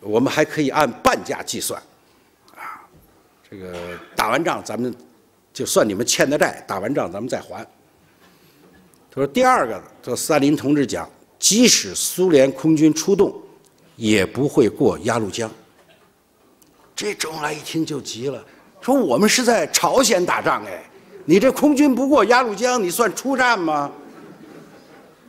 [0.00, 1.80] 我们还可以按半价计算，
[2.54, 2.84] 啊，
[3.48, 3.72] 这个
[4.14, 4.94] 打完仗咱们
[5.56, 7.66] 就算你们欠的债，打完仗咱们再还。
[9.10, 11.08] 他说第二个，这斯大林同志讲，
[11.38, 13.34] 即使苏联空军出动，
[13.96, 15.50] 也不会过鸭绿江。
[16.94, 18.44] 这周恩来一听就急了，
[18.82, 20.84] 说我们是在朝鲜打仗，哎。
[21.24, 23.90] 你这空军不过鸭绿江，你算出战吗？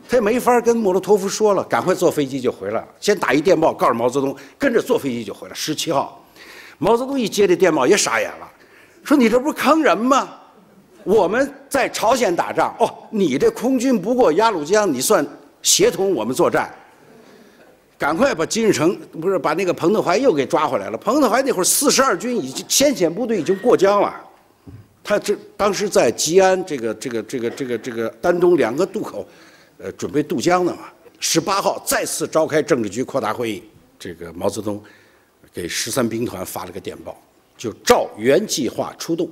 [0.09, 2.87] 他也没法跟莫洛托夫说了，赶快坐飞机就回来了。
[2.99, 5.55] 先打一电报告诉毛泽东，跟着坐飞机就回来。
[5.55, 6.21] 十七号，
[6.77, 8.51] 毛泽东一接这电报也傻眼了，
[9.07, 10.29] 说你这不是坑人吗？
[11.05, 15.25] 我们在朝鲜打仗，哦，你这空军不过鸭绿江，你算
[15.61, 16.69] 协同我们作战？
[17.97, 20.97] 赶快把金日成不是把那个彭德怀又给抓回来了。
[20.97, 24.13] 彭德怀那会儿四十二军已经先遣部队已经过江了。
[25.01, 29.25] 他这当时在吉安这个这个这个这个这个丹东两个渡口，
[29.77, 30.89] 呃，准备渡江呢嘛。
[31.21, 33.63] 十八号再次召开政治局扩大会议，
[33.97, 34.83] 这个毛泽东
[35.53, 37.17] 给十三兵团发了个电报，
[37.57, 39.29] 就照原计划出动。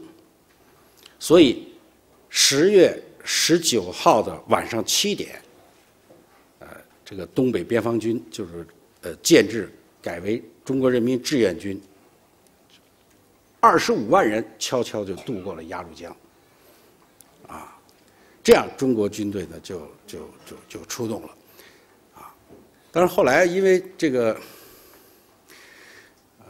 [1.19, 1.73] 所以
[2.29, 5.41] 十月十九号的晚上七点，
[6.59, 6.67] 呃，
[7.05, 8.67] 这个东北边防军就是
[9.01, 9.71] 呃建制
[10.01, 11.81] 改为中国人民志愿军。
[13.61, 16.15] 二十五万人悄悄就渡过了鸭绿江，
[17.47, 17.75] 啊，
[18.43, 21.29] 这样中国军队呢就就就就出动了，
[22.13, 22.31] 啊，
[22.91, 24.39] 但是后来因为这个，
[26.41, 26.45] 呃，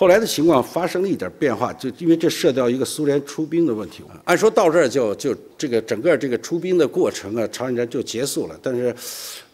[0.00, 4.02] 后来的情况发生了一点变化，就因为这涉及到一个苏联出兵的问题。
[4.24, 8.58] 按说到这儿就就这个整个这个出兵的过程啊，朝鲜战就结束了。
[8.62, 8.96] 但是，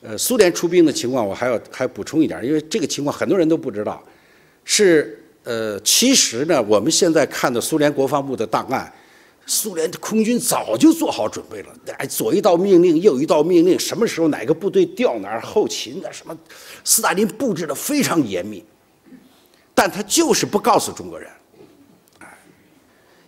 [0.03, 4.01] 呃，苏联出兵的情况我还要还补充一点，因为这个情况很多人都不知道，
[4.65, 5.21] 是。
[5.43, 8.93] 呃，其实呢，我们现在看的苏联国防部的档案，
[9.47, 11.69] 苏联的空军早就做好准备了。
[11.99, 16.37] 哎，左一道命令，右一道命令，什么时候哪个部队调哪儿，后勤的什么，
[16.85, 18.65] 斯大林布置的非常严密。
[19.79, 21.31] 但他就是不告诉中国人，
[22.21, 22.39] 哎，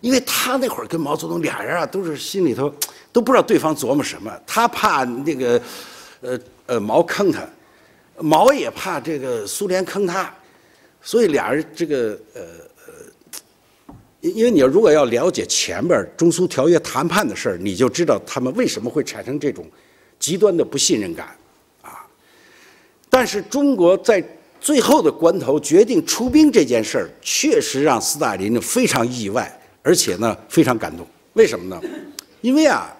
[0.01, 2.73] 因为他那会儿跟毛泽东俩人啊，都是心里头
[3.13, 4.35] 都不知道对方琢磨什么。
[4.47, 5.61] 他怕那个，
[6.21, 7.47] 呃呃，毛坑他，
[8.17, 10.33] 毛也怕这个苏联坑他。
[11.03, 12.41] 所以俩人这个呃
[12.87, 19.69] 呃，因为你要如果要了解前边中苏条约谈判的事儿，你就知道他们为什么会产生这种
[20.17, 21.27] 极端的不信任感
[21.83, 22.03] 啊。
[23.07, 24.19] 但是中国在
[24.59, 31.05] 最后的关头决定出兵这件事儿，确实让斯大林非常意外，而且呢非常感动。
[31.33, 31.81] 为什么呢？
[32.41, 32.95] 因为啊，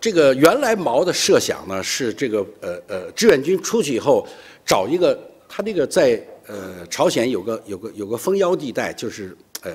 [0.00, 4.26] 这个原来毛的设想呢是这个呃呃志愿军出去以后
[4.64, 5.18] 找一个
[5.48, 6.22] 他这个在。
[6.48, 9.70] 呃，朝鲜有个有个有个封腰地带，就是呃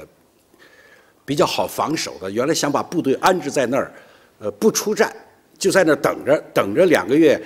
[1.23, 2.29] 比较好防守的。
[2.29, 3.93] 原来想把部队安置在那儿，
[4.37, 5.11] 呃，不出战，
[5.57, 7.41] 就在那儿等着，等着两个月，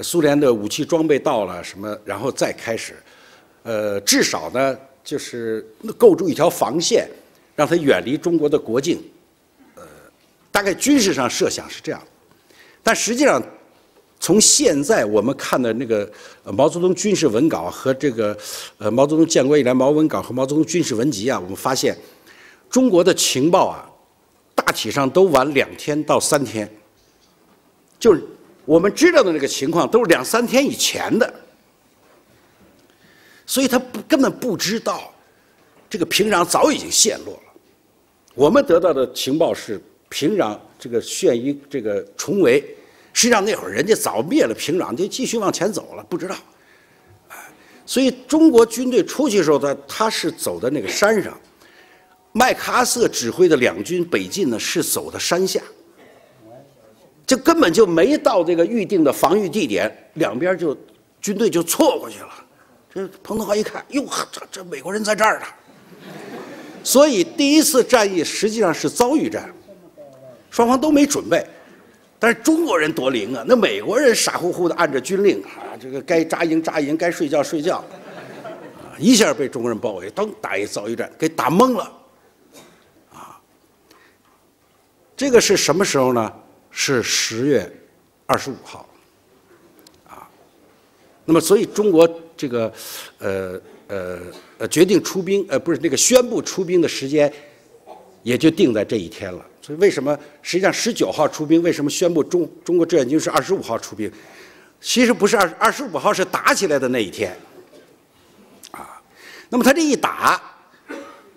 [0.00, 2.94] 苏联的武器装备到了什么，然后再开始。
[3.62, 5.66] 呃，至少呢，就是
[5.96, 7.08] 构筑一条防线，
[7.54, 9.02] 让它远离中国的国境。
[9.74, 9.82] 呃，
[10.50, 12.02] 大概军事上设想是这样，
[12.82, 13.42] 但实际上。
[14.24, 16.08] 从现在我们看的那个
[16.44, 18.38] 毛泽东军事文稿和这个
[18.78, 21.98] 呃毛泽东建国以来毛文稿和毛泽东军事文集啊，我们发现
[22.70, 23.90] 中国的情报啊，
[24.54, 26.72] 大体上都晚两天到三天，
[27.98, 28.22] 就是
[28.64, 31.34] 我们知道的那个情况都是两三天以前的，
[33.52, 35.12] 所以他不根本不知道
[35.90, 37.52] 这个平壤早已经陷落了。
[38.34, 42.64] 我们得到的情报是平壤这个眩晕这个重围，
[43.12, 46.34] 实际上那会儿人家早灭了平壤，就继续往前走了，不知道。
[47.84, 51.38] 所以中国军队出去的时候，他他是走的那个山上，
[52.32, 55.60] 麦克阿瑟指挥的两军北进呢是走的山下，
[57.26, 60.74] 就根本就没到这个预定的防御地点，两边就
[61.20, 62.41] 军队就错过去了。
[62.94, 65.46] 这彭德怀一看，哟呵，这这美国人在这儿呢。
[66.84, 69.52] 所以第一次战役实际上是遭遇战，
[70.50, 71.46] 双方都没准备。
[72.18, 73.44] 但是中国人多灵啊！
[73.48, 77.84] 那美国人傻乎乎的按着军令啊，这个该扎营扎营，该睡觉睡觉，
[78.96, 81.92] 一下被中国人包围，噔打一遭遇战，给打懵了，
[83.12, 83.40] 啊，
[85.16, 86.32] 这个是什么时候呢？
[86.74, 87.70] 是十月
[88.24, 88.88] 二十五号，
[91.24, 92.72] 那么所以中国这个
[93.18, 94.18] 呃呃
[94.58, 97.32] 呃决定出兵呃不是那个宣布出兵的时间，
[98.22, 99.46] 也就定在这一天了。
[99.60, 101.62] 所以为什么实际上十九号出兵？
[101.62, 104.10] 为什么宣布中中国志愿军是二十五号出兵？
[104.80, 107.36] 其实不是二二十五号是打起来的那一天，
[108.72, 109.00] 啊，
[109.48, 110.42] 那么他这一打，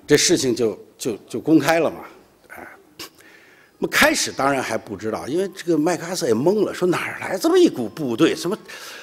[0.07, 2.05] 这事情就就就公开了嘛，
[3.87, 8.35] 开始当然还不知道，因为这个麦克阿瑟也懵了，说哪儿来这么一股部队？
[8.35, 8.57] 什么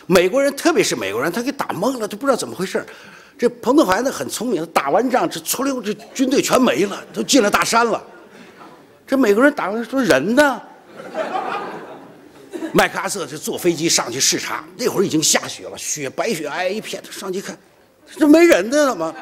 [0.07, 2.85] 美国人，特别是美国人，他给打懵了，就不知道怎么回事。
[3.39, 8.03] 这彭德怀呢很聪明，打完仗这出溜这军队全没了，都进了大山了。
[9.07, 10.63] 这美国人打完说人呢？
[12.73, 17.03] 麦克阿瑟就坐飞机上去视察，那会儿已经下雪了，雪白雪皑皑一片。
[17.05, 17.59] 他上去看，
[18.17, 19.15] 这没人呢，怎么？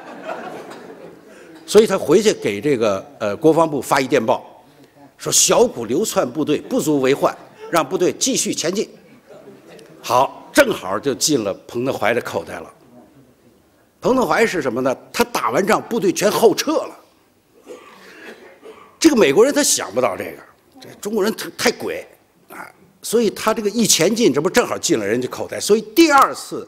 [1.66, 4.49] 所以他回去给这个呃国防部发一电报，
[5.20, 7.36] 说小股流窜部队不足为患，
[7.70, 8.88] 让部队继续前进。
[10.02, 12.72] 好，正好就进了彭德怀的口袋了。
[14.00, 14.96] 彭德怀是什么呢？
[15.12, 16.96] 他打完仗，部队全后撤了。
[18.98, 20.38] 这个美国人他想不到这个，
[20.80, 22.06] 这中国人太太鬼
[22.48, 22.66] 啊！
[23.02, 25.60] 所以他这个一前进，这不正好进了人家口袋？
[25.60, 26.66] 所以第二次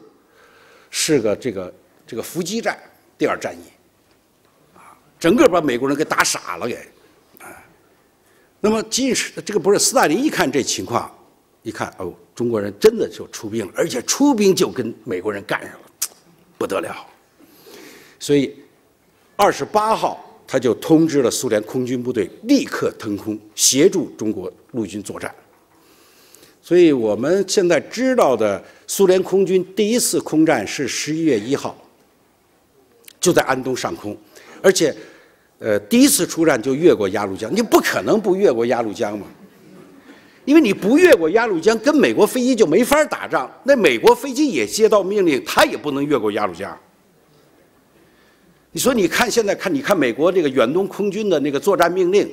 [0.91, 1.73] 是个这个
[2.05, 2.77] 这个伏击战，
[3.17, 6.87] 第二战役啊，整个把美国人给打傻了给。
[8.65, 11.13] 那么即使这个不是斯大林一看这情况，
[11.63, 15.79] 一看哦，中国人真的就出兵了，而且出兵就跟美国人干上了，
[16.57, 16.95] 不得了。
[18.17, 18.55] 所以
[19.35, 20.29] 二十八号。
[20.45, 25.33] 他就通知了苏联空军部队立刻腾空协助中国陆军作战。
[26.61, 31.75] 所以我们现在知道的苏联空军第一次空战是十一月一号，
[33.19, 34.15] 就在安东上空，
[34.61, 34.95] 而且，
[35.63, 39.25] 呃，第一次出战就越过鸭绿江，你不可能不越过鸭绿江嘛，
[40.43, 43.49] 因为你不越过鸭绿江，跟美国飞机就没法打仗。
[43.63, 46.77] 那美国飞机也接到命令，他也不能越过鸭绿江。
[48.73, 52.29] 你说，你看现在看，你看美国这个远东空军的那个作战命令，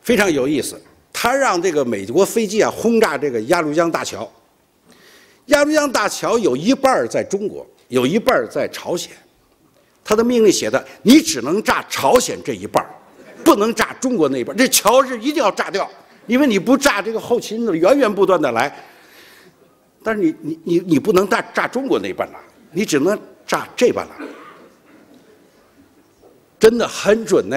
[0.00, 0.80] 非常有意思。
[1.12, 4.30] 他让这个美国飞机啊轰炸这个鸭绿江大桥。
[5.46, 9.10] 鸭绿江大桥有一半在中国，有一半在朝鲜。
[10.04, 12.84] 他的命令写的，你只能炸朝鲜这一半
[13.44, 15.88] 不能炸中国那一半这桥是一定要炸掉，
[16.26, 18.74] 因为你不炸，这个后勤的源源不断的来。
[20.02, 22.38] 但是你你你你不能炸炸中国那一半了，
[22.72, 23.16] 你只能
[23.46, 24.12] 炸这半了。
[26.58, 27.56] 真的很准呢，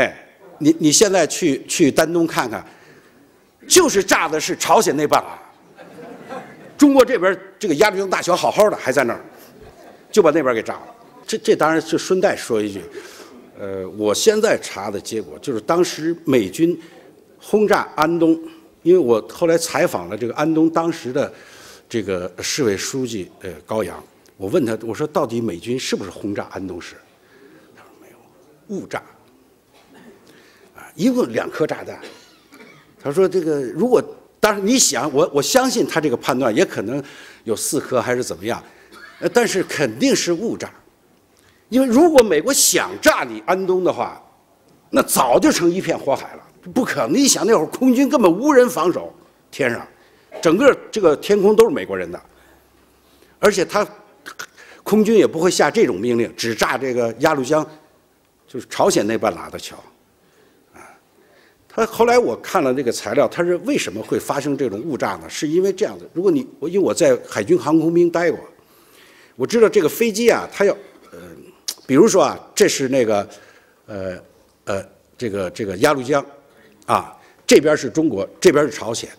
[0.59, 2.63] 你你现在去去丹东看看，
[3.67, 5.41] 就是炸的是朝鲜那半啊，
[6.77, 9.21] 中国这边这个鸭绿江大桥好好的还在那儿，
[10.11, 10.94] 就把那边给炸了。
[11.25, 12.81] 这这当然是顺带说一句，
[13.59, 16.79] 呃，我现在查的结果就是当时美军
[17.39, 18.39] 轰炸安东，
[18.83, 21.33] 因为我后来采访了这个安东当时的
[21.89, 24.03] 这个市委书记呃高阳，
[24.37, 26.95] 我问他我说到底美军是不是轰炸安东市？
[28.69, 28.97] 误炸，
[30.75, 31.99] 啊，一共两颗炸弹。
[32.99, 34.03] 他说：“这个如果，
[34.39, 37.03] 当然你想，我我相信他这个判断，也可能
[37.43, 38.63] 有四颗还是怎么样，
[39.19, 40.73] 呃，但是肯定是误炸，
[41.69, 44.21] 因为如果美国想炸你安东的话，
[44.89, 46.43] 那早就成一片火海了，
[46.73, 47.13] 不可能。
[47.13, 49.13] 你想那会儿空军根本无人防守，
[49.51, 49.87] 天上，
[50.41, 52.21] 整个这个天空都是美国人的，
[53.39, 53.85] 而且他
[54.83, 57.65] 空军也不会下这种命令，只炸这个鸭绿江。”
[58.47, 59.75] 就是朝鲜那半拉的桥，
[60.73, 60.79] 啊，
[61.67, 65.27] 他后来我看了那个材料，他是为什么会发生这种误炸呢？
[65.27, 68.39] 是因为这样的，如果你我因为我在海军航空兵待过，
[69.35, 70.77] 我知道这个飞机啊，它要，
[71.85, 73.27] 比如说啊，这是那个
[73.85, 74.17] 呃
[74.65, 74.85] 呃
[75.17, 76.25] 这个这个鸭绿江，
[76.85, 79.09] 啊，这边是中国，这边是朝鲜。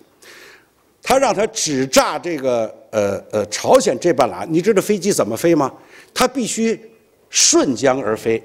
[1.02, 5.72] 他让他只炸这个呃呃朝鲜这半拉，你知道飞机怎么飞吗？
[6.12, 6.80] 它必须
[7.30, 8.42] 顺江而飞，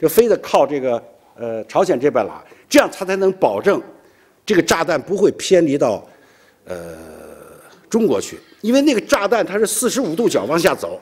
[0.00, 1.00] 就飞得靠这个
[1.36, 3.80] 呃朝鲜这半拉，这样它才能保证
[4.44, 6.04] 这个炸弹不会偏离到
[6.64, 6.96] 呃
[7.88, 11.00] 中国去，因为那个炸弹它是四十五度角往下走，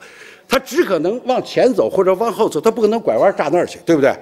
[0.48, 4.14] 它只可能往前走或者往后走，它不可能拐弯炸那儿去，对不对？